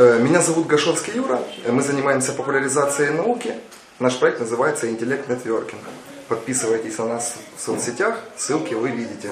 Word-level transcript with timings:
Э, 0.00 0.18
Меня 0.18 0.40
зовут 0.40 0.66
Гашовский 0.66 1.12
Юра. 1.14 1.42
Э, 1.62 1.72
Мы 1.72 1.82
занимаемся 1.82 2.32
популяризацией 2.32 3.10
науки. 3.10 3.52
Наш 3.98 4.18
проект 4.18 4.40
называется 4.40 4.88
«Интеллект 4.88 5.28
Нетворкинг». 5.28 5.82
Подписывайтесь 6.26 6.96
на 6.96 7.04
нас 7.04 7.36
в 7.54 7.60
соцсетях, 7.60 8.18
ссылки 8.34 8.72
вы 8.72 8.92
видите. 8.92 9.28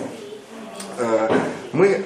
Э, 0.98 1.30
Мы 1.72 2.04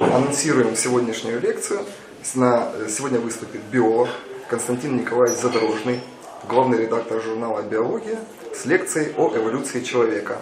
анонсируем 0.00 0.74
сегодняшнюю 0.76 1.42
лекцию. 1.42 1.80
Сегодня 2.22 3.20
выступит 3.20 3.60
биолог 3.70 4.08
Константин 4.48 4.96
Николаевич 4.96 5.38
Задорожный, 5.38 6.00
главный 6.48 6.78
редактор 6.78 7.20
журнала 7.20 7.60
«Биология», 7.60 8.18
с 8.54 8.64
лекцией 8.64 9.12
о 9.18 9.30
эволюции 9.36 9.80
человека. 9.80 10.38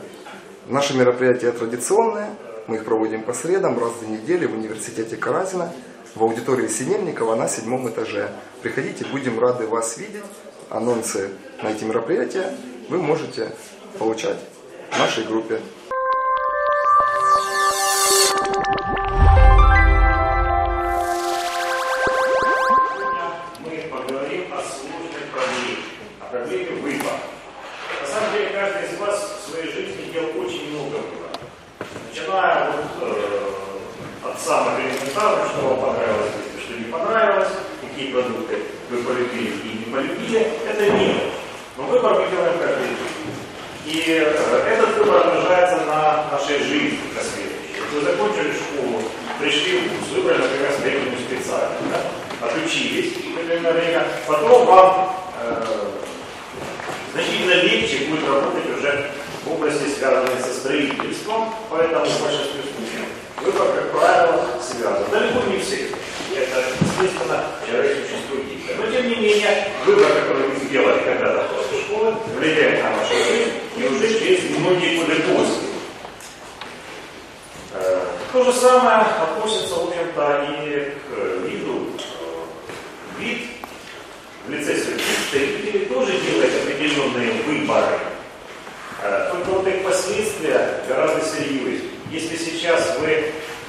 Наши 0.68 0.96
мероприятия 0.96 1.50
традиционные. 1.50 2.30
Мы 2.68 2.76
их 2.76 2.84
проводим 2.84 3.24
по 3.24 3.32
средам 3.32 3.80
раз 3.80 3.94
в 3.94 3.98
две 3.98 4.16
недели 4.16 4.46
в 4.46 4.54
университете 4.54 5.16
Каразина 5.16 5.72
в 6.14 6.22
аудитории 6.22 6.68
Синельникова 6.68 7.34
на 7.34 7.48
седьмом 7.48 7.88
этаже. 7.88 8.30
Приходите, 8.62 9.04
будем 9.06 9.38
рады 9.38 9.66
вас 9.66 9.96
видеть. 9.98 10.24
Анонсы 10.68 11.30
на 11.62 11.68
эти 11.68 11.84
мероприятия 11.84 12.54
вы 12.88 12.98
можете 12.98 13.52
получать 13.98 14.38
в 14.90 14.98
нашей 14.98 15.24
группе. 15.24 15.60
Сейчас 92.60 92.98
вы 92.98 93.24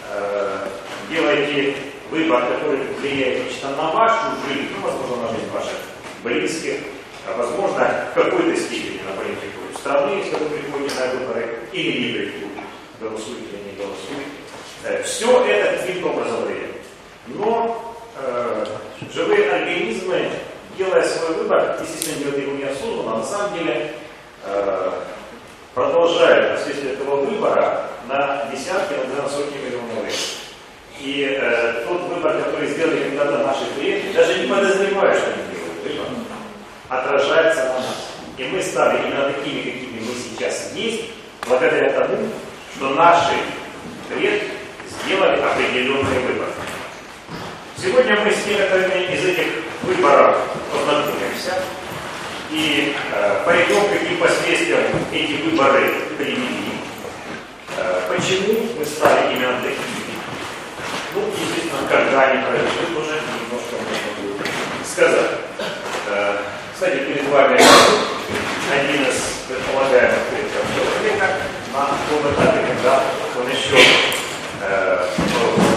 э, 0.09 0.67
делаете 1.09 1.75
выбор, 2.09 2.46
который 2.47 2.79
влияет 3.00 3.46
лично 3.46 3.69
на 3.78 3.90
вашу 3.91 4.35
жизнь, 4.47 4.68
ну, 4.75 4.85
возможно, 4.85 5.28
на 5.28 5.29
жизнь 5.29 5.50
ваших 5.53 5.78
близких, 6.24 6.79
а 7.25 7.38
возможно, 7.38 7.90
в 8.12 8.16
какой-то 8.16 8.59
степени 8.59 9.00
на 9.07 9.16
политику 9.16 9.59
страны, 9.78 10.18
если 10.18 10.35
вы 10.35 10.50
приходите 10.50 10.96
на 11.00 11.19
выборы, 11.19 11.59
или 11.72 12.00
не 12.02 12.13
приходите, 12.13 12.47
голосуете 13.00 13.46
или 13.53 13.72
не 13.72 13.78
голосуете. 13.78 15.03
Все 15.06 15.46
это 15.46 15.78
каким-то 15.78 16.08
образом 16.09 16.44
влияет. 16.44 16.81
Но 17.28 17.96
э, 18.18 18.66
живые 19.13 19.52
организмы, 19.52 20.29
делая 20.78 21.08
свой 21.08 21.35
выбор, 21.35 21.78
естественно, 21.81 22.25
делают 22.25 22.46
его 22.46 22.58
неосознанно, 22.58 23.13
а 23.13 23.18
на 23.19 23.23
самом 23.23 23.58
деле 23.58 23.94
э, 24.44 24.91
продолжают 25.73 26.58
последствия 26.58 26.91
этого 26.91 27.22
выбора 27.23 27.81
на 28.07 28.45
десятки, 28.51 28.94
на 28.94 29.28
сотни 29.29 29.57
миллионов 29.57 30.06
лет. 30.06 30.16
И 31.00 31.38
э, 31.39 31.84
тот 31.88 32.01
выбор, 32.03 32.44
который 32.44 32.67
сделали 32.67 33.09
когда-то 33.09 33.39
наши 33.39 33.66
предки, 33.78 34.16
даже 34.16 34.39
не 34.39 34.47
подозревая, 34.47 35.17
что 35.17 35.34
они 35.34 35.44
делают 35.53 35.84
выбор, 35.84 36.07
отражается 36.90 37.66
на 37.66 37.73
нас. 37.79 38.07
И 38.38 38.44
мы 38.45 38.61
стали 38.61 39.00
именно 39.03 39.31
такими, 39.31 39.61
какими 39.61 40.00
мы 40.00 40.13
сейчас 40.16 40.72
есть, 40.75 41.06
благодаря 41.47 41.91
тому, 41.91 42.17
что 42.75 42.90
наши 42.90 43.34
предки 44.09 44.51
сделали 45.03 45.41
определенный 45.41 46.19
выбор. 46.28 46.47
Сегодня 47.78 48.19
мы 48.23 48.31
с 48.31 48.45
некоторыми 48.45 49.13
из 49.13 49.25
этих 49.25 49.47
выборов 49.81 50.38
познакомимся 50.72 51.63
и 52.51 52.95
э, 53.13 53.44
пойдем, 53.45 53.81
каким 53.90 54.17
последствиям 54.17 54.81
эти 55.11 55.41
выборы 55.41 55.90
привели, 56.17 56.81
почему 58.08 58.68
мы 58.78 58.86
стали 58.86 59.34
именно 59.34 59.62
такими. 59.62 60.02
Ну, 61.14 61.22
естественно, 61.28 61.88
когда 61.90 62.22
они 62.28 62.44
произошли, 62.44 62.96
тоже 62.96 63.20
немножко 63.20 63.76
можно 63.76 64.12
будет 64.22 64.48
сказать. 64.88 65.32
Э, 66.09 66.38
кстати, 66.74 66.98
перед 67.00 67.28
вами 67.30 67.59
один 68.72 69.04
из 69.04 69.44
предполагаемых 69.48 70.20
предков 70.32 70.64
человека 70.76 71.28
на 71.74 71.86
том 72.09 72.34
этапе, 72.34 72.66
когда 72.68 73.04
он 73.38 73.50
еще 73.50 73.84
э, 74.62 75.08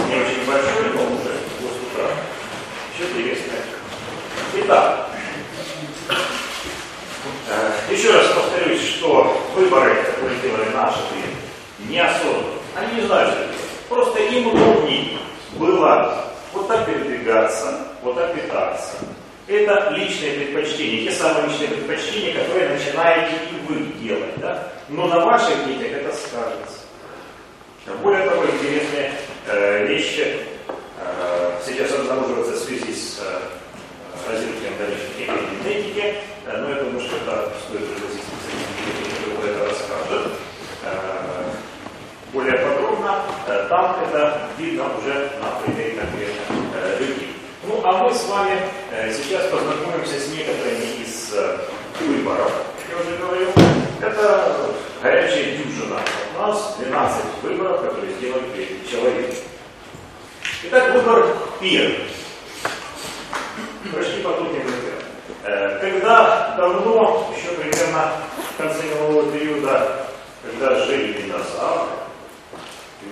не 0.07 0.15
очень 0.15 0.45
большой, 0.45 0.93
но 0.93 1.03
уже 1.03 1.33
год 1.59 1.75
утра. 1.91 2.07
Древесный. 3.13 3.59
Итак, 4.53 5.09
э, 7.49 7.93
еще 7.93 8.11
раз 8.13 8.27
повторюсь, 8.27 8.81
что 8.81 9.45
выборы, 9.53 9.95
которые 9.95 10.39
делали 10.39 10.69
наши 10.73 10.99
неосознанно. 11.95 12.59
Они 12.75 13.01
не 13.01 13.07
знают, 13.07 13.31
что 13.31 13.39
делать. 13.39 13.55
Просто 13.89 14.19
им 14.19 14.47
удобнее 14.47 15.17
было 15.55 16.25
вот 16.53 16.67
так 16.67 16.85
передвигаться, 16.85 17.87
вот 18.01 18.15
так 18.15 18.33
питаться. 18.33 18.93
Это 19.47 19.91
личные 19.91 20.33
предпочтения, 20.33 21.09
те 21.09 21.15
самые 21.15 21.47
личные 21.47 21.69
предпочтения, 21.69 22.33
которые 22.33 22.69
начинаете 22.69 23.35
и 23.51 23.67
вы 23.67 23.85
делать. 24.01 24.35
Да? 24.37 24.67
Но 24.89 25.07
на 25.07 25.19
ваших 25.19 25.65
детях 25.67 25.91
это 25.91 26.15
скажется. 26.15 26.79
Более 28.01 28.27
того, 28.27 28.43
интересные 28.45 29.11
э, 29.47 29.85
вещи 29.85 30.39
э, 30.97 31.59
сейчас 31.63 31.91
обнаруживаются 31.91 32.53
в 32.55 32.67
связи 32.67 32.91
с 32.91 33.19
э, 33.21 34.31
развитием 34.31 34.73
дальнейшей 34.79 35.61
генетики, 35.63 36.15
э, 36.47 36.57
но 36.57 36.69
я 36.69 36.75
думаю, 36.81 36.99
что 37.01 37.17
это 37.17 37.51
стоит 37.67 37.85
пригласить 37.93 38.23
специалистов, 38.23 39.35
которые 39.35 39.55
это 39.55 39.65
расскажут. 39.65 40.31
Э, 40.83 41.14
более 42.35 42.57
подробно, 42.57 43.21
э, 43.47 43.65
там 43.69 43.95
это 44.03 44.49
видно 44.57 44.83
уже 44.97 45.31
на 45.41 45.61
примере 45.63 45.93
конкретных 45.93 46.43
э, 46.75 46.99
людей. 46.99 47.33
Ну, 47.63 47.81
а 47.83 48.03
мы 48.03 48.13
с 48.13 48.25
вами 48.25 48.59
э, 48.91 49.11
сейчас 49.13 49.45
познакомимся 49.49 50.19
с 50.19 50.27
некоторыми 50.27 51.01
из 51.01 51.33
выборов, 52.01 52.51
я 52.89 53.01
уже 53.01 53.17
говорил. 53.17 53.49
Это 54.01 54.57
горячая 55.01 55.57
дюжина. 55.57 55.97
У 56.37 56.41
нас 56.41 56.75
12 56.77 57.23
выборов, 57.41 57.81
которые 57.81 58.13
сделали 58.15 58.43
перед 58.53 58.89
человеком. 58.89 59.35
Итак, 60.63 60.93
выбор 60.93 61.37
первый. 61.61 62.03
Прошли 63.91 64.21
по 64.21 64.31
трудным 64.33 64.63
Э, 65.47 65.77
Когда 65.79 66.55
давно, 66.57 67.31
еще 67.37 67.49
примерно 67.53 68.13
в 68.51 68.57
конце 68.57 68.81
мирового 68.83 69.31
периода, 69.31 70.07
когда 70.41 70.83
жили 70.85 71.21
динозавры, 71.21 72.04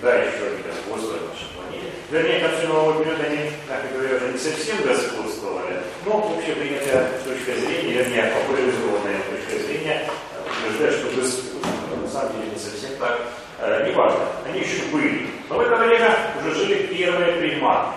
когда 0.01 0.15
еще 0.19 0.51
они 0.51 0.63
господствовали 0.63 1.21
на 1.21 1.29
нашей 1.29 1.49
планете, 1.55 1.89
вернее, 2.11 2.39
к 2.39 2.43
концу 2.43 2.67
мирового 2.67 3.03
периода 3.03 3.23
они, 3.23 3.51
как 3.67 3.85
и 3.85 3.93
говорят, 3.93 4.31
не 4.33 4.37
совсем 4.37 4.77
господствовали, 4.83 5.79
но 6.05 6.35
общепринятая 6.35 7.09
точка 7.23 7.51
зрения, 7.59 8.03
вернее, 8.03 8.33
популяризованная 8.33 9.21
точка 9.29 9.63
зрения, 9.63 10.09
утверждает, 10.43 10.93
что 10.93 11.15
господствовали. 11.15 12.01
На 12.01 12.09
самом 12.09 12.33
деле 12.33 12.51
не 12.51 12.59
совсем 12.59 12.91
так. 12.99 13.21
Э, 13.59 13.89
неважно, 13.89 14.19
они 14.45 14.59
еще 14.59 14.83
были. 14.91 15.27
Но 15.49 15.57
в 15.57 15.61
это 15.61 15.75
время 15.77 16.15
уже 16.39 16.55
жили 16.55 16.87
первые 16.87 17.33
приматы. 17.33 17.95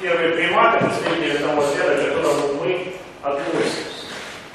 Первые 0.00 0.30
приматы, 0.30 0.84
представители 0.84 1.38
того 1.38 1.62
света, 1.62 1.94
к 1.94 2.14
которому 2.14 2.54
мы 2.62 2.94
относимся. 3.22 3.90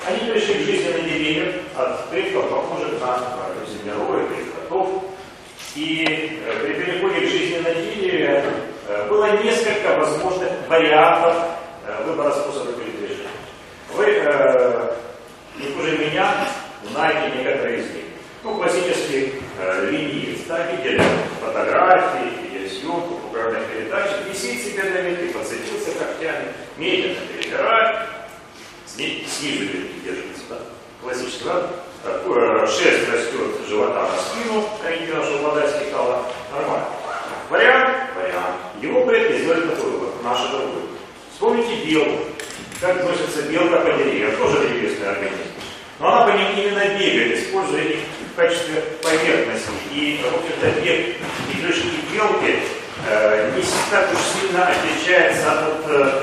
Они 0.07 0.31
пришли 0.31 0.53
к 0.55 0.65
жизни 0.65 0.91
на 0.91 0.99
деревьях 0.99 1.55
от 1.75 2.09
предков, 2.09 2.49
похожих 2.49 2.99
на 2.99 3.19
землероек 3.67 4.29
или 4.31 4.49
котов. 4.51 5.03
И 5.75 6.39
э, 6.45 6.59
при 6.63 6.73
переходе 6.73 7.19
к 7.25 7.29
жизни 7.29 7.57
на 7.57 7.73
дереве 7.73 8.45
э, 8.87 9.07
было 9.09 9.41
несколько 9.43 9.97
возможных 9.97 10.49
вариантов 10.69 11.35
э, 11.85 12.03
выбора 12.05 12.31
способа 12.31 12.71
передвижения. 12.73 13.27
Вы 13.91 14.05
не 15.57 15.73
хуже 15.75 15.97
меня 15.97 16.47
знаете 16.89 17.37
некоторые 17.37 17.79
из 17.79 17.89
них. 17.91 18.03
Ну, 18.43 18.55
классические 18.55 19.33
линии 19.89 20.37
да, 20.47 20.71
видели 20.71 21.01
фотографии, 21.41 22.29
видели 22.43 22.69
съемку, 22.69 23.15
популярных 23.15 23.65
передач, 23.65 24.11
висит 24.29 24.63
себе 24.63 24.83
на 24.83 24.97
ветке, 25.01 25.33
подцепился 25.33 25.91
когтями, 25.97 26.45
медленно 26.77 27.19
перебирает, 27.35 27.97
сни- 28.85 29.25
снизу 29.27 29.63
ветки 29.63 29.99
держится, 30.03 30.43
да? 30.49 30.57
классический, 31.01 31.45
да? 31.45 31.69
Такое, 32.05 32.67
шерсть 32.67 33.09
растет 33.11 33.67
живота 33.67 34.03
на 34.03 34.17
спину, 34.19 34.63
ориентировано, 34.85 35.25
чтобы 35.25 35.43
вода 35.49 35.67
стекала, 35.67 36.23
нормально. 36.53 36.85
Вариант, 37.49 37.97
вариант. 38.15 38.57
Его 38.79 39.05
предки 39.07 39.39
сделали 39.39 39.69
такой 39.69 39.89
выбор, 39.89 40.09
наши 40.23 40.47
другой. 40.49 40.83
Вспомните 41.33 41.83
белку. 41.83 42.25
Как 42.79 42.97
относится 42.97 43.41
белка 43.49 43.77
по 43.77 43.91
деревьям, 43.93 44.37
тоже 44.37 44.67
древесный 44.67 45.09
организм. 45.09 45.49
Но 45.99 46.13
она 46.13 46.31
по 46.31 46.37
ним 46.37 46.47
именно 46.55 46.85
бегает, 46.99 47.39
используя 47.39 47.81
их 47.81 47.99
в 48.31 48.35
качестве 48.35 48.83
поверхности. 49.01 49.71
И, 49.91 50.21
в 50.21 50.27
общем-то, 50.27 50.81
бег 50.81 51.15
и 51.51 51.61
прыжки 51.61 51.89
белки 52.13 52.59
э, 53.09 53.51
не 53.55 53.63
так 53.89 54.13
уж 54.13 54.19
сильно 54.39 54.67
отличается 54.67 55.51
от 55.53 55.89
э, 55.89 56.21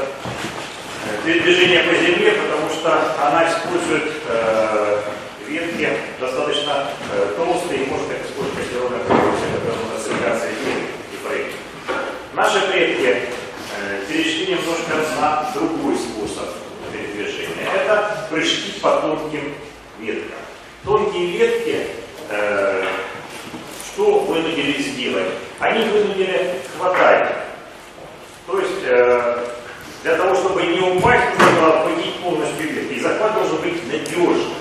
движения 1.25 1.83
по 1.83 1.93
земле, 1.93 2.35
потому 2.35 2.71
что 2.71 3.17
она 3.21 3.49
использует 3.49 4.13
э, 4.29 4.99
ветки 5.53 5.89
достаточно 6.19 6.89
э, 7.13 7.35
толстые 7.37 7.85
и 7.85 7.91
может 7.91 8.09
так 8.09 8.19
использовать 8.25 8.59
кассированная 8.59 9.05
продукция, 9.05 9.53
которая 9.55 9.79
у 9.79 9.93
нас 9.93 10.05
циркация 10.05 10.51
и 10.51 11.17
проект. 11.25 11.55
Наши 12.35 12.61
предки 12.73 13.07
э, 13.07 14.05
перешли 14.09 14.55
немножко 14.55 14.95
на 15.21 15.51
другой 15.55 15.97
способ 15.97 16.49
передвижения. 16.93 17.69
Это 17.75 18.27
прыжки 18.31 18.81
по 18.81 19.01
тонким 19.01 19.55
веткам. 20.01 20.39
Тонкие 20.85 21.27
ветки 21.27 21.87
э, 22.31 22.85
что 23.93 24.21
вынудили 24.21 24.81
сделать? 24.81 25.29
Они 25.61 25.85
вынудили 25.85 26.55
хватать. 26.77 27.29
То 28.47 28.59
есть 28.59 28.83
э, 28.85 29.47
для 30.03 30.17
того, 30.17 30.35
чтобы 30.35 30.63
не 30.63 30.81
упасть, 30.81 31.39
нужно 31.39 31.69
обхватить 31.69 32.15
полностью 32.17 32.69
ветки. 32.69 32.95
И 32.95 33.01
захват 33.01 33.35
должен 33.35 33.57
быть 33.59 33.87
надежным. 33.93 34.55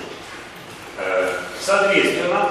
Э, 0.98 1.28
соответственно, 1.60 2.50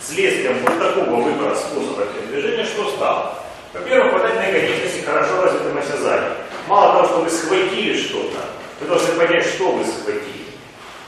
следствием 0.00 0.58
вот 0.64 0.78
такого 0.78 1.22
выбора 1.22 1.54
способа 1.54 2.06
передвижения 2.06 2.64
что 2.64 2.90
стало? 2.90 3.38
Во-первых, 3.72 4.10
хватать 4.10 4.34
на 4.34 4.42
конечности 4.42 5.04
хорошо 5.04 5.42
развитым 5.42 5.78
осязанием. 5.78 6.32
Мало 6.66 6.94
того, 6.94 7.06
что 7.06 7.20
вы 7.20 7.30
схватили 7.30 7.96
что-то, 7.96 8.38
вы 8.80 8.86
должны 8.86 9.14
понять, 9.14 9.46
что 9.46 9.70
вы 9.70 9.84
схватили. 9.84 10.46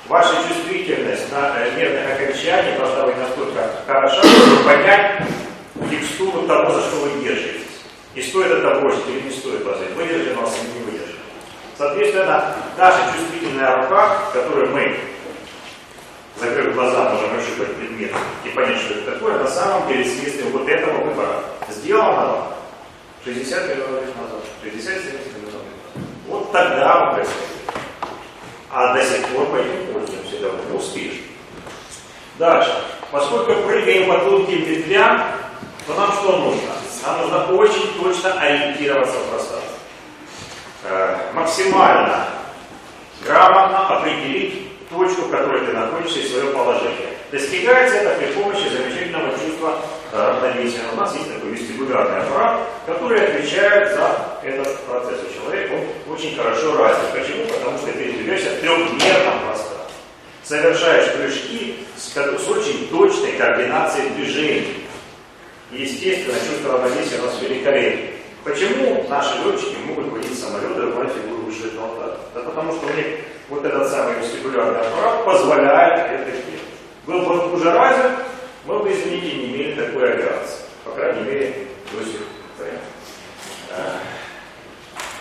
Ваша 0.06 0.34
чувствительность 0.46 1.32
на 1.32 1.54
э, 1.58 1.74
нервных 1.76 2.12
окончаниях 2.12 2.78
должна 2.78 3.06
быть 3.06 3.18
настолько 3.18 3.68
хороша, 3.86 4.22
чтобы 4.22 4.64
понять 4.64 5.22
текстуру 5.90 6.46
того, 6.46 6.72
за 6.72 6.80
что 6.82 6.96
вы 6.96 7.24
держитесь. 7.24 7.62
И 8.14 8.22
стоит 8.22 8.52
это 8.52 8.80
бросить 8.80 9.08
или 9.08 9.22
не 9.22 9.30
стоит 9.30 9.64
бросить. 9.64 9.90
Выдержим 9.96 10.36
вас 10.36 10.54
или 10.62 10.78
не 10.78 10.84
выдержим. 10.84 11.16
Соответственно, 11.76 12.54
наша 12.76 12.98
чувствительная 13.12 13.82
рука, 13.82 14.18
которую 14.32 14.70
мы, 14.70 14.96
закрыв 16.38 16.74
глаза, 16.74 17.10
можем 17.10 17.36
ощупать 17.36 17.74
предмет 17.76 18.12
и 18.44 18.48
понять, 18.50 18.78
что 18.78 18.94
это 18.94 19.12
такое, 19.12 19.38
на 19.38 19.48
самом 19.48 19.88
деле 19.88 20.04
следствием 20.04 20.50
вот 20.50 20.68
этого 20.68 21.04
выбора 21.04 21.42
сделано 21.68 22.51
60 23.24 23.68
миллионов 23.68 24.04
лет 24.04 24.16
назад, 24.16 24.42
60-70 24.64 25.36
миллионов 25.36 25.36
лет 25.36 25.44
назад. 25.46 25.62
Вот 26.26 26.52
тогда 26.52 27.08
он 27.08 27.14
происходит. 27.14 27.48
А 28.70 28.94
до 28.94 29.04
сих 29.04 29.26
пор 29.28 29.46
по 29.46 29.56
этим 29.56 29.92
пользуемся 29.92 30.40
довольно 30.40 30.74
успешно. 30.74 31.22
Дальше. 32.38 32.74
Поскольку 33.12 33.62
прыгаем 33.62 34.08
по 34.08 34.18
тонким 34.18 34.64
ветвям, 34.64 35.22
то 35.86 35.94
нам 35.94 36.12
что 36.12 36.38
нужно? 36.38 36.70
Нам 37.06 37.20
нужно 37.20 37.56
очень 37.56 38.02
точно 38.02 38.40
ориентироваться 38.40 39.18
в 39.18 39.28
пространстве. 39.28 39.70
Э, 40.84 41.16
максимально 41.34 42.28
грамотно 43.24 43.98
определить 43.98 44.88
точку, 44.88 45.22
в 45.22 45.30
которой 45.30 45.64
ты 45.66 45.72
находишься 45.72 46.20
и 46.20 46.28
свое 46.28 46.46
положение. 46.46 47.10
Достигается 47.30 47.96
это 47.96 48.18
при 48.18 48.32
помощи 48.32 48.68
замечательного 48.68 49.32
чувства 49.38 49.78
равновесия. 50.12 50.80
У 50.92 50.96
нас 50.96 51.14
есть 51.14 51.32
такой 51.32 51.50
вестибулярный 51.50 52.22
аппарат, 52.22 52.60
который 52.86 53.24
отвечает 53.24 53.94
за 53.94 54.38
этот 54.42 54.78
процесс 54.80 55.20
у 55.28 55.40
человека. 55.40 55.74
Он 55.74 56.14
очень 56.14 56.36
хорошо 56.36 56.76
развит. 56.76 57.10
Почему? 57.12 57.46
Потому 57.46 57.78
что 57.78 57.92
передвигаешься 57.92 58.50
в 58.50 58.60
трехмерном 58.60 59.40
пространстве. 59.46 59.96
Совершаешь 60.44 61.12
прыжки 61.12 61.86
с, 61.96 62.12
с 62.12 62.48
очень 62.48 62.88
точной 62.88 63.32
координацией 63.32 64.10
движений. 64.10 64.86
Естественно, 65.70 66.38
чувство 66.38 66.72
равновесия 66.72 67.18
у 67.20 67.26
нас 67.26 67.40
великолепно. 67.40 68.12
Почему 68.44 69.06
наши 69.08 69.38
летчики 69.44 69.76
могут 69.86 70.12
водить 70.12 70.38
самолеты 70.38 70.82
выполнять 70.82 71.14
фигуру 71.14 71.42
высшей 71.42 71.70
пилота? 71.70 72.18
Да 72.34 72.40
потому 72.40 72.72
что 72.72 72.86
у 72.86 72.96
них 72.96 73.06
вот 73.48 73.64
этот 73.64 73.88
самый 73.88 74.18
вестибулярный 74.18 74.80
аппарат 74.80 75.24
позволяет 75.24 76.10
это 76.10 76.30
делать. 76.30 76.62
Был 77.06 77.20
бы 77.20 77.54
уже 77.54 77.70
развит, 77.72 78.12
мы 78.64 78.78
бы, 78.78 78.92
извините, 78.92 79.36
не 79.36 79.46
имели 79.46 79.74
такой 79.74 80.12
авиации. 80.12 80.64
По 80.84 80.92
крайней 80.92 81.22
мере, 81.22 81.66
до 81.92 82.04
сих 82.04 82.18
пор. 82.18 82.66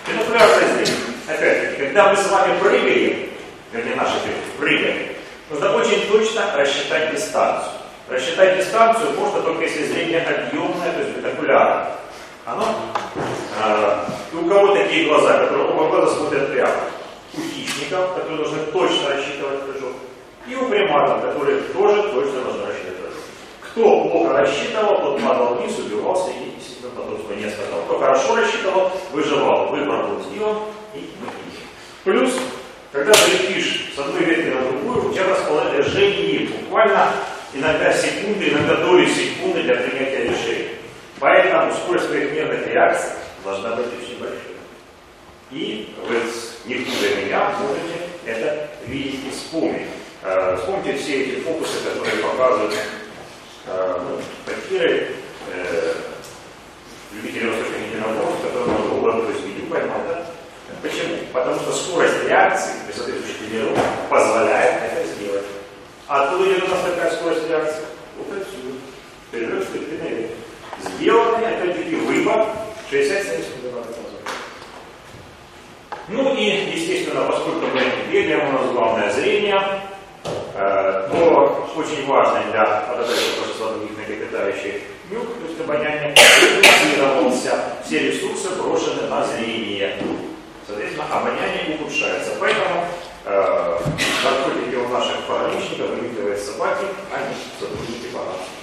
Бинокулярная 0.07 0.75
здесь. 0.75 0.95
Опять-таки, 1.27 1.85
когда 1.85 2.09
мы 2.09 2.17
с 2.17 2.27
вами 2.29 2.59
прыгаем, 2.59 3.29
вернее 3.71 3.95
наши 3.95 4.17
прыгаем, 4.57 5.07
нужно 5.49 5.75
очень 5.75 6.07
точно 6.07 6.55
рассчитать 6.55 7.15
дистанцию. 7.15 7.71
Рассчитать 8.09 8.57
дистанцию 8.57 9.11
можно 9.11 9.41
только 9.41 9.63
если 9.63 9.85
зрение 9.85 10.21
объемное, 10.21 10.91
то 10.91 10.99
есть 10.99 11.17
бинокулярное. 11.17 11.87
Оно, 12.45 12.75
э, 13.63 14.05
и 14.33 14.35
у 14.35 14.49
кого 14.49 14.75
такие 14.75 15.07
глаза, 15.07 15.37
которые 15.39 15.69
оба 15.69 15.89
глаза 15.89 16.15
смотрят 16.15 16.51
прямо? 16.51 16.73
У 17.33 17.41
хищников, 17.41 18.15
которые 18.15 18.37
должны 18.37 18.59
точно 18.71 19.09
рассчитывать 19.09 19.61
прыжок, 19.61 19.93
и 20.47 20.55
у 20.55 20.69
приматов, 20.69 21.21
которые 21.21 21.61
тоже 21.73 22.03
точно 22.03 22.41
прыжок. 22.41 22.61
Кто 23.71 24.03
плохо 24.03 24.33
рассчитывал, 24.33 24.97
тот 24.97 25.21
падал 25.21 25.55
вниз, 25.55 25.77
убивался 25.79 26.29
и 26.31 26.51
действительно 26.57 26.91
потомство 26.91 27.33
не 27.33 27.49
сказал. 27.49 27.81
Кто 27.85 27.99
хорошо 27.99 28.35
рассчитывал, 28.35 28.91
выживал, 29.13 29.69
выбор 29.69 30.07
был 30.07 30.21
сделан 30.23 30.57
и 30.93 31.09
мы 31.21 31.27
Плюс, 32.03 32.33
когда 32.91 33.13
ты 33.13 33.31
летишь 33.31 33.93
с 33.95 33.99
одной 33.99 34.23
ветки 34.23 34.49
на 34.49 34.61
другую, 34.63 35.09
у 35.09 35.13
тебя 35.13 35.23
расположение 35.29 36.49
буквально 36.49 37.11
иногда 37.53 37.93
секунды, 37.93 38.49
иногда 38.49 38.75
доли 38.75 39.05
секунды 39.05 39.63
для 39.63 39.75
принятия 39.75 40.23
решений. 40.23 40.69
Поэтому 41.19 41.71
скорость 41.71 42.07
твоих 42.07 42.33
нервных 42.33 42.67
реакций 42.67 43.11
должна 43.45 43.75
быть 43.75 43.85
очень 43.87 44.19
большой. 44.19 44.37
И 45.51 45.95
вы 46.07 46.15
не 46.65 46.83
хуже 46.83 47.23
меня 47.23 47.53
можете 47.59 47.99
это 48.25 48.67
видеть 48.85 49.19
и 49.27 49.29
вспомнить. 49.29 49.87
Э, 50.23 50.55
вспомните 50.57 50.97
все 50.97 51.23
эти 51.23 51.39
фокусы, 51.39 51.77
которые 51.83 52.23
показывают 52.23 52.75
э, 53.65 53.99
банкиры, 54.45 55.07
э, 55.51 55.93
любители 57.11 57.49
восточных 57.49 57.87
единоборств, 57.87 58.43
которые 58.43 58.65
можно 58.67 58.95
уложить 58.99 59.43
видео 59.43 59.65
поймать, 59.65 60.07
да? 60.07 60.25
Почему? 60.83 61.17
Потому 61.33 61.59
что 61.61 61.73
скорость 61.73 62.23
реакции 62.27 62.71
при 62.85 62.93
соответствующей 62.93 63.49
тренировке 63.49 63.81
позволяет 64.09 64.83
это 64.83 65.07
сделать. 65.07 65.45
А 66.07 66.23
откуда 66.23 66.51
идет 66.51 66.63
у 66.65 66.67
нас 66.67 66.81
такая 66.83 67.11
скорость 67.11 67.49
реакции? 67.49 67.83
Вот 68.17 68.37
отсюда. 68.37 68.77
Перелет 69.31 69.63
степенной 69.63 70.29
Сделанный, 70.83 71.57
опять-таки, 71.57 71.95
выбор 71.95 72.47
60-70 72.91 73.63
миллионов 73.63 73.87
назад. 73.87 74.21
Ну 76.09 76.35
и, 76.35 76.75
естественно, 76.75 77.25
поскольку 77.25 77.65
мы 77.67 77.81
бегаем, 78.11 78.49
у 78.49 78.51
нас 78.51 78.71
главное 78.71 79.11
зрение, 79.13 79.61
э, 80.55 81.07
то 81.11 81.69
очень 81.75 82.05
важно 82.07 82.43
для 82.51 82.65
подготовки 82.87 83.39
большинства 83.39 83.71
других 83.71 83.97
млекопитающих 83.97 84.81
нюх, 85.09 85.23
то 85.23 85.47
есть 85.47 85.59
обоняние, 85.59 86.15
редуцировался. 86.41 87.51
Все 87.85 87.99
ресурсы 87.99 88.49
брошены 88.55 89.07
на 89.07 89.25
зрение. 89.25 89.97
Соответственно, 90.67 91.05
обоняние 91.11 91.75
ухудшается. 91.75 92.31
Поэтому 92.39 92.85
э, 93.25 93.79
наркотики 94.23 94.75
у 94.75 94.87
наших 94.87 95.21
пограничников 95.27 95.89
вымитывают 95.89 96.39
собаки, 96.39 96.85
а 97.13 97.19
не 97.27 97.35
сотрудники 97.59 98.07
пограничников. 98.07 98.61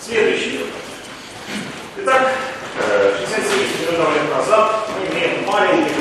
Следующий. 0.00 0.66
Итак, 1.98 2.32
60-70 2.76 3.92
миллионов 3.92 4.14
лет 4.14 4.30
назад 4.34 4.88
мы 4.88 5.14
имеем 5.14 5.46
маленьких 5.46 5.94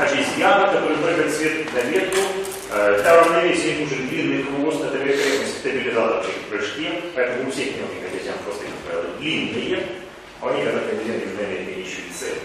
обезьянок, 0.00 0.72
которые 0.72 0.98
прыгают 0.98 1.34
свет 1.34 1.72
на 1.72 1.80
ветку. 1.80 2.20
Для 2.70 3.16
равновесия 3.16 3.80
нужен 3.80 4.08
длинный 4.08 4.44
хвост, 4.44 4.80
это 4.84 4.96
великолепный 4.96 5.46
стабилизатор 5.46 6.24
прыжке, 6.48 7.02
поэтому 7.14 7.48
у 7.48 7.52
всех 7.52 7.66
мелких 7.76 8.12
обезьян 8.12 8.36
просто 8.44 8.64
длинные, 9.18 9.86
а 10.40 10.46
у 10.46 10.56
некоторых 10.56 10.88
обезьян 10.90 11.16
мгновения 11.16 11.80
еще 11.80 12.00
и 12.02 12.12
целые. 12.12 12.40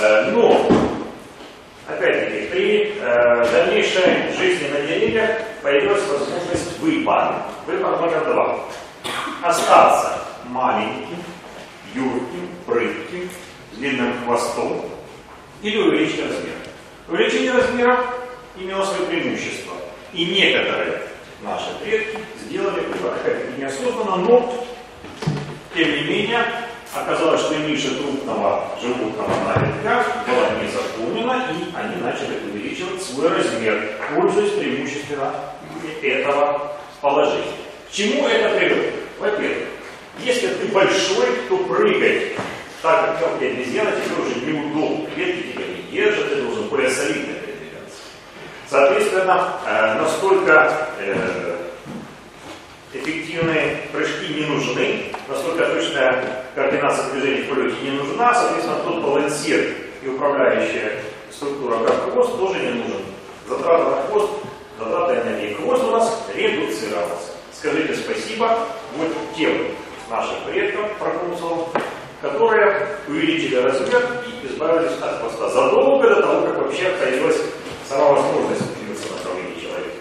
Э, 0.00 0.30
но, 0.32 0.68
опять-таки, 1.86 2.46
при 2.46 2.96
э, 3.00 3.46
дальнейшей 3.52 4.32
жизни 4.36 4.68
на 4.68 4.80
деревьях 4.80 5.42
появилась 5.62 6.02
возможность 6.08 6.78
выпада. 6.80 7.42
Выпад 7.66 8.00
номер 8.00 8.24
два. 8.24 8.64
Остаться 9.42 10.18
маленьким, 10.46 11.22
юрким, 11.94 12.48
прытким, 12.66 13.30
с 13.72 13.76
длинным 13.76 14.24
хвостом 14.24 14.86
или 15.62 15.78
увеличить 15.78 16.20
размер. 16.20 16.54
Увеличение 17.08 17.52
размера 17.52 18.04
имело 18.56 18.84
свое 18.84 19.06
преимущество. 19.06 19.74
И 20.12 20.24
некоторые 20.26 21.02
наши 21.42 21.70
предки 21.82 22.18
сделали 22.44 22.80
выбор. 22.80 23.14
Это 23.24 23.60
неосознанно, 23.60 24.16
но 24.16 24.66
тем 25.74 25.90
не 25.90 26.02
менее 26.02 26.44
оказалось, 26.94 27.40
что 27.40 27.56
ниша 27.56 27.88
крупного 27.96 28.68
животного 28.80 29.28
на 29.28 29.64
ветках 29.64 30.26
была 30.26 30.50
не 30.60 30.70
заполнена, 30.70 31.46
и 31.50 31.74
они 31.74 32.02
начали 32.02 32.38
увеличивать 32.44 33.02
свой 33.02 33.28
размер, 33.28 33.98
пользуясь 34.14 34.52
преимущественно 34.52 35.32
этого 36.02 36.76
положения. 37.00 37.44
К 37.88 37.92
чему 37.92 38.26
это 38.26 38.56
приводит? 38.58 38.94
Во-первых, 39.18 39.68
если 40.22 40.48
ты 40.48 40.66
большой, 40.66 41.26
то 41.48 41.56
прыгать 41.58 42.32
так 42.82 43.06
как 43.06 43.20
мелкие 43.20 43.52
обезьяны 43.52 43.92
тебе 43.92 44.24
уже 44.24 44.40
неудобно, 44.44 45.06
клетки 45.14 45.52
тебя 45.52 45.64
не 45.66 45.82
держат, 45.92 46.30
ты 46.30 46.42
должен 46.42 46.68
более 46.68 46.90
солидно 46.90 47.34
передвигаться. 47.34 48.02
Соответственно, 48.68 49.52
э, 49.64 49.94
настолько 49.94 50.88
э, 50.98 51.56
эффективные 52.92 53.82
прыжки 53.92 54.34
не 54.34 54.46
нужны, 54.46 55.04
настолько 55.28 55.66
точная 55.66 56.44
координация 56.56 57.10
движений 57.10 57.42
в 57.42 57.48
полете 57.48 57.76
не 57.82 57.90
нужна, 57.90 58.34
соответственно, 58.34 58.80
тот 58.80 59.02
балансир 59.02 59.74
и 60.02 60.08
управляющая 60.08 60.98
структура, 61.30 61.78
как 61.84 62.10
хвост, 62.10 62.36
тоже 62.36 62.58
не 62.58 62.72
нужен. 62.72 63.02
Затрата 63.48 63.90
на 63.90 64.02
хвост, 64.02 64.30
затрата 64.78 65.22
энергии. 65.22 65.54
Хвост 65.54 65.84
у 65.84 65.90
нас 65.92 66.22
редуцировался. 66.34 67.32
Скажите 67.52 67.94
спасибо 67.94 68.58
вот 68.96 69.08
тем 69.36 69.52
нашим 70.10 70.36
предкам, 70.50 70.84
проконсулам, 70.98 71.68
которые 72.22 72.86
увеличили 73.08 73.56
размер 73.56 74.00
и 74.26 74.46
избавились 74.46 74.92
от 75.02 75.18
хвоста 75.18 75.48
задолго 75.48 76.08
до 76.08 76.22
того, 76.22 76.46
как 76.46 76.58
вообще 76.58 76.90
появилась 77.00 77.36
сама 77.88 78.12
возможность 78.12 78.74
двигаться 78.76 79.08
в 79.08 79.16
направлении 79.18 79.60
человека. 79.60 79.96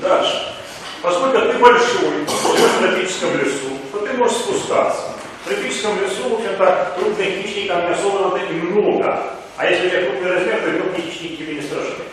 Дальше. 0.00 0.56
Поскольку 1.02 1.38
ты 1.38 1.58
большой, 1.58 2.10
живешь 2.10 2.70
в 2.70 2.80
тропическом 2.80 3.38
лесу, 3.38 3.78
то 3.92 3.98
ты 4.06 4.12
можешь 4.14 4.36
спускаться. 4.36 5.02
В 5.44 5.48
тропическом 5.48 6.00
лесу, 6.00 6.28
в 6.28 6.34
общем-то, 6.34 6.92
крупных 6.96 7.28
хищников 7.28 7.84
и 8.50 8.52
много. 8.54 9.22
А 9.56 9.66
если 9.66 9.86
у 9.86 9.90
тебя 9.90 10.02
крупный 10.10 10.32
размер, 10.32 10.60
то 10.60 10.70
мелкие 10.70 11.10
хищники 11.10 11.36
тебе 11.36 11.54
не 11.54 11.62
страшны. 11.62 12.04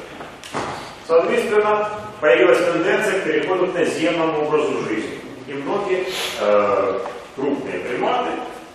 Соответственно, 1.08 1.90
появилась 2.20 2.60
тенденция 2.60 3.20
к 3.20 3.24
переходу 3.26 3.68
к 3.68 3.74
наземному 3.76 4.48
образу 4.48 4.82
жизни. 4.88 5.20
И 5.48 5.54
многие 5.54 6.08
э, 6.40 7.00
крупные 7.36 7.80
приматы 7.80 8.32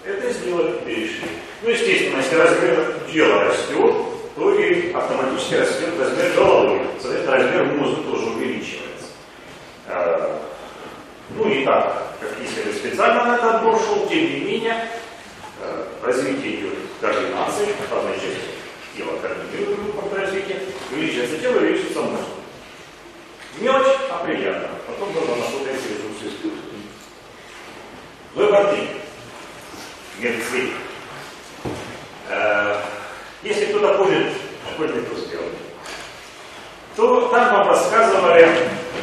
это 0.08 0.32
сделали, 0.32 0.78
перешли. 0.84 1.28
Ну, 1.62 1.70
естественно, 1.70 2.18
если 2.18 2.36
размер 2.36 2.94
тела 3.12 3.44
растет, 3.44 3.94
то 4.36 4.54
и 4.54 4.92
автоматически 4.92 5.54
растет 5.54 5.98
размер 5.98 6.32
головы. 6.34 6.80
Соответственно, 7.00 7.36
размер 7.36 7.64
мозга 7.64 8.02
тоже 8.02 8.26
увеличивается. 8.26 9.06
А, 9.86 10.40
ну 11.30 11.48
и 11.48 11.64
так, 11.64 12.14
как 12.20 12.30
если 12.40 12.62
бы 12.62 12.72
специально 12.72 13.24
на 13.24 13.34
этот 13.36 13.54
отбор 13.56 13.78
шел, 13.80 14.08
тем 14.08 14.18
не 14.18 14.40
менее, 14.40 14.88
а, 15.60 15.88
развитие 16.02 16.56
идет 16.56 16.74
координации, 17.00 17.68
разные 17.90 18.14
части 18.14 18.40
тела 18.96 19.18
координируют 19.20 19.80
группам 19.80 20.18
развития, 20.18 20.60
увеличивается 20.90 21.38
тело, 21.38 21.58
увеличивается 21.58 22.02
мозг. 22.02 22.22
Мелочь, 23.58 23.96
а 24.10 24.24
приятно. 24.24 24.68
Потом 24.86 25.12
можно 25.12 25.36
на 25.36 25.42
что-то 25.48 25.70
ресурсы 25.70 26.28
использовать. 26.28 26.64
Выбор 28.34 28.74
3 28.74 28.88
мертвы. 30.18 30.70
Э, 32.28 32.80
если 33.42 33.66
кто-то 33.66 33.98
помнит 33.98 34.32
школьный 34.72 35.02
курс 35.02 35.22
биологии, 35.22 35.58
то 36.96 37.28
там 37.28 37.52
вам 37.52 37.68
рассказывали 37.68 38.48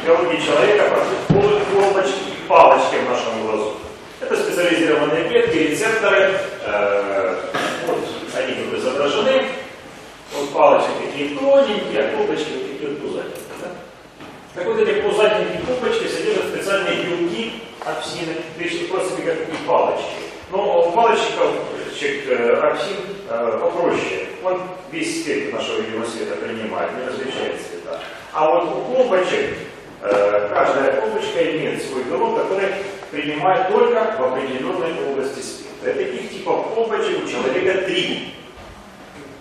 биологии 0.04 0.44
человека 0.44 0.90
про 1.28 1.36
колбочки 1.72 2.18
и 2.18 2.48
палочки 2.48 2.96
в 2.96 3.10
нашем 3.10 3.46
глазу. 3.46 3.74
Это 4.20 4.36
специализированные 4.36 5.28
клетки, 5.28 5.56
рецепторы, 5.56 6.38
э, 6.62 7.40
вот 7.86 7.98
они 8.36 8.54
тут 8.54 8.78
изображены. 8.78 9.42
Вот 10.32 10.52
палочки 10.52 10.90
такие 11.06 11.38
тоненькие, 11.38 12.04
а 12.04 12.16
колбочки 12.16 12.50
вот 12.52 12.72
такие 12.72 12.90
вот 12.90 13.00
пузатенькие. 13.00 13.42
Так 14.54 14.66
вот 14.66 14.78
эти 14.78 15.00
пузатенькие 15.00 15.62
колбочки 15.66 16.08
содержат 16.08 16.48
специальные 16.48 17.04
белки 17.04 17.62
апсины, 17.84 18.36
вещи 18.58 18.86
просто 18.86 19.22
как 19.22 19.38
такие 19.38 19.58
палочки. 19.66 20.25
Но 20.50 20.88
у 20.88 20.92
палочников 20.92 21.54
апсин 22.62 22.96
э, 23.28 23.58
попроще. 23.60 24.28
Он 24.44 24.60
весь 24.92 25.22
спектр 25.22 25.56
нашего 25.56 25.80
видимого 25.80 26.06
света 26.06 26.36
принимает, 26.36 26.90
не 26.96 27.04
различает 27.06 27.60
цвета. 27.60 28.00
А 28.32 28.48
вот 28.48 28.64
у 28.64 28.94
клубочек, 28.94 29.56
э, 30.02 30.48
каждая 30.52 31.00
клубочка 31.00 31.42
имеет 31.42 31.82
свой 31.82 32.04
белок, 32.04 32.42
который 32.42 32.68
принимает 33.10 33.68
только 33.68 34.16
в 34.18 34.24
определенной 34.24 34.92
области 35.10 35.40
спектра. 35.40 35.94
Таких 35.94 36.30
типов 36.30 36.74
клубочек 36.74 37.24
у 37.24 37.28
человека 37.28 37.82
три. 37.86 38.34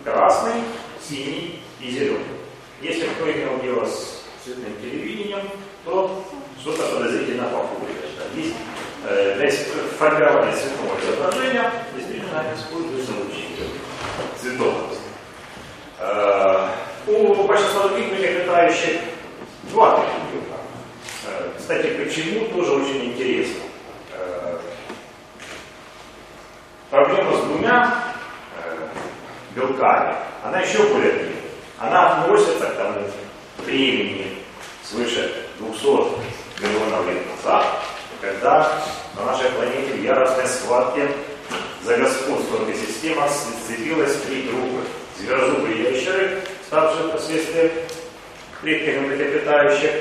Красный, 0.03 0.61
синий 1.07 1.61
и 1.81 1.89
зеленый. 1.89 2.23
Если 2.81 3.05
кто 3.07 3.31
имел 3.31 3.59
дело 3.61 3.85
с 3.85 4.23
цветным 4.43 4.75
телевидением, 4.81 5.49
то 5.83 6.23
что-то 6.61 6.83
подозрительно 6.95 7.45
похоже. 7.45 7.93
Есть 8.35 8.55
Э, 9.07 9.35
для 9.37 9.51
формирования 9.99 10.51
цветного 10.51 10.99
изображения 10.99 11.71
действительно 11.95 12.43
используются 12.55 13.11
лучи 13.11 13.49
цветов. 14.41 14.97
Э, 15.99 16.69
у 17.05 17.43
большинства 17.43 17.89
других 17.89 18.11
млекопитающих 18.11 19.01
два 19.65 19.97
таких 19.97 20.13
белка. 20.33 20.57
Э, 21.27 21.49
кстати, 21.55 21.87
почему 22.03 22.47
тоже 22.47 22.71
очень 22.71 23.05
интересно. 23.11 23.61
Проблема 26.89 27.37
с 27.37 27.41
двумя 27.41 27.93
белками, 29.55 30.15
она 30.43 30.61
еще 30.61 30.81
более 30.83 31.11
длинная. 31.11 31.35
Она 31.77 32.23
относится 32.23 32.67
к 32.67 32.75
тому 32.75 33.01
времени 33.59 34.37
свыше 34.83 35.45
200 35.59 35.85
миллионов 36.61 37.07
лет 37.07 37.23
назад, 37.35 37.65
когда 38.21 38.71
на 39.17 39.31
нашей 39.31 39.49
планете 39.51 39.93
в 39.93 40.03
яростной 40.03 40.47
схватке 40.47 41.07
за 41.83 41.97
господство 41.97 42.57
в 42.57 42.69
экосистемах 42.69 43.29
сцепилось 43.29 44.15
три 44.27 44.43
группы. 44.43 44.81
Зверозубые 45.17 45.93
ящеры, 45.93 46.41
ставшие 46.67 47.07
впоследствии 47.07 47.71
предками 48.61 49.07
млекопитающих, 49.07 49.91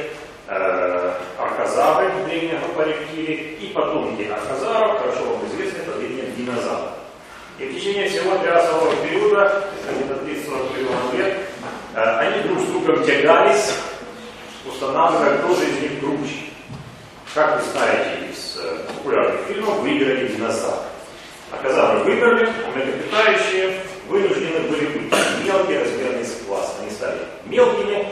э, 0.49 1.15
архозавры, 1.39 2.11
древняя 2.27 2.59
группа 2.61 2.89
рептилий, 2.89 3.57
и 3.61 3.67
потомки 3.73 4.29
архозавров, 4.29 4.99
хорошо 4.99 5.25
вам 5.25 5.47
известны, 5.47 5.83
это 5.83 5.99
древние 5.99 6.27
динозавры. 6.37 6.91
И 7.59 7.67
в 7.67 7.75
течение 7.75 8.09
всего 8.09 8.37
триасового 8.39 8.97
периода, 8.97 9.65
где-то 9.89 10.15
30-40 10.25 10.77
миллионов 10.77 11.15
лет, 11.15 11.37
э, 11.95 12.19
они 12.19 12.43
друг 12.43 12.61
с 12.61 12.65
другом 12.65 13.05
тягались, 13.05 13.75
устанавливая, 14.67 15.39
кто 15.39 15.55
же 15.55 15.65
из 15.67 15.81
них 15.83 16.01
круче. 16.01 16.54
Как 17.35 17.61
вы 17.61 17.69
знаете 17.73 18.31
из 18.31 18.61
э, 18.63 18.79
популярных 18.87 19.41
фильмов, 19.49 19.81
выиграли 19.81 20.29
динозавры. 20.29 20.87
А 21.51 21.57
когда 21.57 21.95
выиграли, 21.97 22.49
млекопитающие 22.73 23.81
вынуждены 24.07 24.61
были 24.69 24.87
быть 24.87 25.13
мелкие 25.45 25.81
размерные 25.81 26.25
класс. 26.47 26.77
Они 26.81 26.93
стали 26.93 27.19
мелкими, 27.47 28.07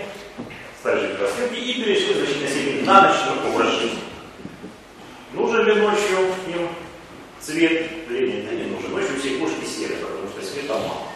стали 0.80 1.06
жить 1.06 1.16
в 1.20 1.54
и 1.54 1.84
перешли 1.84 2.14
значит, 2.14 2.42
на 2.42 2.48
себе 2.48 2.82
на 2.84 3.02
ночной 3.02 3.52
образ 3.52 3.70
жизни. 3.74 4.00
Нужен 5.34 5.66
ли 5.66 5.74
ночью 5.76 6.18
им 6.48 6.68
цвет? 7.40 7.90
Времени 8.08 8.44
да 8.44 8.56
не 8.56 8.64
нужен. 8.64 8.90
Ночью 8.90 9.20
все 9.20 9.38
кошки 9.38 9.64
серые, 9.64 10.00
потому 10.00 10.26
что 10.30 10.44
света 10.44 10.72
мало. 10.72 11.11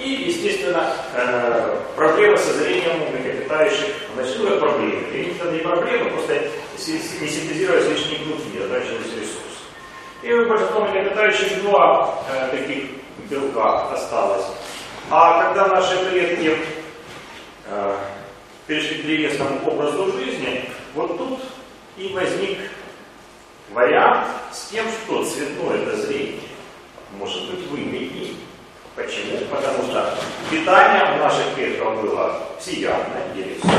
И, 0.00 0.28
естественно, 0.28 0.94
э, 1.14 1.76
проблема 1.94 2.36
со 2.38 2.54
зрением 2.54 3.02
у 3.02 3.10
млекопитающих, 3.10 3.94
значит, 4.14 4.36
ну, 4.38 4.58
проблема. 4.58 5.02
Для 5.10 5.30
это 5.30 5.52
не 5.52 5.58
проблема, 5.58 6.10
просто 6.10 6.40
не 6.78 7.28
синтезируя 7.28 7.86
лишние 7.86 8.20
белки, 8.20 8.48
не 8.50 8.60
затрачивались 8.60 9.12
ресурсы. 9.12 9.60
И 10.22 10.32
у 10.32 10.48
большинства 10.48 10.88
млекопитающих 10.88 11.62
два 11.62 12.24
э, 12.30 12.48
таких 12.50 12.84
белка 13.28 13.90
осталось. 13.90 14.46
А 15.10 15.42
когда 15.42 15.68
наши 15.68 15.96
предки 16.10 16.56
э, 17.66 17.96
перешли 18.66 19.02
к 19.02 19.02
древесному 19.02 19.60
образу 19.66 20.12
жизни, 20.12 20.64
вот 20.94 21.18
тут 21.18 21.40
И 21.98 22.08
возник 22.14 22.58
вариант 23.72 24.28
с 24.50 24.68
тем, 24.70 24.86
что 25.04 25.24
цветное 25.24 25.82
это 25.82 25.96
зрение 25.96 26.40
может 27.18 27.50
быть 27.50 27.66
выгоднее. 27.68 28.34
Почему? 28.96 29.38
Потому 29.50 29.84
что 29.84 30.14
питание 30.50 31.14
у 31.14 31.22
наших 31.22 31.46
предков 31.54 32.02
было 32.02 32.42
всеядное, 32.58 33.22
все, 33.34 33.70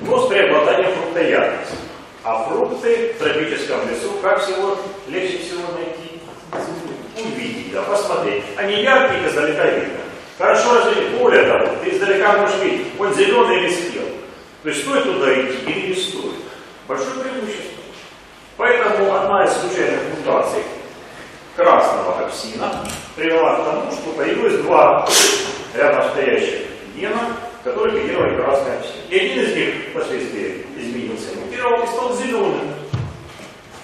но 0.00 0.24
с 0.24 0.28
преобладанием 0.28 0.92
фруктоядности. 0.94 1.76
А 2.24 2.44
фрукты 2.44 3.14
в 3.14 3.18
тропическом 3.18 3.88
лесу 3.88 4.12
как 4.22 4.42
всего 4.42 4.76
легче 5.06 5.38
всего 5.38 5.62
найти? 5.72 6.20
Увидеть, 7.16 7.72
да, 7.72 7.82
посмотреть. 7.82 8.44
Они 8.56 8.82
яркие, 8.82 9.28
издалека 9.28 9.64
видно. 9.66 10.00
Хорошо 10.38 10.74
разглядеть. 10.74 11.18
Более 11.18 11.44
того, 11.44 11.68
ты 11.82 11.90
издалека 11.90 12.38
можешь 12.38 12.60
видеть, 12.62 12.86
он 12.98 13.14
зеленый 13.14 13.58
или 13.58 13.70
спел. 13.70 14.04
То 14.62 14.68
есть 14.68 14.82
стоит 14.82 15.04
туда 15.04 15.32
идти 15.34 15.70
или 15.70 15.88
не 15.88 15.94
стоит. 15.94 16.34
Большое 16.86 17.20
преимущество. 17.22 17.82
Поэтому 18.56 19.14
одна 19.14 19.44
из 19.44 19.52
случайных 19.52 20.00
мутаций 20.16 20.62
красного 21.58 22.24
апсина 22.24 22.72
привела 23.16 23.56
к 23.56 23.64
тому, 23.64 23.90
что 23.90 24.12
появилось 24.12 24.62
два 24.62 25.08
рядом 25.74 26.10
стоящих 26.12 26.66
гена, 26.94 27.36
которые 27.64 28.00
кодировали 28.00 28.36
красный 28.36 28.78
апсин. 28.78 28.94
И 29.10 29.16
один 29.18 29.42
из 29.42 29.56
них 29.56 29.74
впоследствии 29.90 30.64
изменился, 30.76 31.36
мутировал 31.44 31.82
и 31.82 31.86
стал 31.88 32.16
зеленым. 32.16 32.74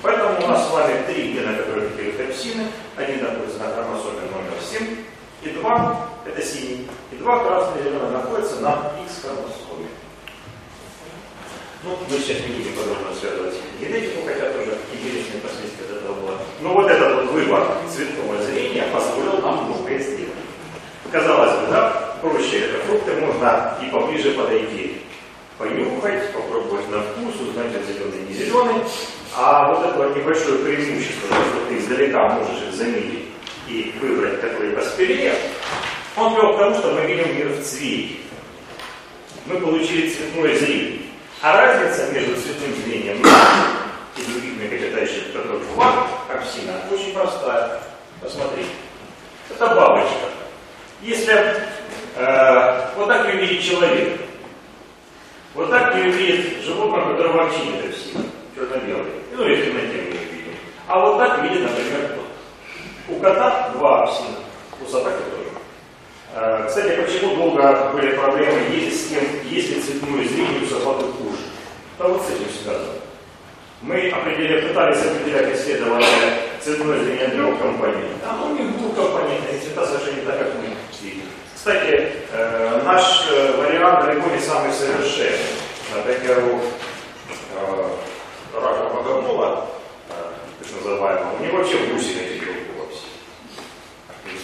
Поэтому 0.02 0.44
у 0.44 0.48
нас 0.48 0.68
с 0.68 0.70
вами 0.70 1.02
три 1.08 1.32
гена, 1.32 1.56
которые 1.56 1.88
кодируют 1.88 2.30
апсины. 2.30 2.66
Один 2.96 3.24
находится 3.24 3.58
на 3.58 3.74
хромосоме 3.74 4.20
номер 4.30 4.54
7, 4.70 4.96
и 5.42 5.48
два, 5.58 6.06
это 6.24 6.42
синий, 6.42 6.86
и 7.10 7.16
два 7.16 7.42
красные 7.42 7.80
и 7.80 7.88
зеленые 7.88 8.12
находятся 8.12 8.60
на 8.60 8.92
X 9.04 9.22
хромосоме. 9.22 9.88
Ну, 11.84 11.98
мы 12.08 12.18
сейчас 12.18 12.40
не 12.48 12.56
будем 12.56 12.72
подробно 12.72 13.14
связывать 13.14 13.56
генетику, 13.78 14.22
хотя 14.24 14.50
тоже 14.52 14.78
интересные 14.90 15.42
последствия 15.42 15.84
от 15.84 15.98
этого 15.98 16.14
было. 16.14 16.38
Но 16.62 16.72
вот 16.72 16.90
этот 16.90 17.14
вот 17.14 17.32
выбор 17.32 17.76
цветного 17.94 18.42
зрения 18.42 18.84
позволил 18.90 19.42
нам 19.42 19.66
многое 19.66 19.98
сделать. 19.98 20.32
Казалось 21.12 21.60
бы, 21.60 21.66
да, 21.70 22.16
проще 22.22 22.60
это 22.60 22.78
фрукты 22.86 23.12
можно 23.20 23.78
и 23.82 23.90
поближе 23.90 24.30
подойти, 24.30 25.02
понюхать, 25.58 26.32
попробовать 26.32 26.88
на 26.88 27.02
вкус, 27.02 27.34
узнать, 27.46 27.76
он 27.76 27.84
зеленый, 27.84 28.28
не 28.28 28.34
зеленый. 28.34 28.82
А 29.36 29.74
вот 29.74 29.84
это 29.84 29.98
вот 29.98 30.16
небольшое 30.16 30.60
преимущество, 30.60 31.28
что 31.28 31.66
ты 31.68 31.78
издалека 31.78 32.30
можешь 32.30 32.62
их 32.66 32.74
заметить 32.74 33.24
и 33.68 33.92
выбрать, 34.00 34.40
который 34.40 34.70
поспелее, 34.70 35.34
он 36.16 36.32
привел 36.32 36.54
к 36.54 36.58
тому, 36.58 36.74
что 36.76 36.92
мы 36.92 37.02
видим 37.02 37.36
мир 37.36 37.48
в 37.48 37.62
цвете. 37.62 38.14
Мы 39.44 39.60
получили 39.60 40.08
цветное 40.08 40.56
зрение. 40.56 41.03
А 41.46 41.58
разница 41.58 42.10
между 42.10 42.40
цветным 42.40 42.74
зрением 42.74 43.22
и 44.16 44.22
другими 44.22 44.60
млекопитающими, 44.60 45.30
которых 45.30 45.62
флаг, 45.74 46.06
апсина, 46.30 46.72
очень 46.90 47.12
простая. 47.12 47.82
Посмотрите. 48.22 48.70
Это 49.50 49.74
бабочка. 49.74 50.30
Если 51.02 51.34
э, 52.16 52.90
вот 52.96 53.08
так 53.08 53.28
ее 53.28 53.44
видит 53.44 53.62
человек, 53.62 54.22
вот 55.52 55.68
так 55.68 55.94
ее 55.96 56.12
видит 56.12 56.62
животное, 56.62 57.12
которое 57.12 57.34
вообще 57.34 57.66
нет 57.66 57.90
апсина, 57.90 58.24
черно-белый, 58.54 59.12
ну 59.32 59.44
или 59.44 59.60
в 59.60 59.66
темноте 59.66 59.86
мы 59.86 60.16
ее 60.16 60.24
видим. 60.32 60.54
А 60.88 60.98
вот 60.98 61.18
так 61.18 61.42
видит, 61.42 61.60
например, 61.60 62.08
кот. 62.14 63.16
У 63.16 63.20
кота 63.20 63.68
два 63.74 64.04
апсина, 64.04 64.38
собаки 64.90 65.18
тоже. 65.30 65.43
Кстати, 66.66 67.00
почему 67.00 67.36
долго 67.36 67.90
были 67.92 68.16
проблемы, 68.16 68.58
есть 68.72 69.06
с 69.06 69.08
тем, 69.10 69.22
есть 69.44 69.70
ли 69.70 69.80
цветное 69.80 70.24
зрение 70.24 70.62
у 70.62 70.66
собаки 70.66 71.04
хуже? 71.16 71.42
Да 71.98 72.08
вот 72.08 72.22
с 72.22 72.30
этим 72.30 72.50
связано. 72.50 72.92
Мы 73.82 74.10
определили, 74.10 74.68
пытались 74.68 75.04
определять 75.04 75.54
исследования 75.54 76.06
цветное 76.60 77.04
зрение 77.04 77.28
трех 77.28 77.60
компонентов, 77.60 78.18
а 78.26 78.46
у 78.46 78.54
них 78.54 78.76
двухкомпонентные 78.78 79.60
цвета 79.60 79.86
совершенно 79.86 80.16
не 80.16 80.26
так, 80.26 80.38
как 80.38 80.48
мы 80.54 80.62
видим. 81.02 81.26
Кстати, 81.54 82.12
э, 82.32 82.80
наш 82.84 83.28
э, 83.30 83.56
вариант 83.56 84.06
далеко 84.06 84.30
не 84.30 84.40
самый 84.40 84.72
совершенный. 84.72 85.38
Например, 85.94 86.38
у 86.44 86.60
э, 87.54 87.88
рака 88.54 88.94
богомола, 88.94 89.66
э, 90.08 90.12
так 90.58 90.84
называемого, 90.84 91.36
у 91.38 91.44
него 91.44 91.58
вообще 91.58 91.76
гусеницы. 91.92 92.33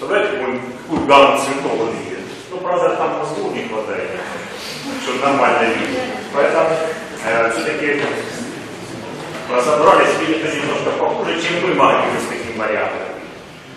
Представляете, 0.00 0.38
какой, 0.38 0.60
какую 0.80 1.06
гамму 1.06 1.38
цветов 1.38 1.72
он 1.78 1.88
видит? 1.92 2.24
Ну, 2.50 2.56
правда, 2.56 2.96
там 2.96 3.18
мозгов 3.18 3.52
не 3.52 3.68
хватает, 3.68 4.08
чтобы 5.02 5.18
нормально 5.18 5.74
видеть. 5.74 5.98
Поэтому 6.32 6.70
э, 7.26 7.50
все-таки 7.52 8.00
разобрались, 9.52 10.18
видят 10.20 10.48
они 10.48 10.62
немножко 10.62 10.90
похуже, 10.98 11.42
чем 11.42 11.68
мы 11.68 11.74
могли 11.74 12.16
с 12.16 12.32
таким 12.32 12.58
вариантом. 12.58 13.12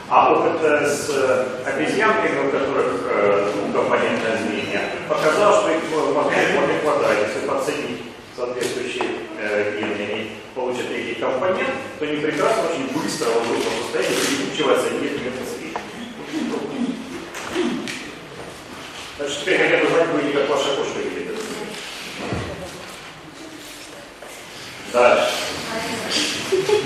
А 0.07 0.31
опыт 0.31 0.63
э, 0.63 0.88
с 0.88 1.09
э, 1.09 1.45
обезьянками, 1.67 2.47
у 2.47 2.51
которых 2.51 3.01
э, 3.03 3.51
двухкомпонентное 3.73 4.38
зрение, 4.47 4.79
показал, 5.09 5.59
что 5.59 5.71
их 5.71 5.81
мозгов 5.91 6.31
не 6.38 6.79
хватает. 6.79 7.27
Если 7.27 7.45
подценить 7.45 8.01
соответствующие 8.33 9.09
э, 9.41 9.77
они 9.83 10.31
получат 10.55 10.88
третий 10.88 11.19
компонент, 11.19 11.71
то 11.99 12.05
они 12.05 12.15
прекрасно, 12.15 12.63
очень 12.71 12.88
быстро 12.97 13.25
в 13.25 13.38
обычном 13.43 13.73
состоянии 13.83 14.15
переключиваются 14.15 14.88
вместо 14.88 15.19
света. 15.19 15.79
Значит, 19.23 19.39
теперь 19.39 19.57
хотя 19.57 19.77
бы 19.77 19.89
знать 19.89 20.07
будете, 20.09 20.38
как 20.38 20.49
ваша 20.49 20.75
кошка 20.75 20.99
видит. 20.99 21.38
Дальше. 24.91 25.29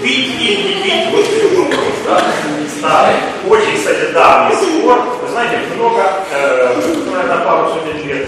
Бить 0.04 0.39
или 0.39 0.62
не 0.62 0.84
бить, 0.84 1.10
вот 1.12 1.26
такой 1.26 1.58
вопрос, 1.63 1.93
да? 2.06 2.32
Старый. 2.78 3.15
Очень, 3.50 3.78
кстати, 3.78 4.12
давний 4.12 4.56
спор. 4.56 5.00
Вы 5.19 5.30
знаете, 5.30 5.58
много, 5.73 6.26
э, 6.32 6.76
наверное, 7.12 7.43
пару 7.43 7.73
сотен 7.73 8.08
лет 8.08 8.28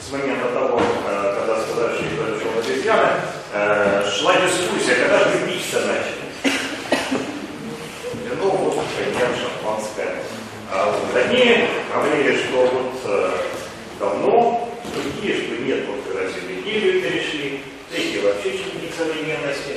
с 0.00 0.10
момента 0.10 0.48
того, 0.48 0.80
э, 0.80 1.34
когда 1.38 1.60
сказали, 1.60 1.96
что 1.96 2.04
это 2.04 2.32
начало 2.32 2.62
обезьяны, 2.64 3.08
э, 3.52 4.10
шла 4.16 4.32
дискуссия, 4.36 4.94
когда 4.94 5.18
же 5.18 5.46
биться 5.46 5.80
начали. 5.80 6.56
Ну, 8.40 8.48
вот, 8.48 8.76
например, 8.76 9.28
шампанское. 9.36 10.22
А 10.74 10.90
вот 10.90 11.14
одни 11.14 11.68
говорили, 11.94 12.38
что 12.38 12.66
вот 12.66 13.00
э, 13.04 13.30
давно, 14.00 14.70
другие, 14.94 15.36
что 15.36 15.62
нет, 15.62 15.80
вот 15.86 16.00
когда 16.08 16.26
земледелию 16.30 17.02
перешли, 17.02 17.60
третьи 17.90 18.20
вообще 18.20 18.52
чуть 18.52 18.82
не 18.82 18.88
к 18.88 18.94
современности. 18.94 19.76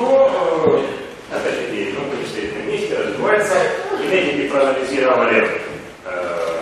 Но, 0.00 0.30
э, 0.64 1.36
опять-таки, 1.36 1.94
ну, 1.94 2.18
не 2.18 2.26
стоит 2.26 2.56
на 2.56 2.70
месте, 2.70 2.96
развивается. 2.96 3.54
Генетики 4.00 4.48
проанализировали 4.48 5.60
э, 6.06 6.58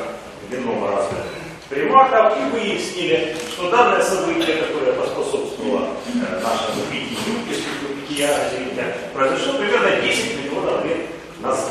геном 0.51 0.85
разных 0.85 1.21
приматов 1.69 2.37
и 2.37 2.51
выяснили, 2.51 3.37
что 3.53 3.71
данное 3.71 4.03
событие, 4.03 4.57
которое 4.57 4.93
поспособствовало 4.95 5.91
э, 6.15 6.41
нашему 6.43 6.83
если 6.91 7.95
бытия 7.95 8.29
развития, 8.29 8.97
произошло 9.15 9.53
примерно 9.59 10.01
10 10.03 10.45
миллионов 10.45 10.85
лет 10.85 11.07
назад. 11.41 11.71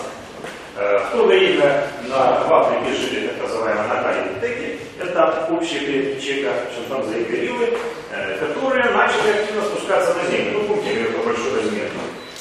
Э, 0.78 1.00
в 1.00 1.12
то 1.12 1.26
время 1.26 1.84
на, 2.08 2.46
в 2.48 2.54
Африке 2.54 2.96
жили 2.96 3.28
так 3.28 3.44
называемые 3.44 3.88
накалитеки, 3.90 4.80
это 5.02 5.48
общие 5.52 5.82
клетки 5.82 6.26
чека, 6.26 6.54
шимпанзе 6.74 7.24
и 7.24 7.26
гориллы, 7.26 7.74
э, 8.14 8.38
которые 8.38 8.86
начали 8.92 9.42
активно 9.42 9.64
спускаться 9.64 10.14
на 10.14 10.32
землю. 10.32 10.60
Ну, 10.60 10.76
помните. 10.76 11.17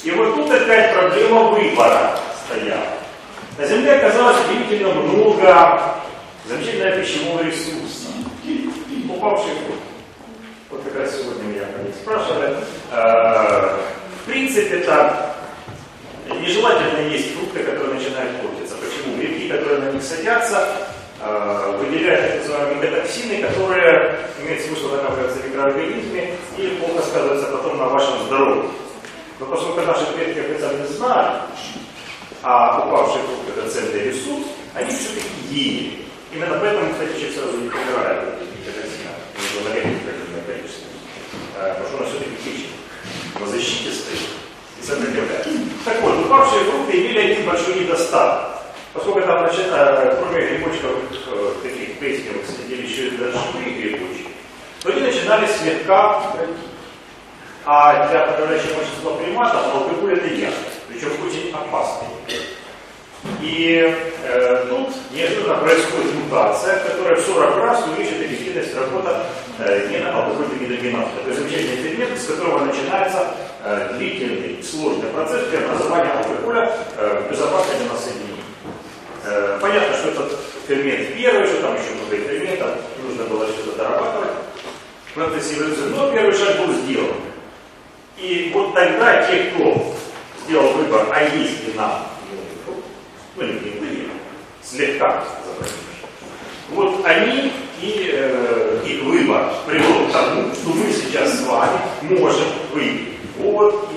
И 0.03 0.11
вот 0.11 0.35
тут 0.35 0.51
опять 0.51 0.93
проблема 0.93 1.43
выбора 1.49 2.17
стояла. 2.45 2.87
На 3.57 3.65
Земле 3.65 3.93
оказалось 3.95 4.37
удивительно 4.47 4.93
много 4.93 5.95
замечательного 6.45 7.01
пищевого 7.01 7.43
ресурса. 7.43 8.07
Упавший 9.09 9.51
фрукт. 9.65 9.81
Вот 10.69 10.83
как 10.83 10.95
раз 10.99 11.15
сегодня 11.17 11.43
меня 11.43 11.63
спрашивали. 12.01 12.55
Э, 12.91 13.77
в 14.21 14.29
принципе, 14.29 14.79
это 14.79 15.33
нежелательно 16.39 17.07
есть 17.09 17.35
фрукты, 17.35 17.63
которые 17.63 17.95
начинают 17.95 18.41
портиться. 18.41 18.75
Почему? 18.75 19.17
Грибки, 19.17 19.49
которые 19.49 19.79
на 19.79 19.91
них 19.91 20.03
садятся, 20.03 20.67
э, 21.21 21.77
выделяют 21.79 22.27
так 22.27 22.39
называемые 22.41 22.75
мегатоксины, 22.75 23.41
которые 23.41 24.19
имеют 24.41 24.61
смысл 24.61 24.91
накапливаться 24.91 25.39
в 25.39 25.47
микроорганизме 25.47 26.33
и 26.57 26.67
плохо 26.79 27.01
сказываются 27.07 27.47
потом 27.47 27.77
на 27.77 27.85
вашем 27.87 28.23
здоровье. 28.27 28.69
Но 29.39 29.45
поскольку 29.45 29.81
наши 29.81 30.05
предки 30.13 30.39
официально 30.39 30.87
знали, 30.87 31.41
а 32.41 32.87
упавший 32.87 33.21
фрукт 33.21 33.49
это 33.55 33.69
ценный 33.69 34.09
ресурс, 34.09 34.45
они 34.73 34.89
все-таки 34.89 35.27
ели. 35.49 36.05
Именно 36.33 36.57
поэтому, 36.59 36.91
кстати, 36.91 37.19
человек 37.19 37.35
сразу 37.35 37.57
не 37.57 37.69
помирает 37.69 38.23
от 38.23 38.41
микротоксина. 38.41 39.11
У 39.37 39.59
него 39.59 39.69
определенное 39.69 40.43
количество. 40.45 40.87
Э, 41.55 41.73
потому 41.73 41.87
что 41.87 41.97
он 41.97 42.09
все-таки 42.09 42.35
печень. 42.43 42.73
На 43.39 43.47
защите 43.47 43.91
стоит 43.91 44.29
и 44.81 44.85
сопротивляется. 44.85 45.49
Так 45.85 46.01
вот, 46.01 46.25
упавшие 46.25 46.63
фрукты 46.63 46.97
имели 46.97 47.31
один 47.31 47.45
большой 47.45 47.75
недостаток. 47.79 48.57
Поскольку 48.93 49.21
там, 49.21 49.39
значит, 49.39 49.67
э, 49.71 50.15
кроме 50.19 50.47
грибочков 50.47 50.91
э, 51.27 51.53
таких 51.61 51.99
плесневых 51.99 52.45
сидели 52.47 52.87
еще 52.87 53.07
и 53.07 53.17
даже 53.17 53.37
живые 53.53 53.81
грибочки, 53.81 54.27
то 54.81 54.89
они 54.89 55.01
начинали 55.01 55.47
слегка 55.47 56.23
А 57.69 58.07
для 58.07 58.21
подавляющего 58.21 58.75
большинства 58.75 59.13
приматов 59.15 59.75
алкоголь 59.75 60.13
это 60.13 60.27
яд, 60.27 60.53
причем 60.87 61.09
очень 61.21 61.53
опасный. 61.53 62.07
И 63.41 63.93
э, 64.23 64.65
тут 64.69 64.87
неожиданно 65.11 65.55
происходит 65.55 66.13
мутация, 66.15 66.79
которая 66.79 67.17
в 67.17 67.25
40 67.25 67.57
раз 67.57 67.83
увеличит 67.85 68.21
эффективность 68.21 68.73
работы 68.73 69.09
э, 69.59 69.89
гена-алкогольной 69.89 70.59
гидрогеназы. 70.59 71.09
Это 71.25 71.35
замечательный 71.35 71.75
фермент, 71.83 72.17
с 72.17 72.27
которого 72.27 72.63
начинается 72.63 73.35
э, 73.65 73.95
длительный, 73.97 74.63
сложный 74.63 75.09
процесс 75.09 75.49
преобразования 75.49 76.11
алкоголя 76.11 76.71
э, 76.95 77.27
безопасное 77.29 77.79
для 77.79 77.89
нас 77.89 78.01
соединение. 78.01 78.45
Э, 79.25 79.59
понятно, 79.61 79.93
что 79.97 80.09
этот 80.11 80.39
фермент 80.65 81.13
первый, 81.17 81.45
что 81.45 81.61
там 81.63 81.73
еще 81.73 81.91
много 81.95 82.15
ферментов, 82.15 82.69
нужно 83.03 83.25
было 83.25 83.45
что-то 83.45 83.77
дорабатывать 83.77 84.31
процессе 85.17 85.55
эволюции, 85.55 85.89
но 85.89 86.11
первый 86.11 86.31
шаг 86.31 86.57
был 86.59 86.73
сделан. 86.73 87.15
И 88.17 88.51
вот 88.53 88.73
тогда 88.73 89.27
те, 89.27 89.51
кто 89.51 89.95
сделал 90.45 90.73
выбор, 90.73 91.07
а 91.13 91.23
есть 91.23 91.67
ли 91.67 91.73
нам 91.73 92.07
ну 93.35 93.43
не 93.43 93.51
были, 93.51 94.09
слегка 94.63 95.23
Вот 96.69 97.05
они 97.05 97.51
и 97.79 98.09
э, 98.11 98.81
их 98.85 99.03
выбор 99.03 99.53
привел 99.67 100.07
к 100.07 100.11
тому, 100.11 100.53
что 100.53 100.69
мы 100.69 100.91
сейчас 100.91 101.39
с 101.39 101.43
вами 101.43 101.79
можем 102.01 102.47
выпить 102.73 103.19
водки, 103.37 103.95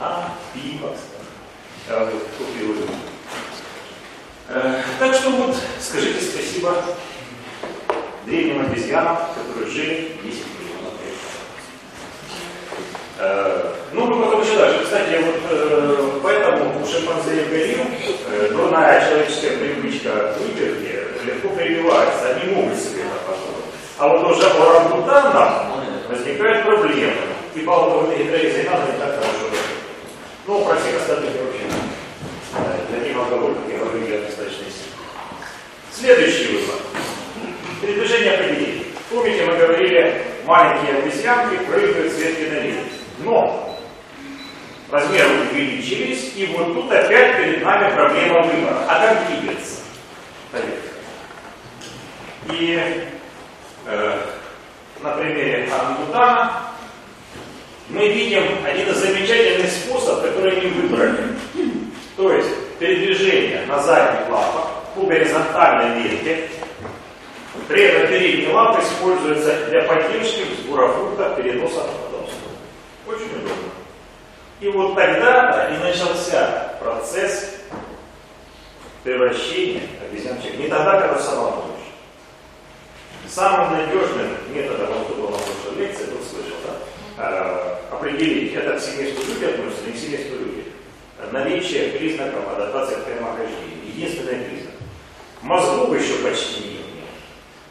а, 0.00 0.34
пиво, 0.52 0.90
а, 1.88 2.10
вот, 2.10 2.22
купил 2.36 2.74
э, 4.48 4.82
Так 4.98 5.14
что 5.14 5.30
вот 5.30 5.56
скажите 5.80 6.20
спасибо 6.20 6.82
древним 8.26 8.66
обезьянам, 8.66 9.18
которые 9.36 9.70
жили 9.70 10.16
10 10.24 10.24
миллионов 10.24 10.24
лет. 10.24 10.24
Э, 10.24 10.53
ну, 13.92 14.06
мы 14.06 14.24
потом 14.24 14.42
еще 14.42 14.56
дальше. 14.56 14.84
Кстати, 14.84 15.20
вот 15.22 15.36
э, 15.50 16.20
поэтому 16.22 16.82
у 16.82 16.86
шимпанзе 16.86 17.42
и 17.42 17.48
горилл 17.48 17.84
э, 18.30 18.48
дурная 18.50 19.00
человеческая 19.06 19.56
привычка 19.58 20.34
выпивки 20.38 20.98
легко 21.24 21.48
прививается, 21.50 22.34
они 22.34 22.54
могут 22.54 22.76
себе 22.76 23.02
это 23.02 23.20
позволить. 23.26 23.64
А 23.98 24.08
вот 24.08 24.30
уже 24.30 24.46
у 24.46 24.62
орангутанов 24.62 26.08
возникают 26.08 26.64
проблемы. 26.64 27.12
И 27.54 27.60
балловые 27.60 28.18
гидролизы 28.18 28.64
надо 28.64 28.92
не 28.92 28.98
так 28.98 29.14
хорошо 29.14 29.46
Ну, 30.46 30.64
про 30.64 30.74
всех 30.74 31.00
остальных 31.00 31.30
вообще. 31.40 31.64
Для 32.90 33.08
них 33.08 33.16
алкоголь, 33.16 33.54
как 33.54 33.72
я 33.72 33.78
говорю, 33.78 34.06
я 34.06 34.20
достаточно 34.22 34.64
сильный. 34.64 34.94
Следующий 35.92 36.56
вывод. 36.56 36.80
Передвижение 37.80 38.32
определений. 38.32 38.86
Помните, 39.08 39.44
мы 39.44 39.56
говорили, 39.56 40.22
маленькие 40.44 40.98
обезьянки 40.98 41.64
прыгают 41.64 42.12
с 42.12 42.18
ветки 42.18 42.50
на 42.50 42.58
ветку. 42.58 43.03
Но 43.18 43.78
размеры 44.90 45.28
увеличились, 45.50 46.32
и 46.36 46.46
вот 46.46 46.74
тут 46.74 46.92
опять 46.92 47.36
перед 47.36 47.64
нами 47.64 47.94
проблема 47.94 48.42
выбора. 48.42 48.84
А 48.88 49.06
как 49.06 49.26
двигаться? 49.28 49.80
И 52.50 52.78
э, 53.86 54.20
на 55.02 55.10
примере 55.12 55.68
орангутана 55.72 56.52
мы 57.88 58.08
видим 58.08 58.42
один 58.64 58.88
из 58.88 58.96
замечательных 58.96 59.70
способов, 59.70 60.22
который 60.22 60.58
они 60.58 60.68
выбрали. 60.68 61.16
То 62.16 62.32
есть 62.32 62.50
передвижение 62.78 63.66
на 63.66 63.78
задних 63.80 64.28
лапах 64.30 64.68
по 64.94 65.06
горизонтальной 65.06 66.02
ветке. 66.02 66.48
При 67.68 67.82
этом 67.82 68.08
передние 68.08 68.50
лапы 68.50 68.82
используются 68.82 69.66
для 69.70 69.82
поддержки 69.82 70.44
сбора 70.62 70.88
фруктов, 70.88 71.36
переноса. 71.36 71.86
Очень 73.06 73.36
удобно. 73.36 73.70
И 74.60 74.68
вот 74.68 74.94
тогда 74.94 75.68
и 75.74 75.78
начался 75.78 76.74
процесс 76.80 77.56
превращения 79.02 79.82
обезьянчик. 80.02 80.58
Не 80.58 80.68
тогда, 80.68 81.00
когда 81.00 81.18
сама 81.18 81.50
будешь. 81.50 81.74
Самым 83.28 83.78
надежным 83.78 84.28
методом, 84.54 84.88
он 84.92 85.16
был 85.16 85.30
на 85.30 85.38
прошлой 85.38 85.78
лекции, 85.78 86.04
тут 86.04 86.22
слышал, 86.22 86.56
да, 86.64 86.74
а, 87.18 87.80
определить, 87.90 88.54
это 88.54 88.78
к 88.78 88.80
семейству 88.80 89.24
люди 89.26 89.44
относится, 89.44 89.86
не 89.86 89.92
к 89.92 89.96
семейству 89.96 90.36
люди. 90.36 90.64
Наличие 91.32 91.88
признаков 91.90 92.52
адаптации 92.54 92.96
к 92.96 93.04
прямохождению. 93.04 93.86
Единственный 93.86 94.44
признак. 94.44 94.74
Мозгов 95.42 96.00
еще 96.00 96.14
почти 96.18 96.60
нет. 96.64 96.84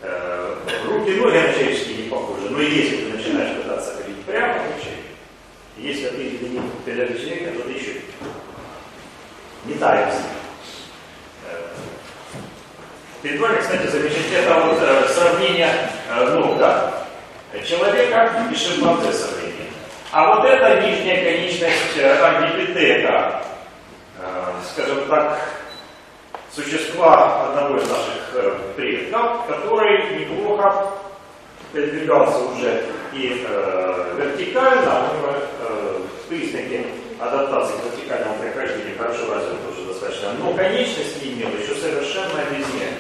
Э, 0.01 0.55
руки, 0.85 1.11
ноги 1.11 1.37
на 1.37 1.53
человеческие 1.53 1.97
не 1.97 2.09
похожи, 2.09 2.49
но 2.49 2.59
если 2.61 2.97
ты 2.97 3.17
начинаешь 3.17 3.61
пытаться 3.61 3.95
ходить 3.95 4.21
прямо, 4.25 4.55
если 5.83 6.07
ты 6.07 6.47
не 6.47 6.61
передали 6.85 7.17
человека, 7.17 7.57
то 7.57 7.63
ты 7.63 7.71
еще 7.71 8.01
не 9.65 9.73
таешься. 9.75 10.21
Э, 11.49 11.57
перед 13.21 13.39
вами, 13.39 13.59
кстати, 13.59 13.87
замечательно 13.87 14.37
это 14.37 14.59
вот 14.61 14.77
э, 14.81 15.09
сравнение 15.09 15.89
э, 16.09 16.25
ног, 16.35 16.57
да? 16.57 17.03
Человека 17.67 18.47
и 18.51 18.55
шимпанзе 18.55 19.11
сравнение. 19.11 19.67
А 20.11 20.35
вот 20.35 20.45
эта 20.45 20.81
нижняя 20.81 21.23
конечность 21.23 21.99
амбипитека, 21.99 23.43
скажем 24.71 25.07
так, 25.07 25.39
существа 26.51 27.49
одного 27.49 27.77
из 27.77 27.89
наших 27.89 28.75
предков, 28.75 29.45
который 29.47 30.17
неплохо 30.17 30.93
передвигался 31.73 32.39
уже 32.39 32.83
и 33.13 33.45
э, 33.47 34.15
вертикально, 34.17 35.09
у 35.11 35.17
него 35.17 35.33
э, 35.33 35.62
признаки 36.33 36.85
адаптации 37.19 37.75
к 37.77 37.93
вертикальному 37.93 38.35
прохождению 38.35 38.97
хорошо 38.97 39.33
развиты 39.33 39.69
уже 39.71 39.85
достаточно, 39.87 40.33
но 40.39 40.53
конечность 40.53 41.21
не 41.23 41.33
имел 41.33 41.49
еще 41.49 41.75
совершенно 41.75 42.41
обезьяна. 42.41 42.97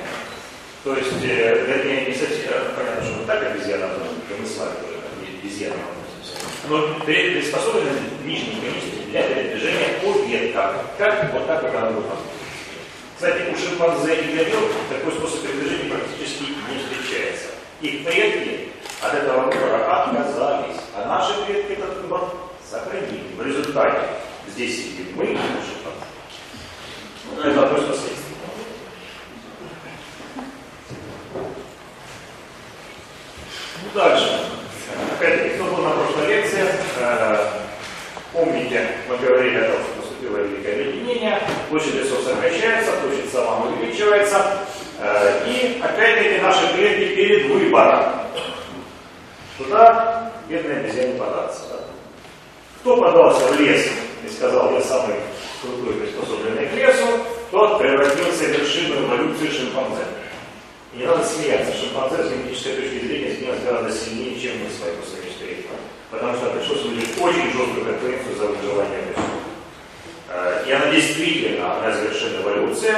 То 0.83 0.95
есть, 0.95 1.23
э, 1.23 1.65
вернее, 1.65 2.05
не 2.07 2.13
совсем, 2.13 2.51
э, 2.51 2.73
понятно, 2.77 3.03
что 3.03 3.13
вот 3.15 3.25
так 3.25 3.43
обезьяна, 3.43 3.89
мы 4.29 4.45
с 4.45 4.57
вами 4.57 4.75
тоже 4.85 4.99
обезьяна 5.41 5.75
но 6.69 6.95
приспособлены 7.05 7.91
нижние 8.23 8.61
конечности 8.61 9.09
для 9.09 9.23
передвижения 9.23 9.99
по 10.01 10.25
веткам, 10.25 10.75
как 10.97 11.33
вот 11.33 11.45
так 11.45 11.61
вот 11.61 11.75
она 11.75 11.91
Кстати, 13.15 13.51
у 13.51 13.57
шимпанзе 13.57 14.15
и 14.15 14.35
горилл 14.35 14.69
такой 14.89 15.11
способ 15.11 15.41
передвижения 15.41 15.91
практически 15.91 16.43
не 16.43 16.79
встречается. 16.79 17.47
Их 17.81 18.05
предки 18.05 18.69
от 19.01 19.13
этого 19.13 19.51
выбора 19.51 20.03
отказались, 20.03 20.79
а 20.95 21.05
наши 21.05 21.45
предки 21.45 21.73
этот 21.73 22.01
сохранили. 22.73 23.35
В 23.37 23.45
результате 23.45 23.99
здесь 24.47 24.77
сидим 24.77 25.15
мы 25.15 25.25
и 25.25 25.33
наши 25.33 25.73
ну, 27.35 27.41
Это 27.41 27.75
из 27.75 27.87
последствий. 27.87 28.35
Ну, 33.83 33.89
дальше. 33.93 34.39
Опять-таки, 35.15 35.55
кто 35.55 35.65
был 35.65 35.83
на 35.83 35.91
прошлой 35.91 36.27
лекции, 36.27 36.65
э, 36.99 37.49
помните, 38.33 38.87
мы 39.07 39.17
говорили 39.17 39.57
о 39.57 39.71
том, 39.71 39.81
что 39.83 40.01
наступило 40.01 40.37
великое 40.37 40.73
объединение, 40.73 41.39
площадь 41.69 41.95
лесов 41.95 42.23
сокращается, 42.23 42.91
площадь 42.93 43.31
сама 43.31 43.65
увеличивается, 43.65 44.65
э, 44.99 45.47
и 45.47 45.81
опять-таки 45.81 46.41
наши 46.41 46.73
предки 46.73 47.15
перед 47.15 47.51
выбором 47.51 48.23
Туда 49.57 50.31
бедные 50.49 50.79
обезьяне 50.79 51.19
податься. 51.19 51.72
Кто 52.83 52.97
подался 52.97 53.47
в 53.47 53.61
лес 53.61 53.87
и 54.25 54.29
сказал, 54.29 54.73
я 54.73 54.81
самый 54.81 55.15
крутой 55.61 56.01
приспособленный 56.01 56.67
к 56.67 56.73
лесу, 56.73 57.07
тот 57.49 57.79
превратился 57.79 58.43
в 58.43 58.49
вершину 58.49 59.05
эволюции 59.05 59.47
шимпанзе. 59.47 60.03
И 60.93 60.97
не 60.97 61.05
надо 61.05 61.23
смеяться, 61.23 61.71
шимпанзе 61.73 62.21
с 62.21 62.29
генетической 62.29 62.75
точки 62.75 63.05
зрения 63.05 63.35
сделать 63.35 63.63
гораздо 63.63 63.89
сильнее, 63.89 64.37
чем 64.37 64.51
мы 64.59 64.69
с 64.69 64.81
вами 64.81 64.97
после 64.99 65.23
мечты. 65.23 65.65
Потому 66.11 66.35
что 66.35 66.49
пришлось 66.49 66.81
выделить 66.81 67.21
очень 67.21 67.53
жесткую 67.53 67.85
конкуренцию 67.85 68.35
за 68.35 68.45
выживание 68.47 68.99
в. 69.15 70.33
Э, 70.33 70.65
и 70.67 70.71
она 70.73 70.91
действительно 70.91 71.77
одна 71.77 71.89
из 71.89 72.01
вершин 72.01 72.41
эволюции 72.41 72.93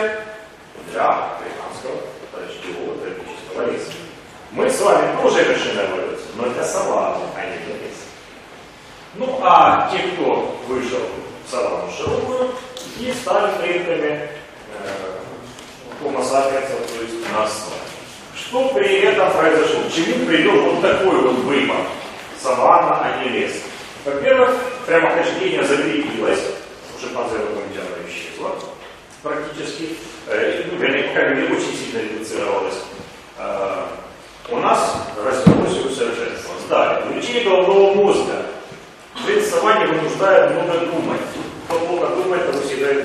для 0.90 1.10
африканского 1.10 2.02
рачкового 2.34 2.98
тропического 3.06 3.72
леса. 3.72 3.92
Мы 4.50 4.68
с 4.68 4.82
вами 4.82 5.22
тоже 5.22 5.44
вершина 5.44 5.82
эволюции 5.82 6.26
но 6.38 6.48
это 6.48 6.66
саванна, 6.66 7.30
а 7.38 7.46
не 7.46 7.58
для. 7.66 7.85
Ну 9.18 9.40
а 9.42 9.90
те, 9.92 10.00
кто 10.10 10.56
вышел 10.68 11.00
в 11.46 11.52
саванну 11.52 11.92
широкую, 11.96 12.52
и 13.00 13.14
стали 13.14 13.52
предками 13.62 14.30
Homo 16.04 16.22
sapiens, 16.22 16.68
то 16.68 17.02
есть 17.02 17.32
нас 17.34 17.70
Что 18.36 18.70
при 18.70 19.00
этом 19.00 19.32
произошло? 19.32 19.82
К 19.90 19.94
чему 19.94 20.26
привел 20.26 20.62
вот 20.62 20.82
такой 20.82 21.22
вот 21.22 21.36
выбор? 21.44 21.78
Саванна, 22.42 23.02
а 23.02 23.24
не 23.24 23.30
лес. 23.30 23.54
Во-первых, 24.04 24.52
прямохождение 24.86 25.64
закрепилось, 25.64 26.42
шимпанзе 27.02 27.38
оно 27.38 28.08
исчезло 28.08 28.52
практически, 29.26 29.98
э, 30.28 30.64
ну, 30.72 30.78
вернее, 30.78 31.10
как 31.14 31.36
бы 31.36 31.56
очень 31.56 31.76
сильно 31.76 32.04
редуцировалось. 32.04 32.76
Э, 33.40 33.86
у 34.50 34.58
нас 34.58 34.96
развилось 35.18 35.86
усовершенствовалось. 35.86 36.66
Далее, 36.70 37.06
увеличение 37.06 37.44
головного 37.44 37.94
мозга. 37.96 38.45
При 39.26 39.42
саванне 39.42 39.88
вынуждает 39.88 40.52
много 40.52 40.86
думать. 40.86 41.22
Кто 41.68 41.80
плохо 41.80 42.16
думает, 42.16 42.46
того 42.46 42.64
съедает 42.64 43.05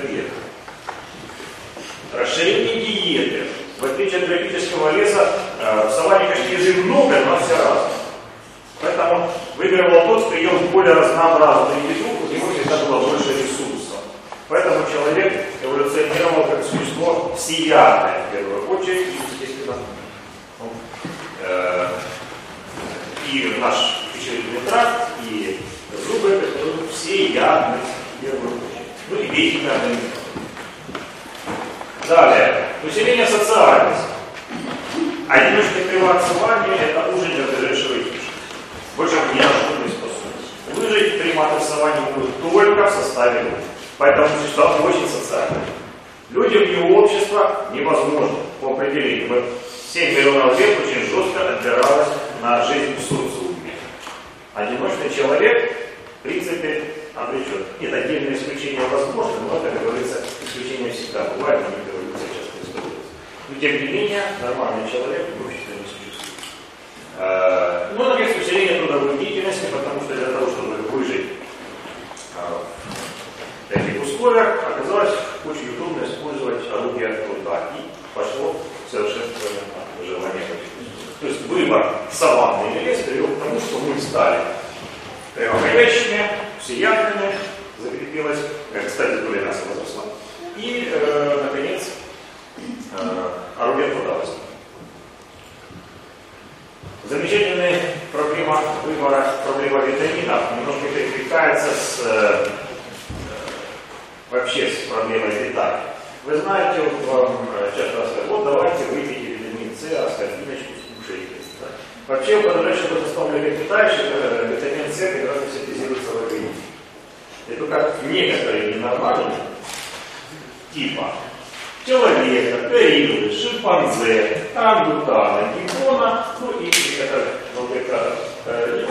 Гипона, 125.61 126.27
ну 126.41 126.59
и 126.59 126.69
это, 126.99 127.27
ну, 127.55 127.67
это 127.75 128.15
э. 128.45 128.81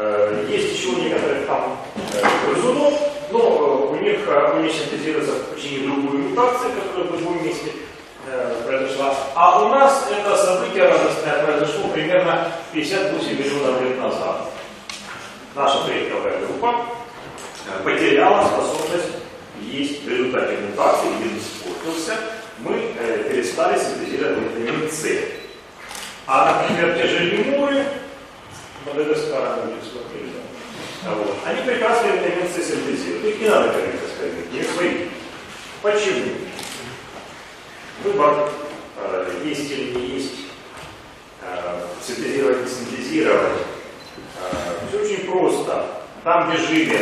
Э, 0.00 0.46
есть 0.48 0.78
еще 0.78 0.88
у 0.88 0.98
некоторых 0.98 1.46
там 1.46 1.76
э, 2.14 2.26
грызунов, 2.46 2.94
но 3.30 3.38
э, 3.38 3.92
у 3.92 3.96
них 3.96 4.20
у 4.54 4.60
них 4.60 4.72
синтезируется 4.72 5.32
почти 5.52 5.80
другую 5.80 6.30
мутацию, 6.30 6.70
которая 6.72 7.10
в 7.10 7.18
другом 7.18 7.44
месте 7.44 7.72
произошла. 8.64 9.14
А 9.34 9.64
у 9.64 9.68
нас 9.68 10.06
это 10.10 10.36
событие 10.36 10.86
радостное 10.86 11.44
произошло 11.44 11.88
примерно 11.88 12.52
58 12.72 13.38
миллионов 13.38 13.82
лет 13.82 13.98
назад. 13.98 14.50
Наша 15.54 15.84
предковая 15.84 16.38
группа 16.46 16.86
потеряла 17.82 18.46
способность 18.46 19.16
есть 19.60 20.04
в 20.04 20.08
результате 20.08 20.58
мутации 20.58 21.08
или 21.20 21.38
испортился, 21.38 22.14
мы 22.62 22.92
э, 22.98 23.28
перестали 23.30 23.78
синтезировать 23.78 24.38
витамин 24.54 24.90
С. 24.90 25.06
А, 26.26 26.62
например, 26.62 26.96
те 26.96 27.06
же 27.06 27.18
лемуры, 27.24 27.84
Мадагаскара, 28.86 29.64
мы 29.64 29.76
смотрели, 29.82 30.32
да? 31.02 31.14
вот, 31.14 31.36
они 31.46 31.62
прекрасно 31.62 32.08
витамин 32.08 32.46
С 32.48 32.56
синтезируют. 32.56 33.24
Их 33.24 33.40
не 33.40 33.48
надо 33.48 33.72
кормить, 33.72 34.00
сказать, 34.14 34.52
не 34.52 34.62
свои. 34.62 35.08
Почему? 35.82 36.32
Выбор, 38.04 38.50
э, 38.98 39.40
есть 39.44 39.70
или 39.70 39.94
не 39.94 40.06
есть, 40.16 40.34
э, 41.42 41.80
синтезировать, 42.06 42.62
не 42.62 42.68
синтезировать. 42.68 43.52
Э, 44.40 44.88
все 44.88 45.00
очень 45.00 45.30
просто. 45.30 45.86
Там, 46.22 46.50
где 46.50 46.58
жили 46.58 46.98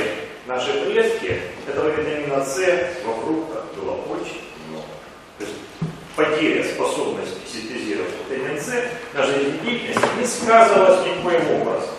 наши 0.47 0.73
предки, 0.85 1.40
этого 1.66 1.88
витамина 1.88 2.44
С 2.44 2.59
во 3.05 3.14
фруктах 3.14 3.64
было 3.75 3.94
очень 4.09 4.47
потеря 6.18 6.64
способности 6.64 7.38
синтезировать 7.46 8.11
витамин 8.28 8.61
С 8.61 8.66
на 9.14 9.22
жизнедеятельности 9.24 10.09
не 10.18 10.26
сказывалась 10.26 11.07
никоим 11.07 11.62
образом. 11.62 11.90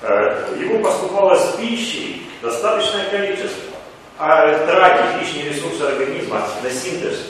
Э, 0.00 0.56
его 0.58 0.78
поступало 0.78 1.36
с 1.36 1.56
пищей 1.56 2.26
достаточное 2.40 3.10
количество, 3.10 3.76
а 4.18 4.66
тратить 4.66 5.20
лишние 5.20 5.50
ресурсы 5.50 5.82
организма 5.82 6.48
на 6.62 6.70
синтез, 6.70 7.20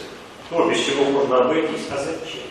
то, 0.51 0.71
без 0.71 0.79
чего 0.85 1.05
можно 1.07 1.39
обойтись, 1.39 1.89
а 1.91 1.97
зачем? 1.97 2.43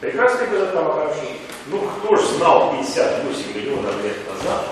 Прекрасный 0.00 0.46
там 0.72 0.92
хороший. 0.92 1.40
Ну, 1.66 1.78
кто 1.78 2.16
ж 2.16 2.20
знал 2.36 2.72
58 2.72 3.54
миллионов 3.54 4.04
лет 4.04 4.16
назад, 4.28 4.66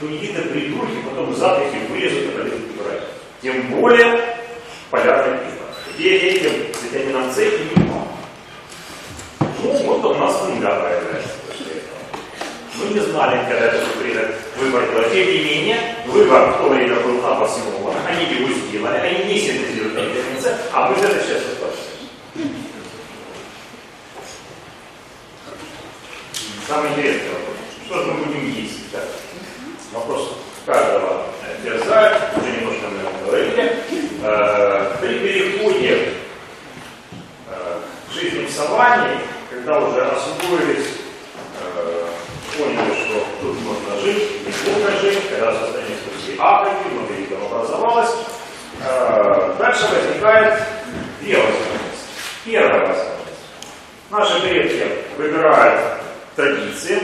то 0.00 0.06
какие-то 0.06 0.42
придурки 0.42 0.96
потом 1.08 1.34
запахи 1.34 1.76
вырежут 1.90 2.22
и 2.22 2.28
полезут 2.28 2.70
убирать. 2.70 3.02
Тем 3.42 3.70
более 3.72 4.36
полярный 4.90 5.38
климат, 5.38 5.59
где 6.00 6.16
этим 6.16 6.52
витамином 6.82 7.30
С 7.30 7.38
и 7.38 7.44
не 7.44 7.84
Ну, 9.62 9.72
вот 9.84 10.02
у 10.02 10.14
нас 10.14 10.46
книга 10.46 10.68
появляется 10.80 11.34
Мы 12.76 12.94
не 12.94 13.00
знали, 13.00 13.44
когда 13.46 13.66
это 13.66 13.86
принят 14.00 14.34
выбор 14.56 14.88
делать. 14.88 15.12
Тем 15.12 15.26
не 15.26 15.44
менее, 15.44 15.76
выбор 16.06 16.52
в 16.52 16.56
то 16.56 16.68
время 16.70 16.96
был 17.00 17.22
обоснован. 17.26 17.94
Они 18.08 18.24
его 18.34 18.48
сделали, 18.48 18.96
они 18.96 19.34
не 19.34 19.40
синтезируют 19.40 19.92
витамин 19.92 20.40
С, 20.40 20.58
а 20.72 20.88
мы 20.88 20.96
это 20.96 21.22
сейчас 21.22 21.42
воспользуемся. 21.44 21.90
Самое 26.66 26.92
интересное 26.94 27.28
вопрос. 27.28 27.56
Что 27.84 28.04
же 28.04 28.12
мы 28.12 28.24
будем 28.24 28.50
есть? 28.54 28.90
Да? 28.90 29.00
вопрос 29.92 30.32
каждого 30.64 31.26
терзает, 31.62 32.22
уже 32.38 32.56
немножко 32.56 32.86
мы 32.88 33.26
говорили. 33.26 33.74
Э, 34.22 34.96
при 35.60 35.68
переходе 35.68 36.12
э, 37.48 37.80
жизни 38.12 38.46
в 38.46 38.50
саванне, 38.50 39.18
когда 39.50 39.78
уже 39.78 40.02
освоились, 40.02 40.86
э, 41.60 42.06
поняли, 42.56 42.94
что 42.94 43.26
тут 43.40 43.56
можно 43.60 44.00
жить, 44.00 44.46
неплохо 44.46 44.90
жить, 45.00 45.18
когда 45.28 45.52
состояние 45.52 45.96
все 46.18 46.34
Африки, 46.38 46.92
много 46.92 47.12
видов 47.12 47.52
образовалось, 47.52 48.10
дальше 49.58 49.86
возникает 49.92 50.62
две 51.20 51.36
возможности. 51.36 51.76
Первая 52.44 52.80
возможность. 52.80 53.20
Наши 54.10 54.40
предки 54.40 54.86
выбирают 55.18 55.80
традиции, 56.34 56.98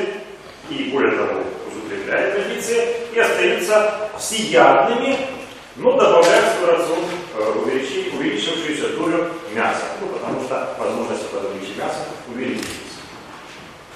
и 0.71 0.91
более 0.91 1.13
того, 1.13 1.43
укрепляет 1.85 2.35
традиции 2.35 2.97
и 3.13 3.19
остаются 3.19 4.09
всеядными, 4.19 5.19
но 5.77 5.93
добавляют 5.93 6.47
в 6.47 6.59
свой 6.59 6.71
рацион 6.73 7.05
э, 7.39 7.53
увеличившуюся 8.15 8.97
долю 8.97 9.31
мяса, 9.55 9.85
ну, 10.01 10.09
потому 10.09 10.43
что 10.45 10.75
возможность 10.79 11.29
подобричи 11.31 11.75
мяса 11.79 12.07
увеличивается. 12.29 12.71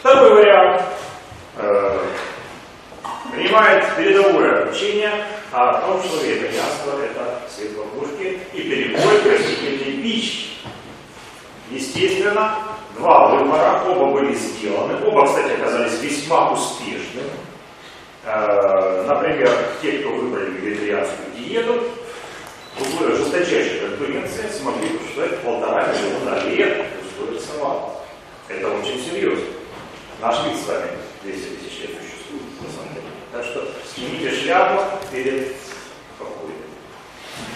Второй 0.00 0.34
вариант 0.34 0.82
э, 1.56 1.98
принимает 3.32 3.84
передовое 3.96 4.70
учение 4.70 5.12
о 5.52 5.80
том, 5.80 6.02
что 6.02 6.24
вегетарианство– 6.24 6.92
это 7.04 7.40
светлокушки 7.54 8.38
и 8.52 8.62
переходит 8.62 9.22
к 9.22 9.26
растительной 9.26 10.02
пище. 10.02 10.46
Естественно, 11.70 12.58
два 12.96 13.28
выбора, 13.28 13.82
оба 13.86 14.12
были 14.12 14.34
сделаны, 14.34 15.06
оба, 15.06 15.26
кстати, 15.26 15.52
оказались 15.52 16.00
весьма 16.00 16.52
успешными. 16.52 17.30
Э, 18.24 19.04
например, 19.06 19.50
те, 19.80 19.92
кто 19.98 20.10
выбрали 20.10 20.50
вегетарианскую 20.50 21.28
диету, 21.36 21.80
в 22.78 23.16
жесточайшей 23.16 23.80
конкуренции 23.80 24.48
смогли 24.50 24.90
посчитать 24.90 25.40
полтора 25.40 25.88
миллиона 25.88 26.44
лет 26.44 26.86
устроить 27.02 27.42
салат. 27.42 28.04
Это 28.48 28.68
очень 28.68 29.02
серьезно. 29.02 29.46
Наш 30.20 30.36
вид 30.46 30.56
с 30.56 30.66
вами 30.66 30.90
200 31.22 31.40
тысяч 31.40 31.80
лет 31.80 31.90
существует, 32.00 32.42
на 32.60 32.70
самом 32.72 32.94
деле. 32.94 33.06
Так 33.32 33.44
что 33.44 33.68
снимите 33.94 34.30
шляпу 34.30 34.82
перед 35.10 35.56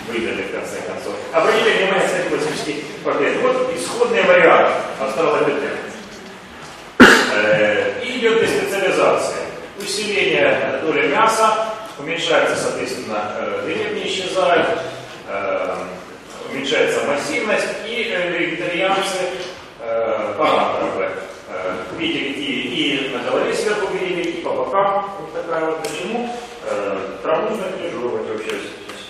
выиграли 0.08 0.42
в 0.42 0.52
конце 0.52 0.80
концов. 0.82 1.14
Обратите 1.32 1.70
внимание, 1.70 2.06
кстати, 2.06 2.28
космический 2.28 2.84
портрет. 3.02 3.40
Вот 3.42 3.74
исходный 3.74 4.22
вариант 4.22 4.74
австралопитека. 5.00 5.76
Э, 7.34 8.02
и 8.02 8.18
идет 8.18 8.40
деспециализация. 8.40 9.44
Усиление 9.78 10.80
доли 10.82 11.08
мяса, 11.08 11.68
уменьшается, 11.98 12.56
соответственно, 12.56 13.32
э, 13.38 13.64
деревни 13.66 14.06
исчезают, 14.06 14.68
э, 14.68 14.78
уменьшается 16.50 17.04
массивность, 17.06 17.66
и 17.86 18.04
вегетарианцы 18.38 19.18
параметры 20.38 21.10
видели 21.98 22.28
и, 22.32 23.08
и 23.08 23.16
на 23.16 23.22
голове 23.24 23.54
сверху 23.54 23.92
видели, 23.92 24.22
и 24.22 24.42
по 24.42 24.50
бокам. 24.50 25.10
Вот 25.20 25.32
такая 25.32 25.64
вот. 25.66 25.82
Почему? 25.82 26.30
Траву 27.22 27.50
нужно 27.50 27.66
вообще, 28.34 28.60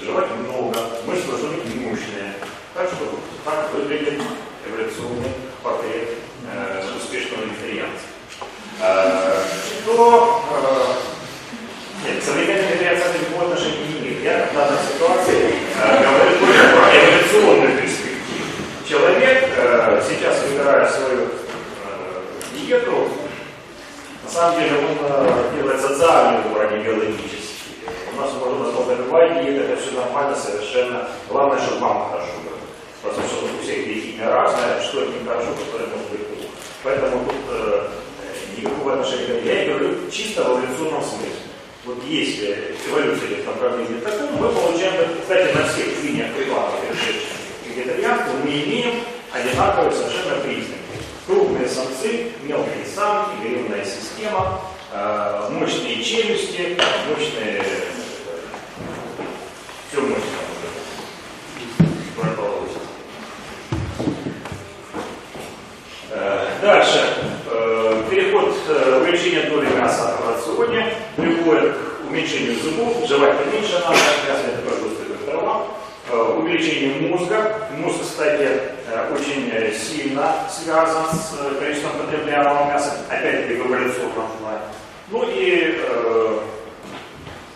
жевать 0.00 0.31
много, 0.37 0.79
мышцы 1.07 1.27
должны 1.29 1.48
быть 1.48 1.74
мощные. 1.77 2.35
Так 2.74 2.88
что 2.88 3.18
так 3.44 3.72
выглядит 3.72 4.20
эволюционный 4.66 5.31
портрет 5.62 6.09
э, 6.50 6.85
успешного 6.96 7.44
вегетарианца. 7.44 8.05
Э, 8.81 9.42
то 9.87 10.42
э, 10.50 12.09
нет, 12.09 12.22
никакого 13.20 13.53
отношения 13.53 13.77
не 13.77 13.83
имеют. 13.83 13.84
Я 14.25 14.49
в 14.51 14.55
данной 14.55 14.79
ситуации 14.91 15.53
э, 15.83 16.03
говорю 16.03 16.39
только 16.39 16.75
про 16.75 16.89
эволюционную 16.97 17.77
перспективу. 17.77 18.49
Человек, 18.89 19.51
э, 19.55 20.03
сейчас 20.09 20.43
выбирая 20.45 20.89
свою 20.89 21.25
э, 21.25 22.23
диету, 22.55 23.11
на 24.25 24.31
самом 24.31 24.61
деле 24.61 24.79
он 24.79 24.97
э, 24.99 25.51
делает 25.55 25.79
социальный 25.79 26.41
выбор, 26.41 26.69
а 26.69 26.75
не 26.75 26.83
биологический. 26.83 27.85
У 28.17 28.21
нас 28.23 28.33
можно 28.41 28.65
настолько 28.65 28.95
любая 28.95 29.43
диета, 29.45 29.65
это 29.65 29.83
все 29.83 29.91
нормально 29.91 30.35
совершенно. 30.35 31.07
Главное, 31.29 31.59
чтобы 31.59 31.81
мама 31.81 32.09
хорошо 32.09 32.33
была. 32.47 32.57
Потому 33.03 33.29
что 33.29 33.45
у 33.45 33.63
всех 33.63 33.85
диетиня 33.85 34.31
разная, 34.31 34.81
что 34.81 35.03
это 35.03 35.13
хорошо, 35.29 35.49
которое 35.53 35.89
может 35.89 36.09
быть 36.09 36.27
плохо. 36.29 36.49
Поэтому 36.83 37.25
тут 37.27 37.37
э, 37.51 37.89
никакого 38.57 38.95
отношения. 38.95 39.43
Я 39.45 39.75
говорю 39.75 40.11
чисто 40.11 40.45
в 40.45 40.65
эволюционном 40.65 41.03
смысле. 41.03 41.54
Вот 41.85 42.03
если 42.05 42.75
эволюция 42.88 43.44
направлении 43.47 44.01
таком, 44.01 44.33
мы 44.37 44.49
получаем, 44.49 45.07
кстати, 45.20 45.55
на 45.55 45.68
всех 45.68 46.03
линиях 46.03 46.33
перешедших 46.33 47.23
вегетарианства, 47.66 48.33
мы 48.42 48.51
имеем 48.51 48.94
одинаковые 49.33 49.92
совершенно 49.92 50.37
признаки. 50.37 50.81
Крупные 51.27 51.68
самцы, 51.68 52.33
мелкие 52.42 52.87
самки, 52.94 53.42
гривная 53.42 53.85
система, 53.85 54.61
э, 54.92 55.49
мощные 55.51 56.03
челюсти, 56.03 56.79
мощные 57.11 57.62
все 59.94 60.01
мощно 60.01 60.25
э, 66.11 66.49
Дальше. 66.61 67.14
Э, 67.47 68.03
переход 68.11 68.57
э, 68.68 69.01
увеличения 69.01 69.49
доли 69.49 69.66
мяса 69.77 70.16
в 70.20 70.29
рационе 70.29 70.94
приводит 71.16 71.75
к 71.77 72.11
зубов, 72.64 73.07
жевать 73.07 73.35
меньше 73.53 73.74
надо, 73.74 73.96
мясо 74.27 74.46
это 74.53 74.62
продукты 74.62 75.05
дрова, 75.27 75.66
увеличение 76.37 77.09
мозга. 77.09 77.68
Мозг, 77.77 78.00
кстати, 78.03 78.48
очень 79.12 79.53
сильно 79.74 80.35
связан 80.48 81.07
с 81.12 81.59
количеством 81.59 81.92
потребляемого 81.98 82.66
мяса, 82.66 82.92
опять-таки 83.11 83.55
в 83.61 83.66
эволюционном 83.66 84.29
плане. 84.40 84.61
Ну 85.11 85.24
и 85.29 85.81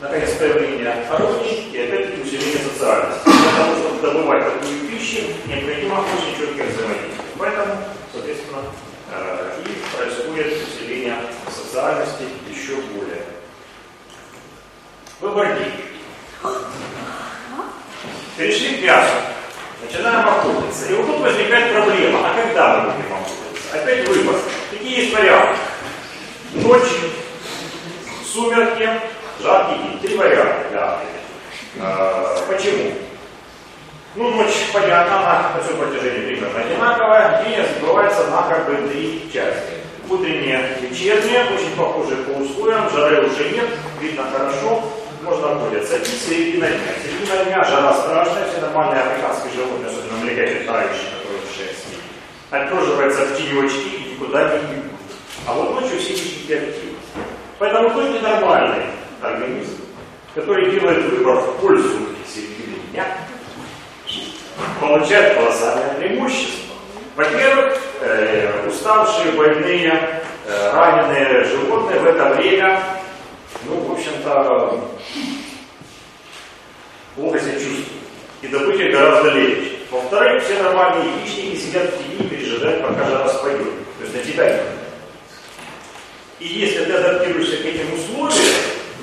наконец, 0.01 0.31
появление 0.35 0.93
орудий 1.11 1.71
и 1.73 1.79
опять-таки 1.79 2.23
усиление 2.23 2.59
социальности. 2.73 3.25
Для 3.25 3.65
того, 3.65 3.77
чтобы 3.77 4.03
добывать 4.03 4.45
такую 4.45 4.91
пищу, 4.91 5.23
необходимо 5.47 6.05
очень 6.17 6.39
четкое 6.39 6.67
взаимодействие. 6.69 7.19
Поэтому, 7.39 7.75
соответственно, 8.13 8.63
э, 9.13 9.61
и 9.65 9.97
происходит 9.97 10.59
усиление 10.69 11.17
социальности 11.49 12.25
еще 12.51 12.77
более. 12.95 13.38
Выбор 15.21 15.49
Перешли 18.37 18.77
к 18.77 18.83
мясу. 18.85 19.15
Начинаем 19.83 20.29
охотиться. 20.29 20.87
И 20.91 20.95
вот 20.95 21.07
тут 21.07 21.21
возникает 21.21 21.73
проблема. 21.73 22.21
А 22.21 22.35
когда 22.41 22.77
мы 22.77 22.91
будем 22.93 23.13
охотиться? 23.13 23.43
Опять 23.73 24.09
выбор. 24.09 24.37
Какие 24.71 25.01
есть 25.01 25.15
варианты? 25.15 25.57
Ночью, 26.55 27.11
сумерки, 28.25 28.89
Жаркий 29.43 29.83
день. 29.83 29.99
Три 30.01 30.17
варианта 30.17 30.69
для 30.71 31.01
Африки. 31.83 32.47
Почему? 32.49 32.93
Ну, 34.15 34.31
ночь, 34.31 34.55
понятно, 34.73 35.19
она 35.19 35.53
на 35.57 35.63
всем 35.63 35.77
протяжении 35.79 36.27
примерно 36.27 36.61
одинаковая. 36.61 37.45
День 37.45 37.61
разбивается 37.61 38.27
на 38.29 38.43
как 38.43 38.67
бы 38.67 38.89
три 38.89 39.29
части. 39.33 39.75
Утренняя, 40.09 40.77
вечерняя, 40.81 41.45
очень 41.53 41.77
похожие 41.77 42.17
по 42.25 42.31
условиям, 42.31 42.89
жары 42.91 43.27
уже 43.27 43.51
нет, 43.51 43.69
видно 44.01 44.25
хорошо, 44.33 44.83
можно 45.29 45.53
охотиться. 45.53 45.97
И 45.97 46.05
середина 46.05 46.67
дня. 46.67 46.93
Середина 47.03 47.45
дня, 47.45 47.65
жара 47.65 47.93
страшная, 47.95 48.49
все 48.49 48.61
нормальные 48.61 49.03
африканские 49.03 49.53
животные, 49.55 49.89
особенно 49.89 50.19
млекопитающие, 50.25 51.11
которые 51.19 51.41
в 51.43 51.57
шерсти, 51.57 51.97
отпруживаются 52.51 53.25
в 53.27 53.37
тенечки 53.37 53.89
и 53.97 54.13
никуда 54.13 54.45
не 54.49 54.59
идут. 54.59 54.93
А 55.47 55.53
вот 55.55 55.81
ночью 55.81 55.99
все 55.99 56.15
ищут 56.15 56.51
активны. 56.51 56.97
Поэтому 57.59 57.91
только 57.91 58.21
нормальный 58.23 58.87
организм, 59.21 59.79
который 60.35 60.71
делает 60.71 61.05
выбор 61.11 61.37
в 61.37 61.57
пользу 61.61 61.99
середины 62.33 62.79
дня, 62.93 63.07
получает 64.81 65.37
колоссальное 65.37 65.95
преимущество. 65.95 66.75
Во-первых, 67.17 67.77
э, 68.01 68.69
уставшие, 68.69 69.33
больные, 69.33 70.23
э, 70.47 70.73
раненые 70.73 71.45
животные 71.45 71.99
в 71.99 72.07
это 72.07 72.35
время, 72.35 72.81
ну, 73.65 73.81
в 73.81 73.93
общем-то, 73.93 74.81
плохо 77.17 77.41
себя 77.41 77.53
чувствуют. 77.53 77.89
И 78.43 78.49
добыча 78.49 78.91
гораздо 78.91 79.31
легче. 79.31 79.79
Во-вторых, 79.91 80.45
все 80.45 80.63
нормальные 80.63 81.25
хищники 81.25 81.57
сидят 81.57 81.93
в 81.93 81.99
тени 81.99 82.27
и 82.27 82.29
пережидают, 82.29 82.83
пока 82.83 83.05
жара 83.09 83.29
споет. 83.29 83.59
То 83.99 84.05
есть 84.05 84.15
на 84.15 84.23
тебя 84.23 84.61
И 86.39 86.47
если 86.47 86.85
ты 86.85 86.93
адаптируешься 86.93 87.57
к 87.57 87.65
этим 87.65 87.95
условиям, 87.95 88.55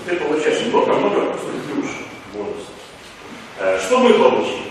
ты 0.06 0.16
получаешь 0.16 0.62
много-много 0.68 1.34
плюш 1.68 1.90
бонусов. 2.34 2.70
Э, 3.60 3.80
что 3.80 4.00
мы 4.00 4.14
получили? 4.14 4.62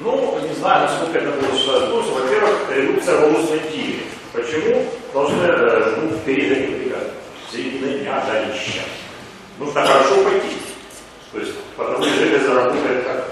Ну, 0.00 0.38
не 0.40 0.54
знаю, 0.54 0.88
насколько 0.88 1.18
это 1.18 1.30
будет 1.30 1.60
что 1.60 1.80
Во-первых, 1.86 2.70
редукция 2.74 3.20
волосной 3.20 3.60
тире. 3.72 4.00
Почему? 4.32 4.84
Должны 5.12 5.42
э, 5.42 5.94
ну, 6.00 6.08
в 6.08 6.24
период 6.24 6.58
в 6.58 7.25
жарища. 8.26 8.82
Нужно 9.58 9.86
хорошо 9.86 10.22
пойти. 10.24 10.56
То 11.32 11.40
есть, 11.40 11.52
потому 11.76 12.02
что 12.02 12.14
железо 12.14 12.54
работает 12.54 13.04
как, 13.04 13.24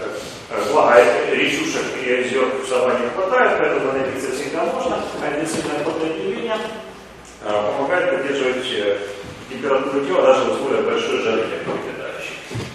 благо 0.70 1.02
речушек 1.30 1.82
и 2.04 2.12
озер 2.12 2.46
в 2.62 2.68
саванне 2.68 3.08
хватает, 3.14 3.58
поэтому 3.58 3.92
напиться 3.92 4.32
всегда 4.32 4.64
можно, 4.64 4.96
а 5.22 5.28
интенсивное 5.28 5.84
потребление 5.84 6.56
э, 7.42 7.72
помогает 7.76 8.10
поддерживать 8.10 8.66
температуру 9.48 10.04
тела 10.04 10.22
даже 10.22 10.44
в 10.44 10.52
условиях 10.52 10.84
большой 10.84 11.22
жары. 11.22 11.44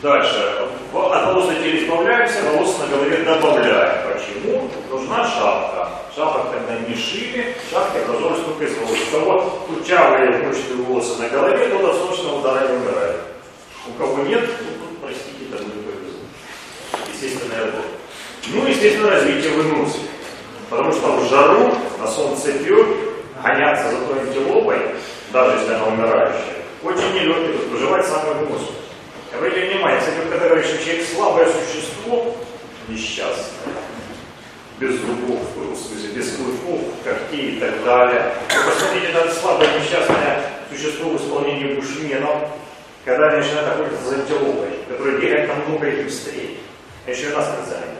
Дальше. 0.01 0.69
От 0.93 1.25
волос 1.25 1.47
на 1.47 1.77
избавляемся, 1.77 2.41
волосы 2.53 2.79
на 2.79 2.87
голове 2.87 3.17
добавляем. 3.17 4.13
Почему? 4.13 4.69
Нужна 4.89 5.25
шапка. 5.25 5.98
Шапок 6.19 6.51
тогда 6.51 6.77
не 6.79 6.97
шили, 6.97 7.55
шапки 7.71 7.99
образовались 7.99 8.43
только 8.43 8.65
из 8.65 8.75
волос. 8.75 8.97
У 9.07 9.15
кого 9.15 9.49
кучавые 9.67 10.43
мощные 10.43 10.75
волосы 10.83 11.17
на 11.17 11.29
голове, 11.29 11.69
тот 11.69 11.85
от 11.85 11.95
солнечного 11.95 12.39
удара 12.39 12.67
не 12.67 12.75
умирает. 12.75 13.21
У 13.87 13.93
кого 13.93 14.23
нет, 14.23 14.41
ну, 14.41 14.67
тут, 14.67 14.99
простите, 14.99 15.45
это 15.49 15.63
будет 15.63 15.85
повезло. 15.85 16.19
Естественная 17.13 17.59
работа. 17.59 17.87
Ну, 18.47 18.67
естественно, 18.67 19.11
развитие 19.11 19.53
в 19.53 19.61
иммунции. 19.61 20.01
Потому 20.69 20.91
что 20.91 21.07
в 21.07 21.29
жару, 21.29 21.73
на 21.97 22.07
солнце 22.07 22.51
пьет, 22.51 22.87
гоняться 23.41 23.89
за 23.89 24.05
той 24.05 24.19
антилопой, 24.19 24.79
даже 25.31 25.57
если 25.57 25.73
она 25.73 25.85
умирающая, 25.85 26.57
очень 26.83 27.13
нелегко 27.13 27.65
выживать 27.71 28.05
самый 28.05 28.35
мозг. 28.43 28.65
Обратите 29.33 29.67
внимание, 29.67 30.01
кстати, 30.01 30.17
когда 30.29 30.49
говоришь, 30.49 30.65
что 30.65 30.83
человек 30.83 31.07
слабое 31.15 31.47
существо, 31.47 32.35
несчастное, 32.89 33.73
без 34.79 34.95
зубов, 35.01 35.39
в 35.55 35.75
смысле, 35.75 36.09
без 36.15 36.35
клыков, 36.37 36.79
когтей 37.03 37.57
и 37.57 37.59
так 37.59 37.83
далее. 37.83 38.33
Посмотрите 38.47 39.07
это 39.07 39.33
слабое 39.33 39.67
несчастное 39.79 40.45
существо 40.71 41.09
в 41.09 41.17
исполнении 41.17 41.73
бушменов, 41.73 42.49
когда 43.03 43.27
они 43.27 43.37
начинают 43.41 43.67
охотиться 43.69 44.09
за 44.09 44.15
антилопой, 44.15 44.69
которая 44.87 45.17
бегает 45.17 45.49
намного 45.49 45.87
и 45.89 46.03
быстрее. 46.03 46.57
А 47.05 47.09
нас 47.35 47.45
специально. 47.47 47.99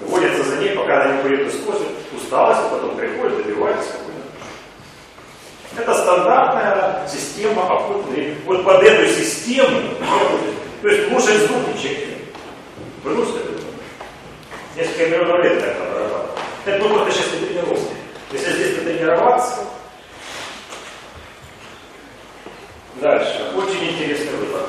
Водятся 0.00 0.44
за 0.44 0.56
ней, 0.58 0.76
пока 0.76 1.02
она 1.02 1.22
не 1.22 1.22
из 1.48 1.64
кожи, 1.64 1.84
усталость, 2.16 2.60
а 2.64 2.68
потом 2.68 2.96
приходит, 2.96 3.38
добивается 3.38 3.90
спокойно. 3.90 4.08
Это 5.76 5.94
стандартная 5.94 7.08
система 7.08 7.62
охоты. 7.62 8.34
Вот 8.46 8.64
под 8.64 8.82
эту 8.82 9.12
систему, 9.12 9.80
то 10.82 10.88
есть 10.88 11.08
чем 11.82 11.98
Вы 13.02 13.14
можете 13.14 13.38
Несколько 14.78 15.06
миллионов 15.06 15.42
лет 15.42 15.60
так 15.60 15.74
обрабатывать. 15.74 16.38
Это 16.64 16.78
ну, 16.84 16.94
просто 16.94 17.10
сейчас 17.10 17.32
не 17.32 17.46
тренировки. 17.46 17.94
Если 18.30 18.52
здесь 18.52 18.78
потренироваться, 18.78 19.64
дальше. 22.94 23.52
Очень 23.56 23.90
интересный 23.90 24.38
выбор. 24.38 24.60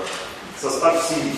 Состав 0.57 1.03
семьи. 1.03 1.35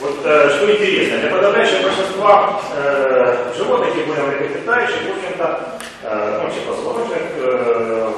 Вот 0.00 0.18
э, 0.24 0.48
что 0.56 0.72
интересно, 0.74 1.18
для 1.18 1.30
подавляющего 1.30 1.82
большинства 1.82 2.60
э, 2.74 3.52
животных 3.54 3.94
и 3.96 4.04
более 4.04 4.24
млекопитающих, 4.24 4.96
в 5.02 5.18
общем-то, 5.18 5.78
э, 6.04 6.40
ну, 6.42 6.50
типа 6.50 6.72
позвоночных, 6.72 7.22
э, 7.36 8.12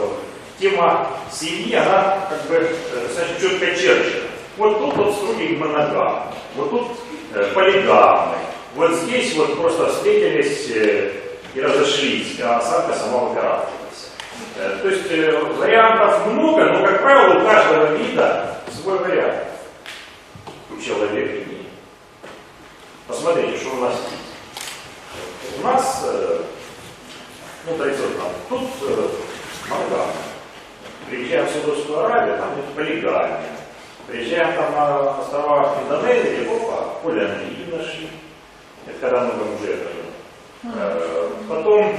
тема 0.60 1.10
семьи, 1.32 1.74
она 1.74 2.18
как 2.30 2.40
бы 2.48 2.54
э, 2.54 3.00
достаточно 3.02 3.40
четко 3.40 3.66
черчена. 3.66 4.28
Вот 4.56 4.78
тут 4.78 4.96
вот 4.96 5.14
строгий 5.16 5.56
моногам, 5.56 6.32
вот 6.54 6.70
тут 6.70 6.86
э, 7.34 7.50
полигамный, 7.52 8.45
вот 8.76 8.92
здесь 8.92 9.34
вот 9.36 9.56
просто 9.56 9.88
встретились 9.88 10.70
э, 10.70 11.12
и 11.54 11.60
разошлись, 11.60 12.38
а 12.40 12.60
самка 12.60 12.94
сама 12.94 13.20
выкарабкалась. 13.20 14.10
Э, 14.58 14.78
то 14.82 14.88
есть 14.88 15.10
э, 15.10 15.32
вариантов 15.54 16.26
много, 16.26 16.64
но, 16.66 16.86
как 16.86 17.00
правило, 17.00 17.40
у 17.40 17.46
каждого 17.46 17.96
вида 17.96 18.58
свой 18.70 18.98
вариант. 18.98 19.44
У 20.70 20.78
человека 20.78 21.38
нет. 21.48 21.66
Посмотрите, 23.08 23.56
что 23.56 23.76
у 23.76 23.80
нас 23.80 23.94
есть. 23.94 25.58
У 25.58 25.66
нас, 25.66 26.06
ну, 27.66 27.76
традиционно, 27.78 28.24
тут 28.50 28.60
моногамия. 29.70 30.12
Приезжаем 31.08 31.46
в 31.46 31.50
Саудовскую 31.50 32.04
Аравию, 32.04 32.36
там 32.36 32.54
будет 32.54 32.66
полигамия. 32.74 33.40
Приезжаем 34.06 34.54
там 34.54 34.72
на 34.72 35.20
острова 35.20 35.78
Индонезии, 35.82 36.46
опа, 36.46 36.98
полиандрии 37.02 37.74
нашли. 37.74 38.10
Это 38.86 38.98
когда 39.00 39.24
много 39.24 39.44
мужей 39.46 39.78
э, 40.62 41.30
Потом 41.48 41.96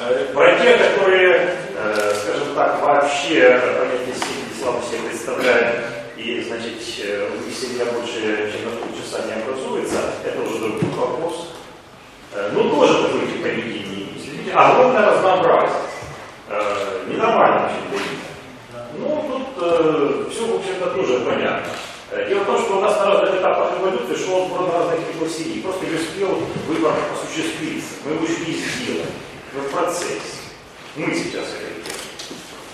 э, 0.00 0.24
про 0.34 0.50
те, 0.56 0.76
которые, 0.76 1.56
э, 1.76 2.14
скажем 2.22 2.54
так, 2.54 2.82
вообще 2.82 3.58
понятие 3.78 4.14
семьи 4.14 4.60
слабо 4.60 4.82
себе 4.82 5.08
представляют, 5.08 5.84
и, 6.18 6.44
значит, 6.46 6.74
у 6.74 7.46
них 7.46 7.56
семья 7.56 7.86
больше, 7.86 8.52
чем 8.52 8.70
на 8.70 8.76
полчаса 8.76 9.26
не 9.26 9.42
образуется, 9.42 9.96
это 10.24 10.42
уже 10.42 10.58
другой 10.58 10.90
вопрос. 10.90 11.48
Ну, 12.52 12.70
тоже 12.70 13.04
такое 13.04 13.20
поведение 13.42 14.08
есть. 14.14 14.54
Огромное 14.54 15.10
разнообразие. 15.10 15.70
Ненормально 17.08 17.70
очень 17.70 18.18
Ну, 18.98 19.24
тут 19.56 20.32
все, 20.32 20.46
в 20.46 20.56
общем-то, 20.56 20.86
тоже 20.90 21.20
понятно. 21.20 21.72
Э, 22.14 22.28
дело 22.28 22.44
в 22.44 22.46
том, 22.46 22.62
что 22.62 22.78
у 22.78 22.80
нас 22.80 22.96
на 23.00 23.06
разных 23.06 23.40
этапах 23.40 23.72
эволюции 23.76 24.14
отбор 24.14 24.60
на 24.68 24.72
разных 24.72 25.00
семей. 25.28 25.62
Просто 25.62 25.84
не 25.84 25.96
успел 25.96 26.40
выбор 26.68 26.94
осуществиться. 27.12 27.94
Мы 28.04 28.24
еще 28.24 28.46
не 28.46 28.52
сделали. 28.52 29.06
Мы 29.52 29.60
в 29.62 29.70
процессе. 29.72 30.38
Мы 30.94 31.12
сейчас 31.12 31.44
это 31.58 31.74
делаем. 31.74 32.04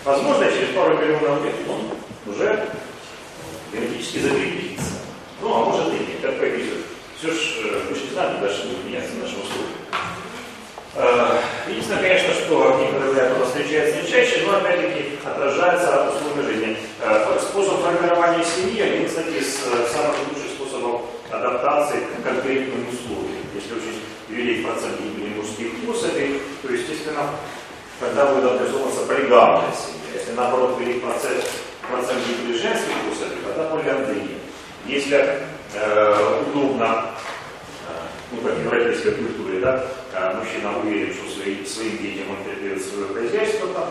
Возможно, 0.05 0.45
через 0.45 0.75
пару 0.75 0.99
миллионов 0.99 1.43
лет 1.43 1.55
он 1.69 2.31
уже 2.31 2.69
генетически 3.73 4.19
закрепится. 4.19 4.85
Ну, 5.41 5.55
а 5.55 5.65
может 5.65 5.89
и 5.89 5.99
нет, 6.01 6.21
как 6.21 6.39
повезет. 6.39 6.85
Все 7.19 7.33
ж, 7.33 7.65
мы 7.89 7.95
же 7.95 8.03
не 8.03 8.11
знаем, 8.11 8.41
дальше 8.43 8.67
будет 8.67 8.85
меняться 8.85 9.13
наши 9.23 9.37
условия. 9.37 9.81
Э, 10.95 11.39
единственное, 11.69 12.03
конечно, 12.03 12.35
что 12.35 12.81
некоторые 12.81 13.13
варианты 13.13 13.45
встречаются 13.45 14.03
не 14.03 14.09
чаще, 14.09 14.43
но 14.45 14.57
опять-таки 14.57 15.19
отражается 15.25 16.03
от 16.03 16.15
условий 16.17 16.53
жизни. 16.53 16.77
Э, 17.01 17.39
способ 17.41 17.81
формирования 17.81 18.45
семьи 18.45 18.81
один, 18.81 19.07
кстати, 19.07 19.29
из 19.29 19.61
э, 19.67 19.87
самых 19.93 20.17
лучших 20.29 20.51
способов 20.57 21.03
адаптации 21.31 22.01
к 22.01 22.25
конкретным 22.25 22.89
условиям. 22.89 23.45
Если 23.55 23.75
очень 23.75 24.03
велик 24.29 24.67
процент 24.67 25.01
гибели 25.01 25.35
мужских 25.35 25.69
особей, 25.89 26.41
то, 26.63 26.73
естественно, 26.73 27.23
когда 28.01 28.27
будет 28.27 28.51
образовываться 28.51 29.07
полигамная 29.07 29.71
семья. 29.71 30.19
Если, 30.19 30.33
наоборот, 30.33 30.77
велик 30.81 31.05
процент, 31.05 31.45
процент 31.89 32.19
гибели 32.27 32.59
женских 32.59 32.95
особей, 33.13 33.39
тогда 33.47 33.65
полиандрия. 33.71 34.39
Если 34.87 35.39
э, 35.75 36.43
удобно 36.49 37.05
ну, 38.33 38.41
как 38.43 38.55
в 38.55 38.65
европейской 38.65 39.11
культуре, 39.13 39.61
да, 39.61 39.85
а, 40.15 40.35
мужчина 40.35 40.79
уверен, 40.79 41.13
что 41.13 41.31
своим, 41.31 41.67
своим 41.67 41.99
детям 41.99 42.31
он 42.31 42.45
передает 42.45 42.83
свое 42.83 43.07
хозяйство, 43.09 43.69
там, 43.69 43.89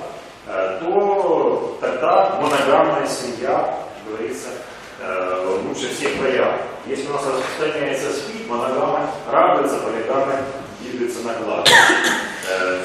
а, 0.47 0.79
то 0.79 1.77
тогда 1.81 2.39
моногамная 2.41 3.07
семья, 3.07 3.77
как 3.95 4.13
говорится, 4.13 4.47
а, 5.01 5.61
лучше 5.67 5.93
всех 5.93 6.17
вариантов. 6.19 6.61
Если 6.85 7.07
у 7.07 7.13
нас 7.13 7.23
распространяется 7.25 8.13
спид, 8.13 8.47
моногамы 8.47 8.99
радуется, 9.29 9.77
полигамы 9.79 10.33
двигается 10.79 11.19
на 11.19 11.33
глаз. 11.33 11.67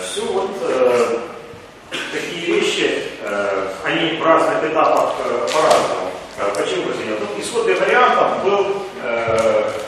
Все 0.03 0.27
вот 0.27 0.51
такие 2.13 2.47
вещи, 2.47 3.05
они 3.85 4.19
в 4.19 4.23
разных 4.23 4.63
этапах 4.65 5.15
по-разному. 5.17 6.11
Почему 6.59 6.85
ну, 6.87 7.41
Исходный 7.41 7.75
вариант 7.75 8.45
был 8.45 8.83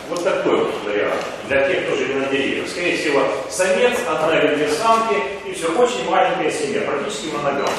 вот 0.09 0.25
такой 0.25 0.57
вот 0.57 0.75
вариант 0.85 1.21
для 1.49 1.69
тех, 1.69 1.87
кто 1.87 1.97
живет 1.97 2.17
на 2.17 2.27
деревьях. 2.27 2.69
Скорее 2.69 2.97
всего, 2.97 3.23
самец 3.51 3.99
отравит 4.07 4.57
две 4.57 4.71
самки, 4.71 5.17
и 5.47 5.53
все, 5.53 5.69
очень 5.77 6.09
маленькая 6.11 6.51
семья, 6.51 6.83
практически 6.83 7.27
моногамная 7.35 7.71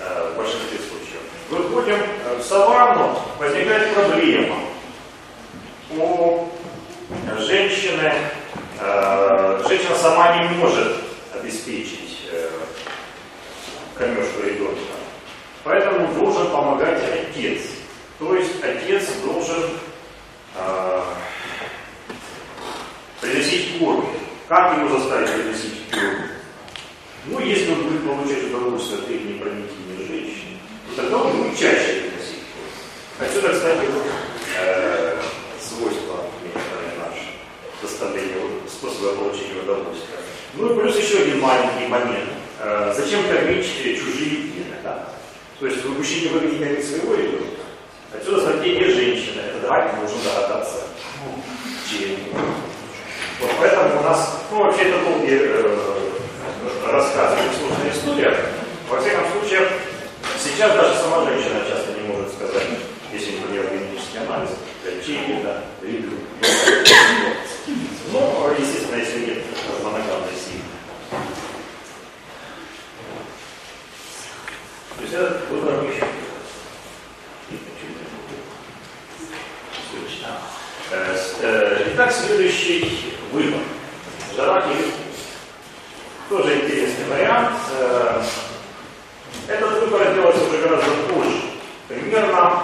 э, 0.00 0.32
в 0.32 0.36
большинстве 0.36 0.78
случаев. 0.78 1.20
Выходим 1.48 1.96
э, 1.96 2.36
в 2.38 2.42
саванну, 2.42 3.18
возникает 3.38 3.94
проблема. 3.94 4.56
У 5.90 6.48
женщины, 7.38 8.12
э, 8.80 9.62
женщина 9.68 9.96
сама 9.96 10.36
не 10.36 10.48
может 10.56 10.96
обеспечить 11.34 12.28
кормежку 13.96 14.42
ребенка. 14.42 14.80
Поэтому 15.62 16.12
должен 16.14 16.50
помогать 16.50 17.02
отец. 17.02 17.62
То 18.18 18.34
есть 18.34 18.62
отец 18.62 19.08
должен 19.24 19.70
приносить 23.20 23.78
корм. 23.78 24.06
Как 24.48 24.78
его 24.78 24.98
заставить 24.98 25.30
приносить 25.30 25.90
корм? 25.90 26.16
Ну, 27.26 27.40
если 27.40 27.72
он 27.72 27.82
будет 27.84 28.04
получать 28.04 28.44
удовольствие 28.44 28.98
от 28.98 29.10
их 29.10 29.24
непроникновения 29.24 30.06
женщины, 30.06 30.58
то 30.88 31.02
тогда 31.02 31.16
он 31.18 31.36
будет 31.36 31.58
чаще 31.58 32.00
приносить 32.00 32.44
корм. 32.50 33.28
Отсюда, 33.28 33.48
кстати, 33.52 33.86
э, 34.58 35.16
свойства 35.60 36.24
некоторые 36.42 36.98
наши, 36.98 37.28
составления 37.80 38.36
способа 38.68 39.14
получения 39.14 39.62
удовольствия. 39.62 40.16
Ну 40.54 40.72
и 40.72 40.80
плюс 40.80 40.96
еще 40.96 41.22
один 41.22 41.40
маленький 41.40 41.86
момент. 41.86 42.30
Э, 42.58 42.92
зачем 42.96 43.28
кормить 43.28 43.66
чужие 43.66 44.48
гены? 44.48 44.76
Да? 44.82 45.08
То 45.60 45.66
есть 45.66 45.84
вы 45.84 45.90
мужчине 45.90 46.30
выгоднее 46.30 46.82
своего 46.82 47.14
ребенка. 47.14 47.60
Отсюда 48.12 48.40
стратегия 48.40 48.92
женщины. 48.92 49.40
Это 49.40 49.60
давайте 49.60 49.94
можем 49.96 50.18
догадаться, 50.24 50.88
чем 51.88 52.16
вот 53.40 53.50
поэтому 53.58 54.00
у 54.00 54.02
нас, 54.02 54.38
ну 54.50 54.64
вообще 54.64 54.82
это 54.90 55.04
долгий 55.04 55.38
э, 55.40 55.78
рассказ, 56.90 57.38
сложная 57.58 57.90
история. 57.90 58.36
Во 58.88 59.00
всяком 59.00 59.24
случае, 59.32 59.68
сейчас 60.42 60.74
даже 60.74 60.98
сама 60.98 61.24
женщина 61.24 61.60
часто 61.68 61.92
не 61.92 62.08
может 62.08 62.32
сказать, 62.32 62.66
если 63.12 63.32
не 63.32 63.52
делать 63.52 63.72
генетический 63.72 64.20
анализ, 64.20 64.50
чей 65.06 65.38
это 65.38 65.64
ребенок. 65.82 66.18
Ну, 68.12 68.54
естественно, 68.58 68.96
если 68.96 69.20
нет 69.20 69.38
моногамной 69.82 70.34
семьи. 70.34 70.62
То 74.96 75.02
есть 75.02 75.14
это 75.14 75.40
выбор 75.48 75.84
еще. 75.84 76.04
Э, 80.92 81.16
э, 81.42 81.92
итак, 81.94 82.12
следующий 82.12 83.09
выбор. 83.32 83.60
Жараки 84.36 84.76
тоже 86.28 86.56
интересный 86.56 87.04
вариант. 87.08 87.52
Э, 87.78 88.22
этот 89.48 89.80
выбор 89.80 90.14
делается 90.14 90.44
уже 90.44 90.58
гораздо 90.58 90.90
позже. 91.12 91.40
Примерно 91.88 92.62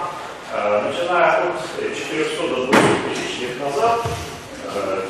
начиная 0.53 1.49
от 1.49 1.61
400 1.77 2.47
до 2.47 2.67
200 2.67 2.77
тысяч 3.09 3.41
лет 3.41 3.61
назад 3.61 4.05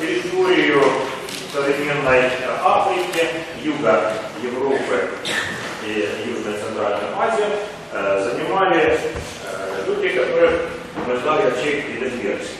территорию 0.00 0.82
современной 1.52 2.30
Африки, 2.64 3.26
юга 3.62 4.12
Европы 4.42 5.08
и 5.84 6.08
Южной 6.26 6.58
Центральной 6.60 7.08
Азии 7.16 7.44
э, 7.92 8.30
занимали 8.30 8.98
э, 8.98 9.84
люди, 9.86 10.08
которые 10.08 10.60
утверждали 10.96 11.50
вообще 11.50 11.80
видоверсии. 11.80 12.58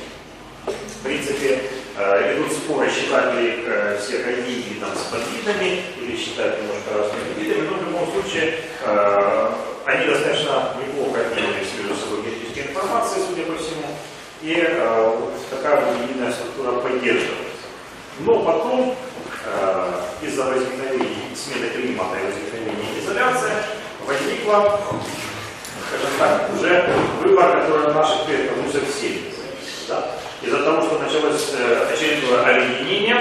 В 0.66 1.02
принципе, 1.04 1.54
э, 1.54 1.77
идут 1.98 2.52
споры, 2.52 2.88
считать 2.90 3.34
ли 3.34 3.64
э, 3.66 3.98
все 4.00 4.22
религии 4.22 4.78
там, 4.80 4.90
с 4.94 5.10
подвидами 5.10 5.82
или 6.00 6.16
считать 6.16 6.60
немножко 6.60 6.94
разными 6.96 7.34
видами, 7.38 7.66
но 7.66 7.76
в 7.76 7.82
любом 7.82 8.12
случае 8.12 8.54
э, 8.84 9.50
они 9.84 10.06
достаточно 10.06 10.74
неплохо 10.78 11.20
обменивались 11.26 11.74
между 11.76 11.96
собой 11.96 12.22
генетической 12.22 12.70
информацией, 12.70 13.24
судя 13.28 13.42
по 13.44 13.58
всему, 13.58 13.88
и 14.42 14.54
э, 14.54 15.16
вот 15.18 15.34
такая 15.50 15.82
единая 16.02 16.30
структура 16.30 16.80
поддерживается. 16.80 17.66
Но 18.20 18.44
потом, 18.44 18.94
э, 19.46 19.92
из-за 20.22 20.44
возникновения 20.44 21.34
смены 21.34 21.70
климата 21.70 22.16
и 22.18 22.26
возникновения 22.26 23.00
изоляции, 23.00 23.52
возникла, 24.06 24.80
скажем 25.88 26.10
так, 26.18 26.50
уже 26.54 26.90
выбор, 27.22 27.60
который 27.60 27.92
наших 27.92 28.26
предков 28.26 28.56
не 28.64 28.70
зависит. 28.72 29.34
Да? 29.88 30.17
Из-за 30.40 30.62
того, 30.62 30.82
что 30.82 31.00
началось 31.00 31.52
э, 31.58 31.88
очередное 31.92 32.40
объединение, 32.42 33.20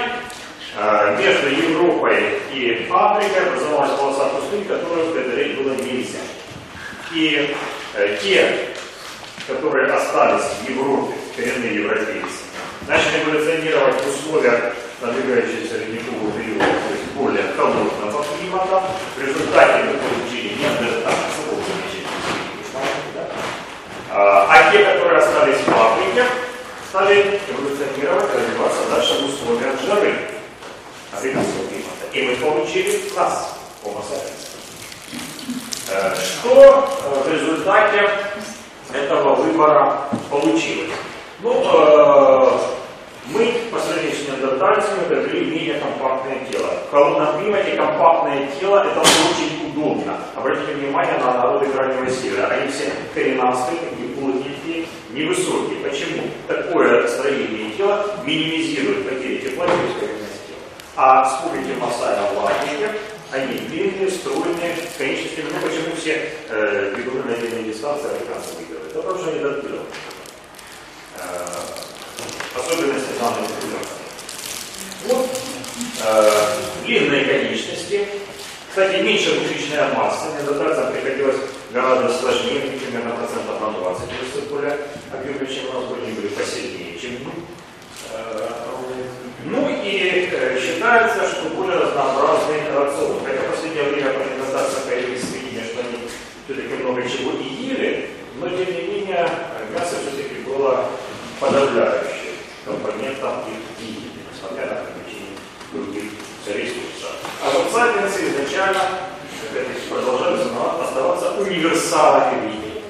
э, 0.76 1.16
между 1.18 1.48
Европой 1.48 2.40
и 2.52 2.86
Африкой 2.88 3.48
образовалась 3.48 3.98
полоса 3.98 4.28
пустынь, 4.28 4.64
которую 4.64 5.12
преодолеть 5.12 5.60
было 5.60 5.74
нельзя. 5.74 6.20
И 7.12 7.56
э, 7.94 8.18
те, 8.22 8.68
которые 9.48 9.92
остались 9.92 10.44
в 10.44 10.70
Европе, 10.70 11.14
коренные 11.34 11.74
европейцы, 11.74 12.44
начали 12.86 13.24
эволюционировать 13.24 14.00
в 14.00 14.08
условиях 14.08 14.74
надвигающегося 15.00 15.78
ледникового 15.78 16.30
периода, 16.38 16.66
то 16.66 16.94
есть 16.94 17.04
более 17.14 17.44
холодного 17.56 18.24
климата. 18.38 18.82
В 19.16 19.20
результате 19.20 19.84
мы 19.84 19.94
получили 19.94 20.54
неандертальцев, 20.54 21.38
а, 24.10 24.46
а 24.48 24.72
те, 24.72 24.84
которые 24.84 25.18
остались 25.18 25.58
в 25.66 25.72
Африке, 25.72 26.24
стали 26.88 27.40
эволюционировать, 27.48 28.34
развиваться 28.34 28.88
дальше 28.90 29.14
в 29.14 29.24
условиях 29.26 29.80
жары 29.86 30.14
африканского 31.12 31.66
климата. 31.68 32.06
И 32.12 32.22
мы 32.22 32.36
получили 32.36 33.00
нас, 33.14 33.58
Homo 33.84 34.02
sapiens. 34.02 34.48
Что 36.22 36.88
э, 37.04 37.28
в 37.28 37.32
результате 37.32 38.10
этого 38.92 39.34
выбора 39.36 40.02
получилось? 40.30 40.90
Ну, 41.40 41.52
э, 41.52 42.58
мы, 43.26 43.52
по 43.70 43.78
сравнению 43.78 44.16
с 44.16 44.28
неандертальцами, 44.28 45.04
приобрели 45.08 45.50
менее 45.50 45.80
компактное 45.80 46.44
тело. 46.50 46.68
В 46.88 46.90
холодном 46.90 47.38
климате 47.38 47.76
компактное 47.76 48.48
тело 48.58 48.78
это 48.78 49.00
очень 49.00 49.70
удобно. 49.70 50.18
Обратите 50.34 50.72
внимание 50.72 51.18
на 51.18 51.34
народы 51.34 51.66
Крайнего 51.66 52.10
Севера. 52.10 52.46
Они 52.48 52.70
все 52.70 52.90
коренастые, 53.14 53.78
такие 53.78 54.08
плотненькие, 54.10 54.86
невысокие. 55.18 55.80
Почему? 55.80 56.22
Такое 56.46 57.06
строение 57.08 57.72
тела 57.76 58.18
минимизирует 58.24 59.08
потери 59.08 59.38
тепла 59.38 59.66
через 59.66 59.94
поверхность. 59.94 60.28
А 60.96 61.24
Масая 61.80 62.32
в 62.32 62.44
Африке, 62.44 62.90
они 63.30 63.58
длинные, 63.68 64.10
стройные, 64.10 64.76
с 64.94 64.96
конечностями. 64.96 65.48
Ну 65.52 65.68
почему 65.68 65.94
все 65.96 66.32
э, 66.48 66.94
бегуны 66.96 67.22
на 67.24 67.36
длинной 67.36 67.64
дистанции 67.64 68.10
африканцы 68.10 68.56
выигрывают? 68.56 68.90
Это 68.90 69.02
потому 69.02 69.18
что 69.18 69.30
они 69.30 69.38
адаптированы. 69.40 69.86
Э, 71.18 72.58
особенности 72.58 73.10
данной 73.20 73.46
цивилизации. 73.48 73.98
Вот 75.04 75.28
э, 76.04 76.30
длинные 76.84 77.24
конечности. 77.24 78.08
Кстати, 78.70 79.02
меньше 79.02 79.40
мышечная 79.40 79.92
масса. 79.94 80.26
Неандертальцам 80.34 80.92
приходилось 80.92 81.36
гораздо 81.72 82.12
сложнее, 82.12 82.78
примерно 82.78 83.16
процентов 83.16 83.60
на 83.60 83.72
20, 83.72 84.08
то 84.08 84.14
есть 84.14 84.50
более 84.50 84.78
объемные, 85.12 85.54
чем 85.54 85.70
у 85.70 85.80
нас 85.80 85.84
были, 85.90 86.12
были 86.12 86.28
посильнее, 86.28 86.98
чем 86.98 87.12
мы. 87.24 87.32
Э, 88.12 88.48
ну 89.44 89.68
и 89.68 90.28
э, 90.32 90.60
считается, 90.60 91.28
что 91.28 91.50
более 91.50 91.78
разнообразный 91.78 92.70
рацион. 92.74 93.20
Хотя 93.24 93.42
в 93.42 93.54
последнее 93.54 93.84
время 93.84 94.12
по 94.12 94.20
недостатку 94.20 94.88
появились 94.88 95.28
сведения, 95.28 95.64
что 95.64 95.80
они 95.80 96.08
все-таки 96.44 96.82
много 96.82 97.02
чего 97.08 97.32
и 97.32 97.44
ели, 97.44 98.10
но 98.40 98.48
тем 98.48 98.66
не 98.66 98.82
менее 98.82 99.28
мясо 99.72 99.96
все-таки 100.00 100.42
было 100.46 100.86
подавляющим 101.40 102.34
компонентом 102.64 103.40
их 103.48 103.78
диеты, 103.78 104.20
несмотря 104.32 104.66
на 104.66 104.80
ограничение 104.80 105.36
других 105.72 106.12
ресурсов. 106.46 107.16
А 107.42 107.50
вот 107.50 107.72
сапиенсы 107.72 108.28
изначально 108.28 109.07
оставаться 110.98 111.40
универсалами 111.40 112.46
виде. 112.46 112.82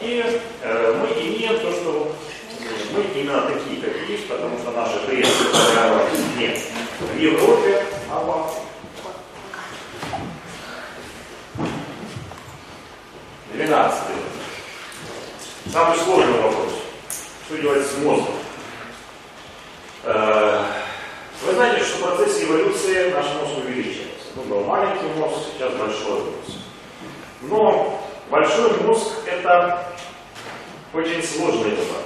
И 0.00 0.40
э, 0.62 0.94
мы 0.94 1.08
имеем 1.20 1.58
то, 1.60 1.70
что 1.72 2.12
мы 2.94 3.02
именно 3.14 3.42
такие, 3.42 3.80
как 3.80 4.08
есть, 4.08 4.28
потому 4.28 4.58
что 4.58 4.70
наши 4.72 4.98
предки 5.06 5.30
формировались 5.30 6.18
не 6.36 7.06
в 7.06 7.18
Европе, 7.18 7.84
а 8.10 8.20
в 8.20 8.30
Африке. 8.30 8.66
12. 13.54 14.02
Самый 15.70 15.98
сложный 15.98 16.40
вопрос. 16.40 16.72
Что 17.46 17.58
делать 17.58 17.86
с 17.86 17.98
мозгом? 17.98 18.34
Э, 20.04 20.64
вы 21.46 21.52
знаете, 21.52 21.84
что 21.84 21.98
в 21.98 22.16
процессе 22.16 22.44
эволюции 22.44 23.10
наш 23.10 23.26
мозг 23.26 23.58
увеличивается. 23.64 24.28
Ну, 24.34 24.42
был 24.44 24.64
маленький 24.64 25.06
мозг, 25.18 25.36
сейчас 25.54 25.72
большой 25.74 26.20
мозг. 26.20 26.62
Но 27.42 28.00
большой 28.30 28.80
мозг 28.82 29.12
это 29.26 29.86
очень 30.94 31.22
сложный 31.22 31.70
выбор. 31.70 32.02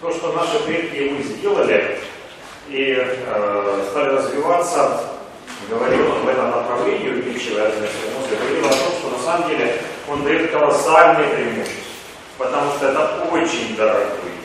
То, 0.00 0.10
что 0.12 0.32
наши 0.32 0.60
предки 0.60 0.96
его 0.96 1.22
сделали 1.22 1.98
и 2.68 2.96
э, 2.96 3.84
стали 3.90 4.10
развиваться, 4.10 5.00
говорил 5.68 6.12
он 6.12 6.24
в 6.24 6.28
этом 6.28 6.50
направлении, 6.50 7.10
увеличивая 7.10 7.64
размер 7.64 7.90
мозга, 8.14 8.36
говорил 8.36 8.66
о 8.66 8.68
том, 8.68 8.92
что 9.00 9.10
на 9.10 9.18
самом 9.18 9.48
деле 9.48 9.80
он 10.08 10.22
дает 10.22 10.50
колоссальные 10.52 11.28
преимущества. 11.28 11.82
Потому 12.38 12.72
что 12.72 12.88
это 12.88 13.24
очень 13.32 13.74
дорогой 13.74 14.04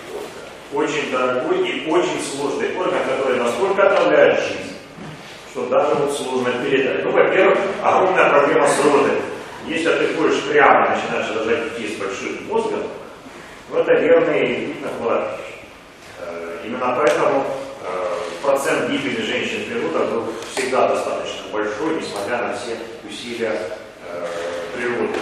орган. 0.09 0.73
Очень 0.73 1.11
дорогой 1.11 1.67
и 1.67 1.91
очень 1.91 2.21
сложный 2.23 2.75
орган, 2.75 2.99
который 3.07 3.39
настолько 3.39 3.87
отравляет 3.87 4.39
жизнь, 4.39 4.75
что 5.51 5.67
даже 5.67 5.93
вот 5.93 6.17
сложно 6.17 6.51
передать. 6.63 7.03
Ну, 7.03 7.11
во-первых, 7.11 7.59
огромная 7.83 8.29
проблема 8.29 8.67
с 8.67 8.83
родами. 8.83 9.32
Если 9.67 9.89
ты 9.89 10.13
ходишь 10.15 10.43
прямо 10.43 10.89
начинаешь 10.89 11.35
рожать 11.35 11.77
детей 11.77 11.95
с 11.95 11.99
большим 11.99 12.47
мозгом, 12.47 12.83
ну, 13.69 13.79
это 13.79 13.93
верный 13.93 14.45
вид 14.45 14.81
на 14.81 14.89
кладбище. 14.89 15.53
Э, 16.19 16.57
именно 16.65 16.95
поэтому 16.97 17.45
э, 17.81 18.17
процент 18.41 18.89
гибели 18.89 19.21
женщин 19.21 19.63
при 19.65 19.81
родах 19.81 20.09
был 20.09 20.33
всегда 20.53 20.89
достаточно 20.89 21.43
большой, 21.53 21.95
несмотря 21.95 22.39
на 22.39 22.57
все 22.57 22.77
усилия 23.09 23.53
э, 24.05 24.27
природы. 24.75 25.17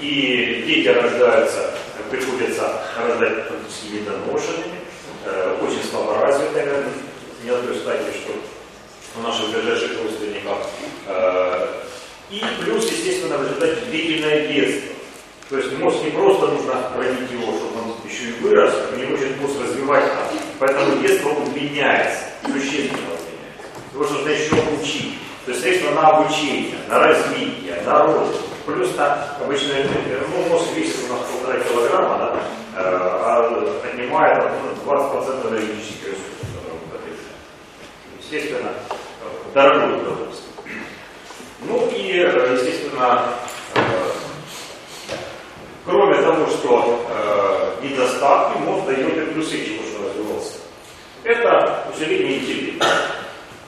И 0.00 0.64
дети 0.66 0.88
рождаются, 0.88 1.74
приходится 2.10 2.82
рождать 2.98 3.48
практически 3.48 3.92
недоношенными, 3.92 4.80
очень 5.62 5.84
слаборазвитыми. 5.88 6.84
Не 7.42 7.50
надо 7.50 7.74
стадии, 7.74 8.12
что 8.12 8.32
у 9.18 9.22
наших 9.22 9.50
ближайших 9.50 10.02
родственников. 10.02 10.66
В 13.38 13.42
результате 13.42 13.86
длительное 13.86 14.48
детство. 14.48 14.94
То 15.50 15.58
есть 15.58 15.78
мозг 15.78 16.02
не 16.02 16.10
просто 16.10 16.46
нужно 16.46 16.74
родить 16.96 17.30
его, 17.30 17.52
чтобы 17.52 17.82
он 17.82 18.10
еще 18.10 18.30
и 18.30 18.40
вырос, 18.40 18.74
у 18.92 18.96
него 18.96 19.16
будет 19.16 19.40
мозг 19.40 19.54
развивать, 19.62 20.04
поэтому 20.58 21.02
детство 21.02 21.30
удлиняется, 21.30 22.20
существенно 22.44 23.12
удлиняется. 23.12 23.68
Его 23.92 24.04
нужно 24.04 24.28
еще 24.30 24.54
учить. 24.80 25.18
То 25.44 25.50
есть 25.50 25.62
средства 25.62 25.90
на 25.90 26.08
обучение, 26.08 26.76
на 26.88 26.98
развитие, 26.98 27.82
на 27.84 28.06
рост. 28.06 28.40
Плюс 28.64 28.96
на 28.96 29.36
обычно 29.44 29.74
ну, 30.30 30.48
мозг 30.48 30.68
весит 30.74 30.96
у 31.06 31.12
нас 31.12 31.20
полтора 31.30 31.60
килограмма, 31.60 32.18
да, 32.18 32.40
а 32.76 33.80
отнимает 33.84 34.42
20% 34.86 35.50
энергетических 35.50 36.06
ресурсов, 36.06 36.48
которые. 36.90 37.16
Естественно, 38.18 38.70
дорогое 39.52 39.98
удовольствие. 39.98 40.54
Ну 41.66 41.90
и, 41.90 42.16
естественно, 42.16 42.83
Кроме 45.84 46.14
того, 46.22 46.46
что 46.46 47.04
э, 47.10 47.84
недостатки 47.84 48.58
мозг 48.58 48.86
дает 48.86 49.16
и 49.16 49.32
плюсы, 49.32 49.64
чего 49.66 49.82
что 49.82 50.08
развивался. 50.08 50.58
Это 51.24 51.84
усиление 51.94 52.38
интеллекта. 52.38 52.86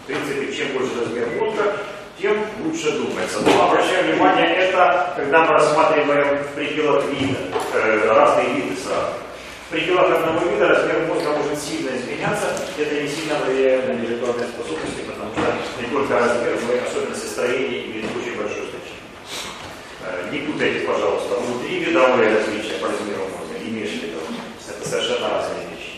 В 0.03 0.07
принципе, 0.07 0.53
чем 0.53 0.68
больше 0.79 1.01
размер 1.01 1.29
мозга, 1.41 1.77
тем 2.20 2.39
лучше 2.64 2.93
думается. 2.93 3.41
Но 3.41 3.68
обращаем 3.68 4.12
внимание, 4.12 4.47
это 4.57 5.12
когда 5.16 5.45
мы 5.45 5.53
рассматриваем 5.53 6.39
в 6.39 6.55
пределах 6.55 7.05
вида, 7.11 7.39
э, 7.74 8.09
разные 8.09 8.49
виды 8.55 8.77
сразу. 8.81 9.12
В 9.66 9.72
пределах 9.72 10.11
одного 10.11 10.49
вида 10.49 10.68
размер 10.68 11.07
мозга 11.09 11.31
может 11.31 11.59
сильно 11.59 11.91
изменяться, 11.97 12.47
это 12.79 12.95
не 12.95 13.09
сильно 13.09 13.35
влияет 13.45 13.89
на 13.89 13.93
интеллектуальные 13.93 14.49
способности, 14.49 15.03
потому 15.07 15.33
что 15.35 15.83
не 15.83 15.89
только 15.89 16.18
размер, 16.18 16.59
но 16.66 16.72
и 16.72 16.79
особенности 16.79 17.27
строения. 17.27 18.03
Э, 18.03 18.15
не 20.37 20.47
путайте, 20.47 20.80
пожалуйста, 20.80 21.37
внутри 21.37 21.78
видовые 21.78 22.37
различия 22.37 22.74
по 22.80 22.89
размеру 22.89 23.22
мозга, 23.22 23.57
и 23.64 23.70
межвидовые. 23.70 24.41
Это 24.68 24.89
совершенно 24.89 25.30
разные 25.30 25.64
вещи. 25.70 25.93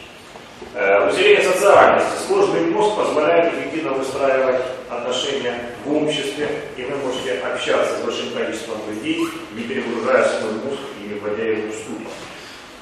Э, 0.75 1.11
усиление 1.11 1.43
социальности. 1.43 2.27
Сложный 2.27 2.61
мозг 2.71 2.97
позволяет 2.97 3.53
эффективно 3.55 3.93
выстраивать 3.95 4.63
отношения 4.89 5.71
в 5.85 5.97
обществе, 5.97 6.49
и 6.77 6.83
вы 6.85 6.97
можете 6.99 7.39
общаться 7.41 7.99
с 7.99 8.05
большим 8.05 8.31
количеством 8.33 8.79
людей, 8.89 9.27
не 9.55 9.63
перегружая 9.63 10.25
свой 10.29 10.53
мозг 10.53 10.81
и 11.03 11.09
не 11.09 11.19
вводя 11.19 11.45
его 11.45 11.73
в 11.73 11.75
ступор. 11.75 12.13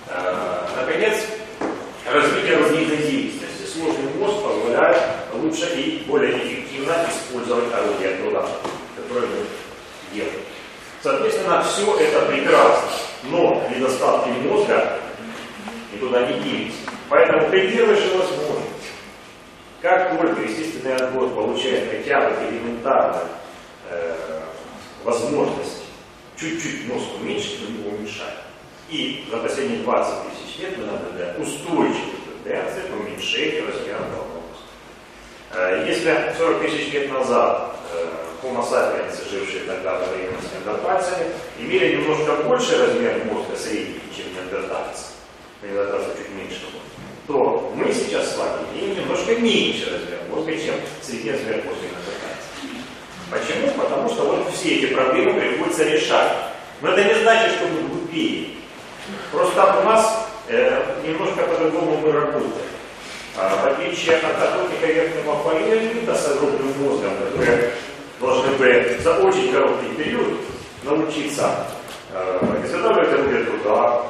Э, 0.09 0.61
наконец, 0.77 1.15
развитие 2.05 2.59
деятельности. 2.77 3.47
Сложный 3.73 4.13
мозг 4.19 4.43
позволяет 4.43 5.03
лучше 5.35 5.67
и 5.77 6.05
более 6.07 6.37
эффективно 6.39 6.95
использовать 7.09 7.73
орудия 7.73 8.17
труда, 8.17 8.47
которые 8.97 9.29
мы 9.29 10.15
делаем. 10.15 10.56
Соответственно, 11.07 11.63
все 11.63 12.01
это 12.01 12.27
прекрасно, 12.27 12.89
но 13.31 13.63
недостатки 13.73 14.29
мозга 14.41 14.99
никуда 15.95 16.27
не 16.27 16.41
делись. 16.41 16.75
Поэтому 17.09 17.49
первой 17.49 17.95
же 17.95 18.09
возможности, 18.19 18.91
как 19.81 20.19
только 20.19 20.43
естественный 20.43 20.97
отбор 20.97 21.29
получает 21.31 21.93
хотя 21.93 22.29
бы 22.29 22.35
элементарную 22.51 23.29
э, 23.89 24.41
возможность 25.05 25.85
чуть-чуть 26.37 26.89
мозг 26.89 27.07
уменьшить, 27.21 27.61
мы 27.61 27.79
его 27.79 27.97
уменьшаем. 27.97 28.39
И 28.91 29.29
за 29.31 29.37
последние 29.37 29.85
20 29.85 30.13
тысяч 30.33 30.59
лет 30.59 30.77
мы 30.77 30.87
наблюдаем 30.87 31.41
устойчивую 31.41 32.17
тенденцию 32.43 32.83
к 32.89 33.01
уменьшению 33.01 33.69
размера 33.69 33.99
головного 33.99 34.25
мозга. 34.25 34.43
Э, 34.43 35.36
если 35.87 36.35
40 36.37 36.63
тысяч 36.63 36.93
лет 36.93 37.13
назад 37.13 37.77
э, 37.93 38.07
Homo 38.43 38.63
sapiens, 38.63 39.31
жившие 39.31 39.65
тогда 39.67 39.99
время 39.99 40.37
с 40.41 40.53
неандертальцами, 40.53 41.27
имели 41.59 41.97
немножко 41.97 42.43
больше 42.45 42.79
размер 42.79 43.25
мозга 43.31 43.57
средний, 43.57 44.01
чем 44.15 44.35
неандертальцы, 44.35 45.05
неандертальцы 45.63 46.09
чуть 46.19 46.31
меньше 46.31 46.61
было, 46.73 46.83
то 47.27 47.73
мы 47.75 47.93
сейчас 47.93 48.35
с 48.35 48.39
вами 48.39 48.67
имеем 48.75 48.97
немножко 48.97 49.35
меньше 49.37 49.91
размер 49.91 50.19
мозга, 50.31 50.53
чем 50.53 50.75
средний 51.03 51.33
размер 51.33 51.57
мозга 51.65 51.83
неандертальцев. 51.83 52.27
Почему? 53.31 53.83
Потому 53.83 54.09
что 54.09 54.25
вот 54.25 54.53
все 54.55 54.77
эти 54.77 54.95
проблемы 54.95 55.41
приходится 55.41 55.85
решать. 55.85 56.33
Но 56.81 56.91
это 56.91 57.05
не 57.05 57.23
значит, 57.23 57.53
что 57.57 57.67
мы 57.67 57.89
глупее. 57.89 58.49
Просто 59.33 59.81
у 59.81 59.85
нас 59.85 60.29
э, 60.49 61.01
немножко 61.05 61.43
по-другому 61.43 61.97
мы 61.99 62.13
работаем. 62.13 62.66
А, 63.39 63.55
в 63.55 63.67
отличие 63.67 64.17
от 64.17 64.43
охотника 64.43 64.87
верхнего 64.87 65.35
полиэлита 65.43 66.15
с 66.15 66.27
огромным 66.27 66.69
мозгом, 66.81 67.13
которые 67.19 67.73
должны 68.19 68.53
бы 68.53 68.99
за 69.03 69.15
очень 69.19 69.53
короткий 69.53 69.95
период 69.95 70.39
научиться 70.85 71.67
э, 72.15 72.63
изготавливать 72.65 73.13
орудие 73.13 73.45
труда, 73.45 74.07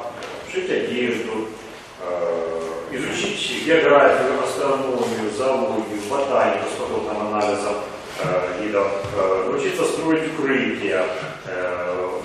шить 0.52 0.70
одежду, 0.70 1.48
э, 2.02 2.68
изучить 2.92 3.64
географию, 3.66 4.44
астрономию, 4.44 5.30
зоологию, 5.36 6.00
ботанику 6.08 6.68
с 6.72 6.80
подобным 6.80 7.26
анализом 7.26 7.74
э, 8.22 8.62
видов, 8.62 8.86
научиться 9.48 9.84
строить 9.86 10.22
укрытия, 10.38 11.04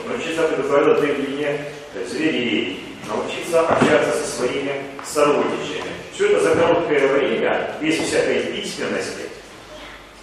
научиться 0.08 0.44
предотвратить 0.44 1.26
длине 1.26 1.66
зверей, 2.08 2.96
научиться 3.08 3.62
общаться 3.62 4.12
со 4.22 4.38
своими 4.38 4.84
сородичами. 5.04 6.01
Все 6.14 6.30
это 6.30 6.42
за 6.42 6.56
короткое 6.56 7.08
время, 7.08 7.76
без 7.80 7.96
всякой 7.96 8.44
письменности, 8.44 9.30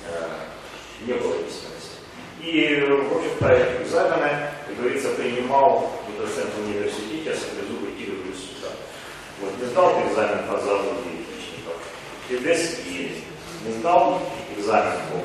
э, 0.07 0.28
не 1.07 1.14
было 1.14 1.34
письменности. 1.34 1.68
И, 2.43 2.80
в 2.80 3.16
общем-то, 3.16 3.82
экзамены, 3.82 4.51
как 4.66 4.76
говорится, 4.76 5.09
принимал 5.11 5.91
доцент 6.18 6.51
в 6.55 6.68
университете, 6.68 7.32
а 7.32 7.36
саблезубый 7.36 7.93
в 7.93 8.26
лесу. 8.26 8.49
Да. 8.62 8.68
Вот, 9.41 9.53
не 9.61 9.66
сдал 9.66 10.03
экзамен 10.07 10.47
по 10.47 10.59
зоологии 10.59 11.24
отличников, 11.24 11.76
и 12.86 13.22
не 13.64 13.72
сдал 13.78 14.20
экзамен 14.57 14.93
по 15.11 15.18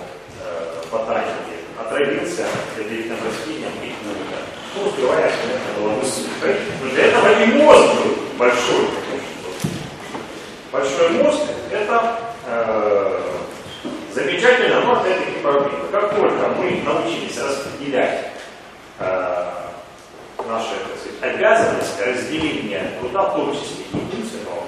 э, 0.43 0.83
ботанике, 0.91 1.57
отравился 1.79 2.45
ядовитым 2.77 3.17
растением 3.25 3.71
и 3.83 3.87
кнута. 3.87 4.39
Ну, 4.75 4.87
успевая, 4.87 5.31
конечно, 5.41 5.81
было 5.81 5.93
высокой. 5.95 6.55
Но 6.81 6.89
для 6.89 7.05
этого 7.05 7.43
и 7.43 7.45
мозг 7.57 7.95
был 7.95 8.15
большой. 8.37 9.02
Большой 10.73 11.09
мозг– 11.11 11.41
это 11.71 12.17
э, 12.47 13.21
замечательно, 14.11 14.81
но 14.81 14.93
опять-таки 14.93 15.37
проблема. 15.43 15.85
Как 15.91 16.15
только 16.15 16.47
мы 16.57 16.81
научились 16.83 17.37
распределять 17.37 18.31
э, 18.97 19.51
наши 20.47 20.69
сказать, 21.19 21.35
обязанности 21.35 22.01
разделения 22.01 22.91
труда, 22.99 23.21
в 23.21 23.35
том 23.35 23.53
числе 23.53 23.85
единственного 23.93 24.63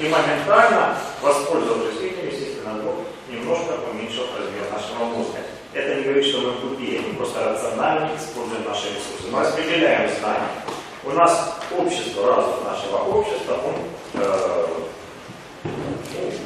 и 0.00 0.08
моментально, 0.08 0.96
воспользовавшись 1.20 2.00
этим, 2.00 2.28
естественно, 2.28 2.80
Бог 2.82 2.94
немножко 3.28 3.74
уменьшил 3.92 4.24
размер 4.38 4.64
нашего 4.72 5.04
мозга. 5.14 5.40
Это 5.74 5.94
не 5.94 6.04
говорит, 6.04 6.24
что 6.24 6.40
мы 6.40 6.52
тупее, 6.54 7.02
мы 7.02 7.16
просто 7.16 7.50
рационально 7.50 8.10
используем 8.16 8.64
наши 8.66 8.86
ресурсы. 8.88 9.30
Мы 9.30 9.40
распределяем 9.40 10.10
знания. 10.18 10.48
У 11.04 11.10
нас 11.10 11.58
общество, 11.76 12.34
разум 12.34 12.64
нашего 12.64 12.96
общества, 13.18 13.58
он 13.66 13.74
э, 14.14 14.66
ну, 14.68 14.82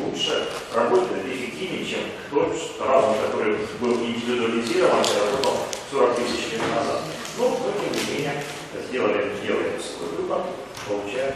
лучше 0.00 0.48
работает, 0.74 1.24
эффективнее, 1.26 1.86
чем 1.86 2.00
тот 2.30 2.52
разум, 2.80 3.16
который 3.26 3.56
был 3.80 3.94
индивидуализирован 3.94 5.02
и 5.02 5.36
работал 5.36 5.58
40 5.90 6.16
тысяч 6.16 6.52
лет 6.52 6.60
назад. 6.74 7.02
Но, 7.38 7.48
ну, 7.48 7.56
тем 7.80 7.92
не 7.92 8.14
менее, 8.14 8.42
сделали, 8.88 9.32
делаем 9.42 9.80
свой 9.80 10.08
выбор, 10.16 10.42
получаем 10.88 11.34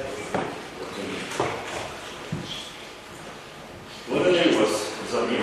Благодарю 4.09 4.59
вас 4.59 4.71
за 5.11 5.21
внимание. 5.21 5.40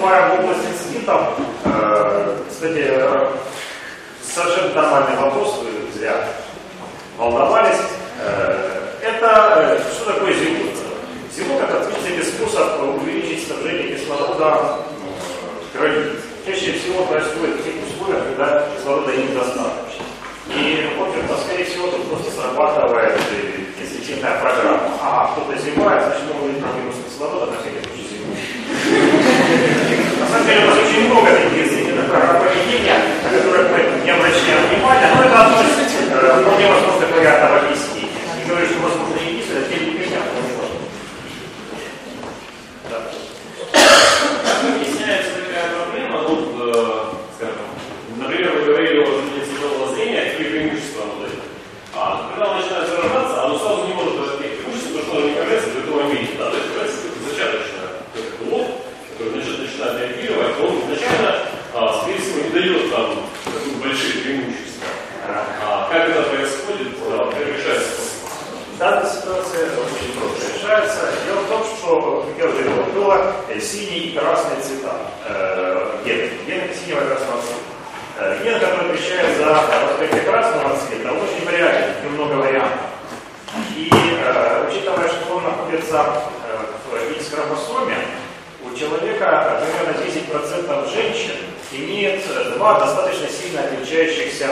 Вступаем 0.00 0.30
в 0.30 0.44
область 0.44 0.66
институтов. 0.66 1.20
Э, 1.64 2.36
кстати, 2.48 2.84
э, 2.86 3.26
совершенно 4.22 4.82
нормальный 4.82 5.16
вопрос, 5.16 5.60
вы 5.62 5.98
зря 5.98 6.24
волновались. 7.18 7.80
Э, 8.18 8.96
это 9.02 9.78
что 9.94 10.12
такое 10.12 10.32
зимут? 10.32 10.74
Зимут 11.36 11.62
это 11.62 11.80
отличный 11.80 12.24
способ 12.24 12.80
увеличить 12.82 13.46
снабжение 13.46 13.94
кислорода 13.96 14.78
в 15.68 15.76
крови. 15.76 16.16
Чаще 16.46 16.72
всего 16.72 17.04
происходит 17.04 17.60
в 17.60 17.64
тех 17.64 17.74
условиях, 17.86 18.24
когда 18.24 18.66
кислорода 18.74 19.12
недостаточно. 19.12 20.04
И, 20.48 20.88
в 20.98 21.02
общем-то, 21.02 21.36
скорее 21.44 21.64
всего, 21.64 21.88
тут 21.88 22.08
просто 22.08 22.30
срабатывает 22.32 23.20
инстинктивная 23.78 24.40
программа. 24.40 24.90
А, 25.02 25.32
кто-то 25.32 25.58
зевает, 25.58 26.04
значит, 26.04 26.22
увидим 26.42 26.64
минус 26.78 26.96
кислорода, 27.06 27.52
на 27.52 27.58
всякий 27.58 27.84
случай 27.84 28.08
зимует. 28.08 29.89
Самом 30.30 30.46
деле, 30.46 30.62
у 30.62 30.66
нас 30.66 30.78
очень 30.78 31.06
много 31.10 31.30
таких 31.32 31.58
инстинктивных 31.58 32.06
программ 32.08 32.38
поведения, 32.44 32.98
на 33.24 33.30
которых 33.36 33.70
мы 33.72 34.04
не 34.04 34.10
обращаем 34.10 34.68
внимания, 34.68 35.10
но 35.16 35.24
это 35.24 35.40
из 35.66 36.12
э, 36.12 36.42
вполне 36.42 36.66
возможных 36.68 37.10
вариантов 37.10 37.50
объяснения. 37.64 38.22
И 38.38 38.48
говорю, 38.48 38.66
что 38.66 38.78
возможно 38.78 39.16
единственное, 39.26 39.64
тем 39.66 39.80
не 39.80 39.90
менее, 39.90 40.18
оно 40.22 40.40
не 40.46 40.54
важно. 40.54 40.78
Да. 42.90 42.98
Объясняется 44.70 45.30
такая 45.42 45.66
проблема, 45.74 46.22
ну, 46.22 46.32
э, 46.62 46.74
скажем, 47.34 47.66
например, 48.16 48.52
вы 48.54 48.60
говорили 48.66 49.02
о 49.02 49.06
длине 49.10 49.42
цветового 49.44 49.94
зрения, 49.94 50.30
какие 50.30 50.46
преимущества 50.46 51.02
оно 51.10 51.26
дает. 51.26 51.42
А 51.92 52.30
когда 52.30 52.50
оно 52.52 52.60
начинает 52.60 52.86
заражаться, 52.88 53.44
оно 53.44 53.58
сразу 53.58 53.86
не 53.88 53.94
может 53.94 54.14
дать 54.14 54.38
таких 54.38 54.62
преимуществ, 54.62 54.94
потому 54.94 55.04
что 55.10 55.16
оно 55.18 55.26
не 55.26 55.34
кажется 55.34 55.70
в 55.70 55.78
этого 55.82 56.02
виде. 56.06 56.38
Да, 56.38 56.50
то 56.50 56.56
есть 56.56 56.70
кажется 56.70 56.98
как 57.02 57.18
зачаточно 57.26 57.82
как 58.14 58.26
лоб, 58.46 58.66
который 59.10 59.36
начинает, 59.36 59.60
начинает 59.60 60.00
реагировать, 60.00 60.60
он 60.60 60.80
изначально, 60.80 61.36
а, 61.74 62.00
скорее 62.00 62.18
всего, 62.20 62.40
не 62.40 62.50
дает 62.50 62.90
там 62.90 63.06
такие 63.44 63.76
большие 63.76 64.22
преимущества. 64.22 64.88
А 65.28 65.88
как 65.90 66.08
это 66.08 66.22
происходит, 66.22 66.88
да, 67.08 67.24
как 67.26 67.46
решается 67.46 68.00
Данная 68.78 69.10
ситуация 69.10 69.66
очень 69.76 70.12
просто 70.18 70.56
решается. 70.56 71.00
Дело 71.26 71.40
в 71.40 71.48
том, 71.48 71.64
что, 71.64 72.26
как 72.28 72.38
я 72.38 72.50
уже 72.50 72.62
говорил, 72.62 72.89
было 73.00 73.34
э, 73.48 73.58
синие 73.60 73.98
и 73.98 74.16
красные 74.16 74.60
цвета. 74.60 74.92
Э, 75.26 76.00
гены. 76.04 76.30
Гены 76.46 76.74
синего 76.74 77.00
и 77.00 77.08
красного 77.08 77.40
цвета. 77.42 78.42
Ген, 78.44 78.60
который 78.60 78.90
отвечает 78.90 79.38
за 79.38 79.46
раскрытие 79.46 80.20
красного 80.22 80.76
цвета, 80.76 81.10
очень 81.12 81.46
вариабелен, 81.46 81.94
в 81.94 82.04
нем 82.04 82.14
много 82.14 82.34
вариантов. 82.34 82.80
И 83.74 83.90
э, 83.90 84.68
учитывая, 84.68 85.08
что 85.08 85.36
он 85.36 85.44
находится 85.44 86.04
э, 86.44 87.08
в 87.08 87.16
X-хромосоме, 87.16 87.96
у 88.62 88.76
человека 88.76 89.62
примерно 89.62 89.98
10% 90.04 90.92
женщин 90.92 91.36
имеет 91.72 92.22
два 92.56 92.78
достаточно 92.80 93.26
сильно 93.28 93.62
отличающихся 93.62 94.48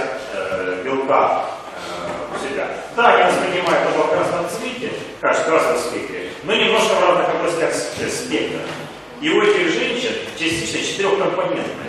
белка 0.82 1.44
себя. 2.40 2.68
Да, 2.96 3.14
они 3.14 3.30
воспринимают 3.30 3.88
оба 3.94 4.06
в 4.06 4.10
красном 4.10 4.46
цвете, 4.48 4.92
кажется, 5.20 5.44
в 5.44 5.50
красном 5.50 5.78
цвете, 5.78 6.30
но 6.44 6.54
немножко 6.54 6.94
в 6.94 7.02
разных 7.02 7.28
областях 7.28 7.74
спектра. 7.74 8.60
И 9.20 9.30
у 9.30 9.42
этих 9.42 9.72
женщин 9.72 10.12
частично 10.38 10.80
четырехкомпонентная 10.80 11.88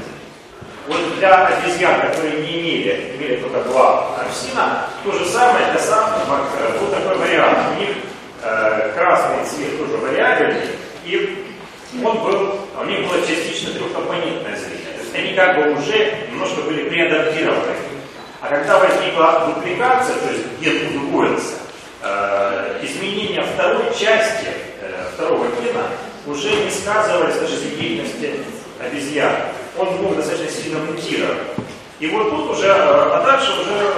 вот 0.90 1.20
для 1.20 1.46
обезьян, 1.46 2.02
которые 2.02 2.42
не 2.42 2.60
имели, 2.60 3.16
имели 3.16 3.36
только 3.38 3.62
два 3.70 4.18
апсина, 4.18 4.88
то 5.04 5.12
же 5.12 5.24
самое 5.26 5.72
для 5.72 5.80
самок, 5.80 6.26
вот 6.80 6.92
такой 6.92 7.18
вариант. 7.18 7.60
У 7.78 7.80
них 7.80 7.90
э, 8.42 8.92
красный 8.96 9.46
цвет 9.46 9.78
тоже 9.78 9.98
вариабельный, 9.98 10.70
и 11.06 11.46
он 12.04 12.24
был, 12.24 12.60
у 12.82 12.86
них 12.86 13.08
было 13.08 13.22
частично 13.26 13.72
трехкомпонентное 13.74 14.56
зрение. 14.56 14.94
То 14.98 15.04
есть 15.04 15.16
они 15.16 15.34
как 15.36 15.58
бы 15.58 15.80
уже 15.80 16.28
немножко 16.32 16.62
были 16.62 16.90
преадаптированы. 16.90 17.89
А 18.42 18.48
когда 18.48 18.80
возникла 18.80 19.54
дупликация, 19.54 20.16
то 20.16 20.32
есть 20.32 20.46
ген 20.62 20.96
удвоился, 20.96 21.56
э, 22.02 22.80
изменения 22.84 23.42
второй 23.42 23.84
части 23.90 24.48
э, 24.82 25.04
второго 25.14 25.46
гена 25.62 25.84
уже 26.26 26.50
не 26.50 26.72
сказывались 26.72 27.36
на 27.42 27.48
жизнедеятельности 27.48 28.40
обезьян. 28.80 29.34
Он 29.78 29.90
мог 30.02 30.16
достаточно 30.16 30.50
сильно 30.50 30.80
мутировать. 30.80 31.38
И 32.00 32.08
вот 32.08 32.30
тут 32.30 32.52
уже, 32.52 32.68
э, 32.68 32.72
а 32.72 33.24
дальше 33.26 33.52
уже, 33.60 33.92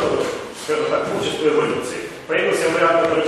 скажем 0.63 0.85
так, 0.89 1.05
творчество 1.05 1.47
эволюции. 1.47 2.09
Появился 2.27 2.69
вариант, 2.71 3.01
который 3.03 3.25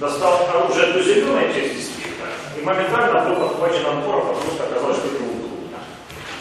достал 0.00 0.48
оружие 0.48 0.94
до 0.94 1.02
зеленой 1.02 1.52
части 1.52 1.82
спектра, 1.82 2.28
и 2.58 2.62
моментально 2.62 3.20
был 3.28 3.48
подхвачен 3.48 3.84
отпором, 3.84 4.28
потому 4.28 4.50
что 4.54 4.64
оказалось, 4.64 4.96
что 4.96 5.08
это 5.08 5.24
удобно. 5.24 5.78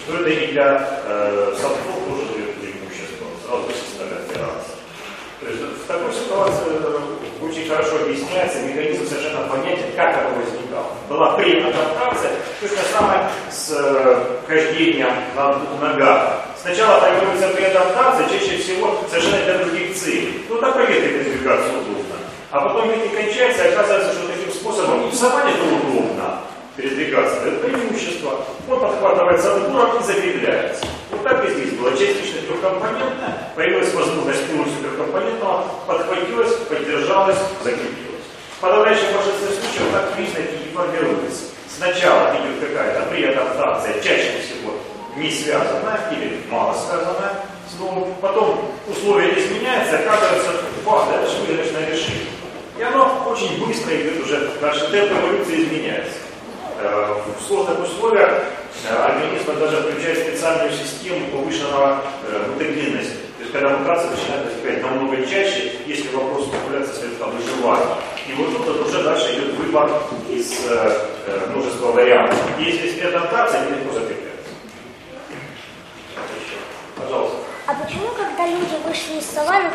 Что 0.05 0.17
это 0.17 0.30
и 0.30 0.51
для 0.53 1.01
э, 1.07 1.55
самцов 1.59 2.07
тоже 2.07 2.34
дает 2.34 2.55
преимущество, 2.55 3.28
сразу. 3.45 3.93
То 5.44 5.50
есть 5.50 5.62
в 5.62 5.88
такой 5.88 6.14
ситуации 6.14 6.72
очень 7.41 7.68
хорошо 7.68 7.98
объясняется 8.04 8.60
механизм 8.62 9.06
совершенно 9.06 9.48
понятен, 9.50 9.91
как 9.96 10.16
это 10.16 10.30
возникало. 10.30 10.88
Была 11.10 11.34
преадаптация, 11.34 12.32
то 12.62 12.68
же 12.68 12.76
самое 12.94 13.30
с 13.52 13.72
э, 13.78 14.24
хождением 14.48 15.12
на 15.36 15.54
двух 15.54 15.82
ногах. 15.82 16.46
Сначала 16.62 17.02
формируется 17.02 17.50
преадаптация, 17.50 18.30
чаще 18.30 18.58
всего 18.58 18.98
совершенно 19.10 19.44
для 19.44 19.58
других 19.58 19.96
целей. 19.98 20.46
Ну, 20.48 20.60
проверки 20.60 21.08
передвигаться 21.10 21.70
удобно. 21.70 22.16
А 22.52 22.62
потом 22.62 22.89
это 22.91 23.10
кончается, 23.10 23.66
и 23.66 23.74
оказывается, 23.74 24.14
что 24.14 24.28
таким 24.28 24.54
способом 24.54 25.10
и 25.10 25.12
саванне 25.14 25.52
это 25.52 25.64
удобно 25.64 26.39
передвигаться. 26.76 27.38
Это 27.47 27.67
преимущество. 27.67 28.45
Он 28.69 28.80
подхватывается 28.80 29.55
отбором 29.55 29.99
и 29.99 30.03
закрепляется. 30.03 30.86
Вот 31.11 31.24
так 31.24 31.45
и 31.45 31.53
здесь 31.53 31.74
было 31.74 31.91
частично 31.91 32.41
трехкомпонентное, 32.47 33.51
появилась 33.55 33.93
возможность 33.93 34.45
полностью 34.47 34.82
трехкомпонентного, 34.82 35.65
подхватилась, 35.88 36.53
поддержалась, 36.69 37.38
закрепилась. 37.63 38.26
В 38.57 38.61
подавляющем 38.61 39.13
большинстве 39.13 39.47
случаев 39.49 39.91
так 39.91 40.13
признаки 40.13 40.55
и 40.65 40.74
формируются. 40.74 41.43
Сначала 41.76 42.36
идет 42.38 42.69
какая-то 42.69 43.09
преадаптация, 43.09 44.01
чаще 44.01 44.39
всего 44.41 44.74
не 45.15 45.30
связанная 45.30 45.99
или 46.11 46.41
мало 46.49 46.74
связанная 46.74 47.45
с 47.69 47.80
новым. 47.80 48.13
Потом 48.21 48.71
условия 48.88 49.39
изменяются, 49.39 49.99
оказывается, 49.99 50.51
бах, 50.86 51.07
дальше 51.09 51.38
выигрышное 51.47 51.89
решение. 51.89 52.28
И 52.78 52.82
оно 52.82 53.28
очень 53.30 53.63
быстро 53.65 53.95
идет 53.95 54.24
уже, 54.24 54.51
дальше 54.59 54.89
темп 54.91 55.11
эволюции 55.11 55.63
изменяется. 55.63 56.17
Э, 56.80 57.15
В 57.39 57.47
сложных 57.47 57.80
условиях 57.82 58.32
э, 58.89 58.95
организм 58.95 59.59
даже 59.59 59.78
включает 59.78 60.19
специальную 60.19 60.71
систему 60.71 61.28
повышенного 61.32 62.01
э, 62.28 62.47
мутагенности. 62.51 63.17
То 63.38 63.41
есть 63.41 63.51
когда 63.51 63.69
мутация 63.78 64.11
начинает 64.11 64.45
возникать 64.45 64.82
намного 64.82 65.26
чаще, 65.26 65.74
если 65.86 66.15
вопрос 66.15 66.47
популяции 66.47 66.93
стоит 66.93 67.21
о 67.21 67.28
выживании. 67.28 67.86
И 68.28 68.34
вот 68.34 68.57
тут 68.57 68.65
вот 68.65 68.88
уже 68.88 69.03
дальше 69.03 69.34
идет 69.34 69.53
выбор 69.55 69.91
из 70.30 70.51
э, 70.67 71.47
множества 71.49 71.91
вариантов. 71.91 72.39
И 72.59 72.63
если 72.63 72.88
есть 72.88 73.03
адаптация, 73.03 73.61
они 73.61 73.71
легко 73.71 73.93
закрепляются. 73.93 74.49
Пожалуйста. 76.95 77.38
А 77.67 77.74
почему, 77.76 78.07
когда 78.17 78.47
люди 78.47 78.76
вышли 78.86 79.19
из 79.19 79.26
саванны, 79.26 79.69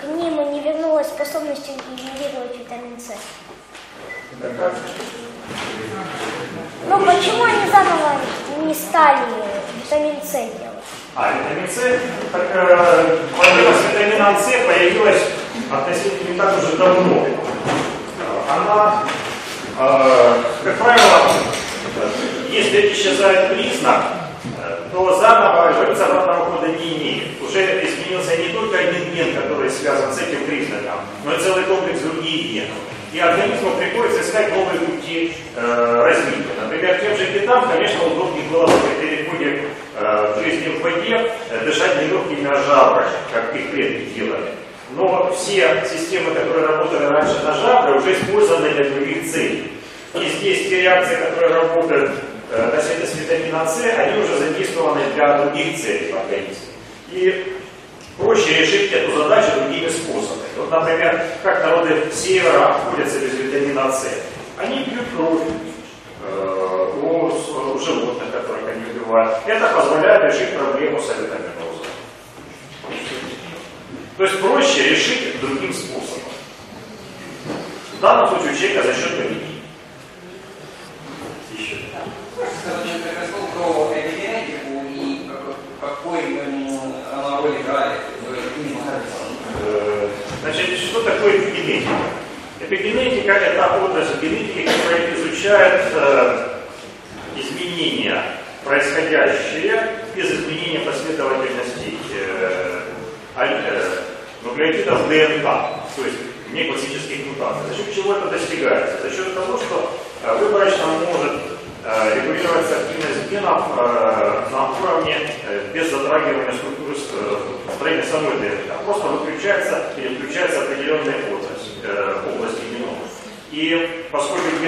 к, 0.00 0.04
ним 0.04 0.52
не 0.52 0.60
вернулась 0.60 1.08
способность 1.08 1.68
генерировать 1.68 2.56
витамин 2.58 2.98
С? 2.98 3.12
Ну 6.88 6.98
почему 7.00 7.44
они 7.44 7.70
заново 7.70 8.20
не 8.64 8.74
стали 8.74 9.20
витамин 9.76 10.14
С 10.22 10.32
делать? 10.32 10.84
А 11.14 11.32
витамин 11.32 11.68
С, 11.68 11.76
так 12.32 12.42
э, 12.54 13.18
с 13.42 13.92
витамином 13.92 14.36
С 14.36 14.44
появилась 14.66 15.22
относительно 15.70 16.30
не 16.30 16.38
так 16.38 16.58
уже 16.58 16.76
давно. 16.76 17.26
Она, 18.50 19.02
э, 19.78 20.42
как 20.64 20.78
правило, 20.78 21.32
если 22.48 22.92
исчезает 22.92 23.54
признак, 23.54 24.02
работают 51.68 52.12
носители 52.50 53.06
с 53.06 53.14
витамина 53.14 53.66
С, 53.66 53.80
они 53.84 54.22
уже 54.22 54.38
задействованы 54.38 55.02
для 55.14 55.38
других 55.38 55.80
целей 55.80 56.12
в 56.12 56.16
организме. 56.16 56.56
И 57.10 57.56
проще 58.16 58.60
решить 58.60 58.92
эту 58.92 59.16
задачу 59.16 59.48
другими 59.60 59.88
способами. 59.88 60.48
Вот, 60.56 60.70
например, 60.70 61.22
как 61.42 61.62
народы 61.64 62.10
севера 62.12 62.74
обходятся 62.74 63.20
без 63.20 63.34
витамина 63.34 63.92
С. 63.92 64.06
Они 64.58 64.84
пьют 64.84 65.04
кровь 65.16 65.42
э, 66.24 66.92
у, 67.00 67.26
у 67.26 67.78
животных, 67.78 68.32
которых 68.32 68.68
они 68.68 68.84
убивают. 68.90 69.38
Это 69.46 69.68
позволяет 69.68 70.32
решить 70.32 70.56
проблему 70.56 71.00
с 71.00 71.10
авитаминозом. 71.10 71.86
То 74.16 74.24
есть 74.24 74.40
проще 74.40 74.90
решить 74.90 75.40
другим 75.40 75.72
способом. 75.72 76.32
В 77.98 78.00
данном 78.00 78.28
случае 78.28 78.52
у 78.52 78.56
человека 78.56 78.82
за 78.88 78.94
счет 78.94 79.17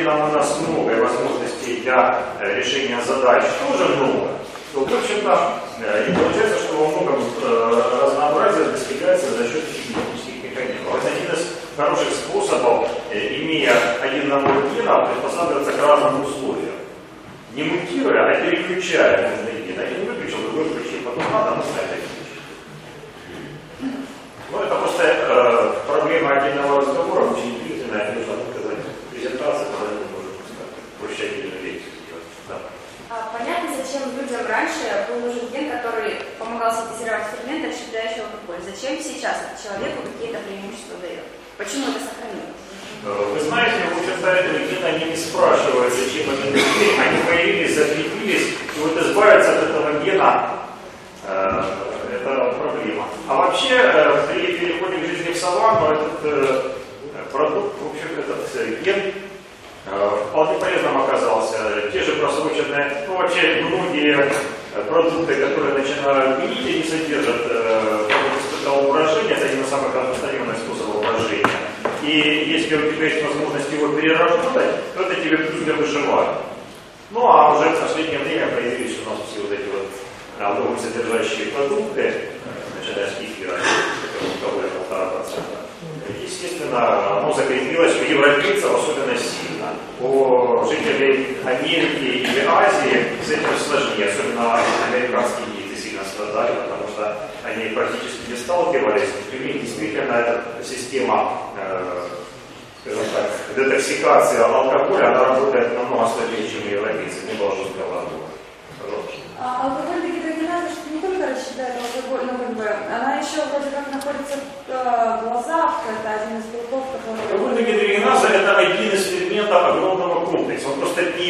деле 0.00 0.10
там 0.10 0.30
у 0.30 0.32
нас 0.32 0.58
много, 0.66 0.92
и 0.92 1.00
возможностей 1.00 1.80
для 1.82 2.22
э, 2.40 2.58
решения 2.58 3.00
задач 3.06 3.44
тоже 3.66 3.96
много, 3.96 4.28
то, 4.72 4.80
в 4.80 4.82
общем-то, 4.82 5.60
э, 5.82 6.08
и 6.08 6.14
получается, 6.14 6.58
что 6.58 6.76
во 6.76 6.88
многом 6.88 7.22
э, 7.42 7.82
разнообразие 8.02 8.64
достигается 8.64 9.30
за 9.30 9.44
счет 9.44 9.64
технических 9.66 10.44
механизмов. 10.44 10.96
Это 10.96 11.08
один 11.08 11.32
из 11.34 11.46
хороших 11.76 12.08
способов, 12.14 12.88
имея 13.12 13.74
один 14.02 14.28
набор 14.28 14.54
генов, 14.74 15.10
приспосабливаться 15.10 15.72
к 15.72 15.82
разным 15.82 16.24
условиям. 16.24 16.74
Не 17.54 17.64
мутируя, 17.64 18.30
а 18.30 18.40
переключая 18.40 19.30
нужные 19.30 19.66
гены. 19.66 19.82
Один 19.82 20.06
выключил, 20.06 20.38
другой 20.42 20.64
включил, 20.64 21.00
потом 21.04 21.24
надо 21.32 21.56
наставить. 21.56 21.89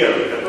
fear 0.01 0.40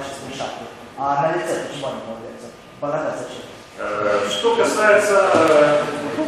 дальше 0.00 0.16
смешать. 0.24 0.56
А 0.96 1.22
на 1.22 1.36
лице 1.36 1.66
почему 1.68 1.88
они 1.88 2.00
появляются? 2.00 2.48
Борода 2.80 3.14
зачем? 3.16 3.44
Э, 3.78 4.28
что 4.30 4.56
касается, 4.56 5.30
э, 5.34 5.82
ну, 6.16 6.26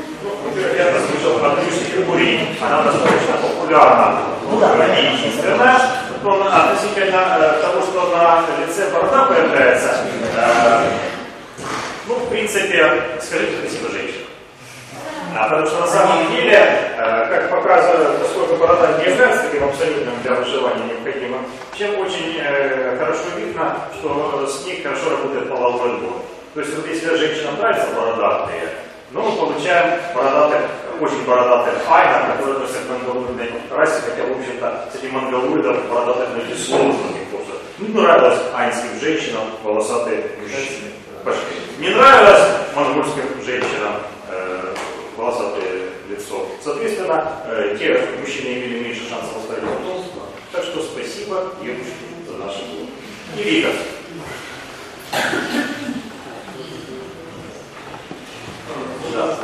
я 0.77 0.93
слышал, 1.01 1.39
про 1.39 1.57
Трюшки 1.57 2.05
Курин, 2.05 2.57
она 2.61 2.83
достаточно 2.83 3.37
популярна 3.41 4.19
ну, 4.51 4.61
да, 4.61 4.69
в 4.69 4.81
России. 4.81 5.39
Страна, 5.39 5.77
относительно 6.23 7.39
э, 7.39 7.63
того, 7.63 7.83
что 7.83 8.17
на 8.17 8.65
лице 8.65 8.91
борода 8.91 9.25
появляется, 9.25 9.97
ну, 12.07 12.15
в 12.15 12.29
принципе, 12.29 13.03
скажите 13.21 13.57
красиво 13.57 13.91
женщина. 13.91 14.22
А, 15.35 15.49
потому 15.49 15.67
что 15.67 15.81
на 15.81 15.87
самом 15.87 16.31
деле, 16.31 16.53
э, 16.53 17.27
как 17.29 17.51
показывает, 17.51 18.19
поскольку 18.21 18.57
борода 18.57 18.99
не 18.99 19.11
является 19.11 19.45
таким 19.45 19.65
абсолютным 19.65 20.15
для 20.23 20.35
выживания 20.35 20.85
необходимым, 20.85 21.41
чем 21.75 21.99
очень 22.01 22.39
э, 22.39 22.97
хорошо 22.99 23.25
видно, 23.37 23.77
что 23.99 24.47
с 24.47 24.67
ней 24.67 24.83
хорошо 24.83 25.11
работает 25.11 25.49
половой 25.49 25.95
отбор. 25.95 26.13
То 26.55 26.61
есть 26.61 26.75
вот 26.77 26.87
если 26.87 27.17
женщинам 27.17 27.57
нравятся 27.57 27.89
бородатые, 27.97 28.69
ну, 29.13 29.23
мы 29.23 29.37
получаем 29.37 30.01
бородатых, 30.15 30.71
очень 31.01 31.25
бородатых 31.25 31.75
айна, 31.89 32.33
которые 32.33 32.57
относятся 32.57 32.81
к 32.83 32.91
монголоидной 32.91 33.51
расе, 33.71 34.03
хотя, 34.03 34.27
в 34.27 34.39
общем-то, 34.39 34.89
с 34.93 34.97
этим 34.97 35.15
монголоидом 35.15 35.77
бородатых 35.89 36.29
люди 36.37 36.59
сложно 36.59 37.09
не 37.13 37.25
просто. 37.31 37.53
Ну, 37.79 38.01
нравилось 38.01 38.39
айнским 38.55 39.01
женщинам 39.01 39.45
волосатые 39.63 40.25
мужчины. 40.41 40.93
Пошли. 41.25 41.41
Не 41.79 41.91
нравилось 41.91 42.49
монгольским 42.75 43.23
женщинам 43.45 43.95
лицо. 46.09 46.47
Соответственно, 46.63 47.33
э, 47.47 47.77
те 47.79 48.01
мужчины 48.21 48.49
имели 48.49 48.85
меньше 48.85 49.09
шансов 49.09 49.37
оставить 49.39 49.63
потомство. 49.65 50.23
Так 50.53 50.65
что 50.65 50.83
спасибо 50.83 51.55
девушке 51.63 51.93
за 52.29 52.37
наш 52.39 52.55
год. 52.57 52.89
И 53.39 53.43
Вика. 53.43 53.69
Да. 59.15 59.39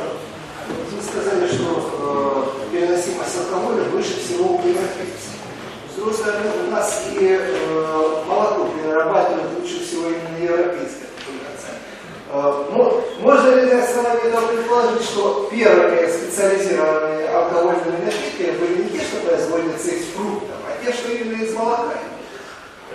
Вы 0.68 1.02
сказали, 1.02 1.46
что 1.48 2.54
э, 2.70 2.72
переносимость 2.72 3.36
алкоголя 3.38 3.84
выше 3.84 4.18
всего 4.20 4.56
у 4.56 4.58
европейцев. 4.58 5.36
С 5.92 5.96
другой 5.96 6.14
стороны, 6.14 6.50
у 6.66 6.70
нас 6.70 7.04
и 7.12 7.18
э, 7.20 8.22
молоко 8.26 8.68
перерабатывают 8.76 9.58
лучше 9.60 9.84
всего 9.84 10.08
именно 10.08 10.38
европейское 10.42 11.08
популяция. 11.16 11.74
Э, 12.32 12.64
мо- 12.72 13.04
можно 13.20 13.54
ли 13.54 13.72
на 13.72 13.82
этого 14.28 14.46
предположить, 14.48 15.02
что 15.04 15.48
первыми 15.50 16.06
специализированными 16.08 17.26
алкогольными 17.26 18.04
напитками 18.04 18.58
были 18.58 18.82
не 18.82 18.88
те, 18.90 19.04
что 19.04 19.20
производятся 19.26 19.90
из 19.90 20.04
фруктов, 20.14 20.56
а 20.66 20.84
те, 20.84 20.92
что 20.92 21.10
именно 21.12 21.42
из 21.42 21.54
молока? 21.54 21.94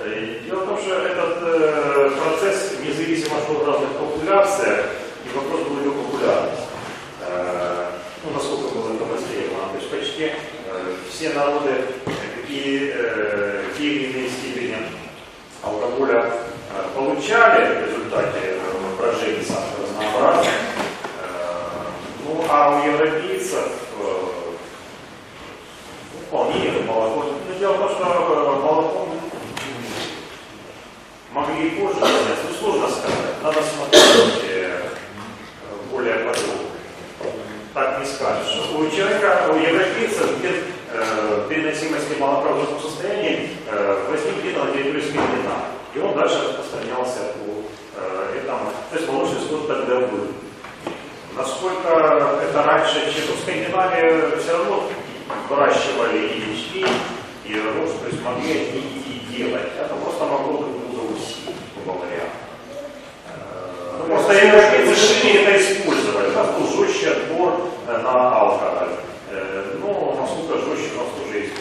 Э, 0.04 0.40
Дело 0.46 0.60
в 0.62 0.68
том, 0.68 0.78
что 0.78 0.96
этот 0.96 1.38
э, 1.42 2.12
процесс 2.22 2.74
независимо 2.86 3.36
в 3.38 3.68
разных 3.68 3.90
популяциях, 3.92 4.86
и 5.26 5.36
вопрос 5.36 5.62
был 5.68 5.80
ее 5.80 5.92
популярность. 5.92 6.62
Э, 7.22 7.86
ну, 8.24 8.32
насколько 8.34 8.76
было 8.76 8.94
это 8.94 9.04
востребовано. 9.06 9.74
То 9.74 9.78
есть 9.80 9.90
почти 9.90 10.24
э, 10.26 10.32
все 11.10 11.30
народы 11.34 11.72
и 12.48 12.94
э, 12.96 13.64
те 13.78 13.84
или 13.84 14.12
иные 14.12 14.30
степени 14.30 14.78
алкоголя 15.64 16.26
э, 16.26 16.96
получали 16.96 17.80
в 17.80 17.88
результате 17.88 18.40
э, 18.44 18.60
брожений 19.00 19.44
самых 19.46 19.70
разнообразных. 19.82 20.72
Ну, 22.26 22.43
а 22.49 22.80
у 22.80 22.88
европейцев 22.88 23.67
э, 23.99 24.28
ну, 26.13 26.19
вполне 26.28 26.71
молоко. 26.88 27.26
Но 27.47 27.59
дело 27.59 27.74
в 27.74 27.80
том, 27.80 27.89
что 27.89 28.03
э, 28.05 28.65
молоко 28.65 29.07
могли 31.32 31.67
и 31.67 31.69
позже 31.71 31.99
занять. 31.99 32.39
Ну, 32.49 32.55
сложно 32.57 32.88
сказать. 32.89 33.43
Надо 33.43 33.59
смотреть 33.61 34.43
э, 34.43 34.89
более 35.91 36.15
подробно. 36.15 36.53
Так 37.74 37.99
не 37.99 38.05
скажешь. 38.05 38.69
У 38.74 38.89
человека, 38.89 39.49
у 39.51 39.55
европейцев 39.55 40.41
нет 40.41 40.55
э, 40.91 41.45
переносимости 41.49 42.19
молока 42.19 42.53
в 42.53 42.61
таком 42.61 42.80
состоянии 42.80 43.49
возник 44.09 44.39
где-то 44.41 44.65
на 44.65 44.71
территории 44.71 45.01
Скандинавии. 45.01 45.74
И 45.95 45.99
он 45.99 46.15
дальше 46.15 46.39
распространялся 46.43 47.19
по 47.34 47.99
э, 47.99 48.39
этому. 48.39 48.71
То 48.91 48.97
есть 48.97 49.07
молочный 49.09 49.41
скот 49.41 49.67
тогда 49.67 49.99
был. 50.07 50.28
Насколько 51.36 51.90
это 52.44 52.64
раньше, 52.64 53.12
чем 53.12 53.36
в 53.36 53.40
Скандинавии, 53.42 54.40
все 54.40 54.52
равно 54.58 54.84
выращивали 55.50 56.28
и 56.28 56.40
ячмень, 56.52 56.94
и 57.46 57.56
рожь, 57.56 57.90
то 58.02 58.08
есть 58.08 58.22
могли 58.24 58.52
они 58.52 58.80
и 58.82 59.36
делать. 59.36 59.70
Это 59.80 59.96
просто 59.96 60.26
могло 60.26 60.58
друг 60.58 60.92
друга 60.92 61.14
усилить, 61.14 61.56
грубо 61.76 62.00
говоря. 62.00 62.30
Э, 63.28 63.98
ну, 64.00 64.06
Просто 64.06 64.34
европейцы 64.34 64.96
шире 64.96 65.44
это 65.44 65.58
использовали. 65.62 66.30
У 66.30 66.34
нас 66.34 66.48
был 66.52 66.86
жестче 66.86 67.10
отбор 67.12 67.54
э, 67.88 67.98
на 67.98 68.40
алкоголь. 68.40 68.96
Э, 69.32 69.76
Ну, 69.82 70.16
насколько 70.20 70.60
жестче 70.70 70.92
у 70.96 70.98
нас 71.00 71.08
уже 71.28 71.40
есть. 71.40 71.54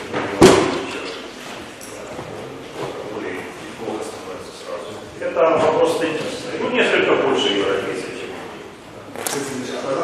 Это 5.21 5.41
вопрос 5.41 5.99
тенденции. 5.99 6.59
Ну, 6.61 6.71
несколько 6.71 7.15
больше 7.27 7.49
европейцев, 7.49 8.12
чем 9.33 10.02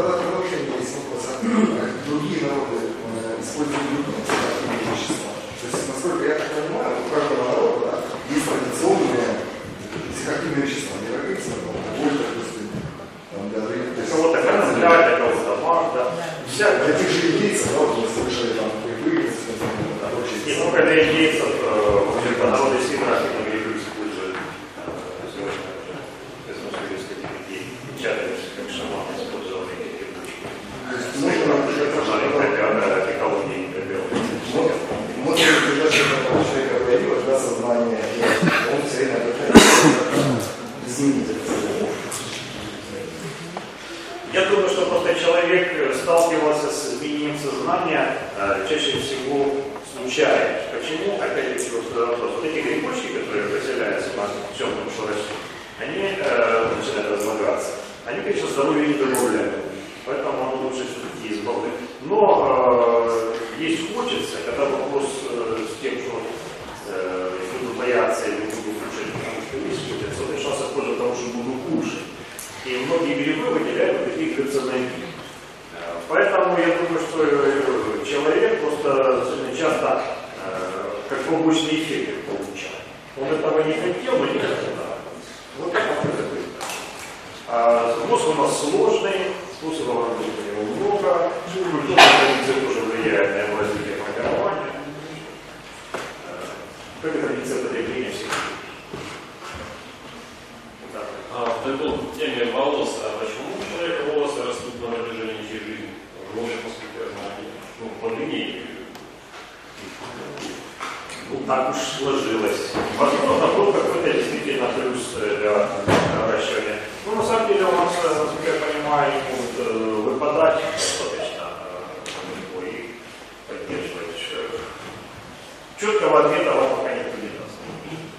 Четкого 125.81 126.27
ответа 126.27 126.53
вам 126.53 126.77
пока 126.77 126.93
не 126.93 127.03
даст. 127.05 127.57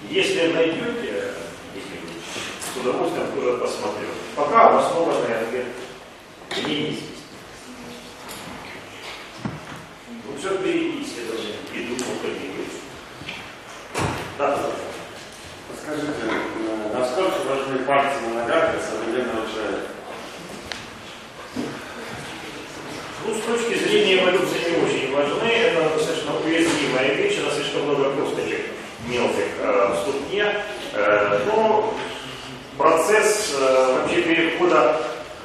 Если 0.08 0.52
найдете 0.52 1.34
с 2.72 2.80
удовольствием 2.80 3.26
тоже 3.34 3.58
посмотрю. 3.58 4.06
Пока 4.34 4.68
обоснованный 4.68 5.40
ответ 5.40 5.66
мне 6.56 6.74
неизвестен. 6.74 7.06
Ну, 10.24 10.38
все 10.38 10.56
впереди 10.56 11.02
исследования 11.02 11.56
идут 11.74 11.98
по 11.98 12.28
Да. 14.38 14.58
Скажите, 15.82 16.08
э, 16.22 16.98
насколько 16.98 17.38
важны 17.46 17.46
должны 17.46 17.78
пальцы 17.80 18.20
на 18.22 18.42
ногах 18.42 18.70
для 18.72 18.80
современного 18.80 19.46
человека? 19.50 19.90
Ну, 23.26 23.34
с 23.34 23.40
точки 23.40 23.78
зрения 23.78 24.22
эволюции 24.22 24.70
не 24.70 24.76
очень 24.82 25.14
важны. 25.14 25.48
Это 25.48 25.90
достаточно 25.90 26.32
уязвимая 26.44 27.14
вещь, 27.14 27.38
она 27.40 27.50
слишком 27.52 27.82
много 27.84 28.10
косточек 28.14 28.60
мелких 29.06 29.46
э, 29.60 29.92
в 29.92 30.00
ступне. 30.00 30.46
Э, 30.94 31.40
но 31.46 31.94
процесс 32.78 33.54
э, 33.58 34.00
вообще 34.00 34.22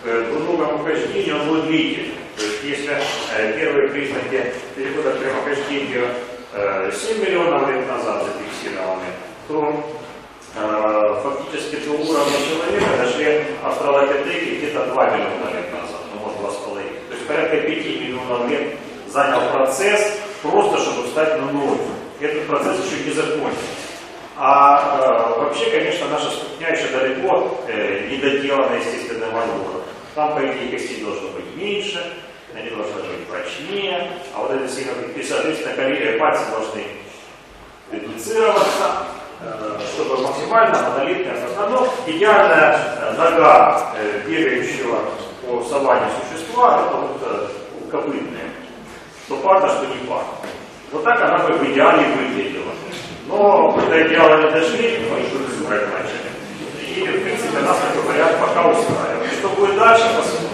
к 0.04 0.08
грудному 0.08 0.84
прямохождению, 0.84 1.42
он 1.42 1.48
будет 1.48 1.66
длительный. 1.68 2.16
То 2.38 2.44
есть 2.44 2.64
если 2.64 2.94
э, 3.38 3.60
первые 3.60 3.90
признаки 3.90 4.54
перехода 4.76 5.12
к 5.12 5.20
прямохождению 5.20 6.08
э, 6.54 6.92
7 6.92 7.22
миллионов 7.22 7.70
лет 7.70 7.88
назад 7.88 8.24
зафиксированы, 8.26 9.06
то 9.48 9.84
э, 10.56 11.22
фактически 11.24 11.78
до 11.86 11.92
уровня 11.92 12.38
человека 12.50 12.98
дошли 12.98 13.44
австралопитеки 13.64 14.58
где-то 14.58 14.86
2 14.88 15.10
миллиона 15.12 15.50
лет 15.54 15.72
назад, 15.72 16.02
ну 16.14 16.20
может 16.22 16.40
2,5. 16.40 17.10
То 17.10 17.16
есть 17.16 17.28
порядка 17.28 17.58
5 17.58 17.86
миллионов 18.02 18.50
лет 18.50 18.78
занял 19.08 19.50
процесс 19.52 20.20
просто, 20.42 20.78
чтобы 20.78 21.08
встать 21.08 21.40
на 21.40 21.52
ноги. 21.52 21.80
Этот 22.20 22.48
процесс 22.48 22.78
еще 22.86 23.04
не 23.06 23.12
закончился. 23.12 23.75
А 24.38 25.00
э, 25.00 25.40
вообще, 25.40 25.70
конечно, 25.72 26.10
наша 26.10 26.30
ступня 26.30 26.70
еще 26.70 26.88
далеко 26.88 27.58
э, 27.68 28.08
не 28.10 28.18
доделана 28.18 28.76
естественным 28.76 29.34
отбором. 29.34 29.82
Там, 30.14 30.36
по 30.36 30.40
идее, 30.40 30.72
костей 30.72 31.04
должно 31.04 31.30
быть 31.30 31.56
меньше, 31.56 32.04
они 32.54 32.70
должны 32.70 32.96
быть 32.96 33.28
прочнее, 33.28 34.12
а 34.34 34.42
вот 34.42 34.52
эти 34.52 35.18
и, 35.18 35.24
соответственно, 35.24 35.76
колени 35.76 36.18
пальцы 36.18 36.42
должны 36.52 36.84
редуцироваться, 37.92 39.08
э, 39.40 39.80
чтобы 39.94 40.22
максимально 40.22 40.82
монолитная 40.82 41.36
в 41.40 41.52
основном 41.52 41.88
идеальная 42.06 42.78
э, 43.00 43.14
нога 43.18 43.94
э, 43.98 44.22
бегающего 44.28 45.00
по 45.46 45.64
саванне 45.64 46.08
существа, 46.30 46.88
это 46.88 46.98
вот 46.98 47.22
э, 47.22 47.48
копытная. 47.90 48.50
Что 49.26 49.38
парно, 49.38 49.70
что 49.70 49.86
не 49.86 50.06
парно. 50.08 50.28
Вот 50.92 51.04
так 51.06 51.22
она 51.22 51.38
бы 51.38 51.54
в 51.54 51.72
идеале 51.72 52.06
выглядела. 52.16 52.74
Но 53.28 53.72
до 53.90 54.08
идеала 54.08 54.44
не 54.44 54.52
дошли, 54.52 55.08
мы 55.10 55.20
еще 55.20 55.38
рисовать 55.40 55.88
начали. 55.92 56.26
И, 56.96 57.18
в 57.18 57.24
принципе, 57.24 57.60
нас 57.62 57.78
такой 57.80 58.14
вариант 58.14 58.40
пока 58.40 58.68
устраивает. 58.70 59.32
Что 59.40 59.50
будет 59.50 59.78
дальше, 59.78 60.06
посмотрим. 60.16 60.50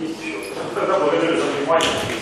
Ну, 0.00 0.08
Тогда 0.74 0.98
благодарю 0.98 1.36
за 1.38 1.44
внимание. 1.44 2.17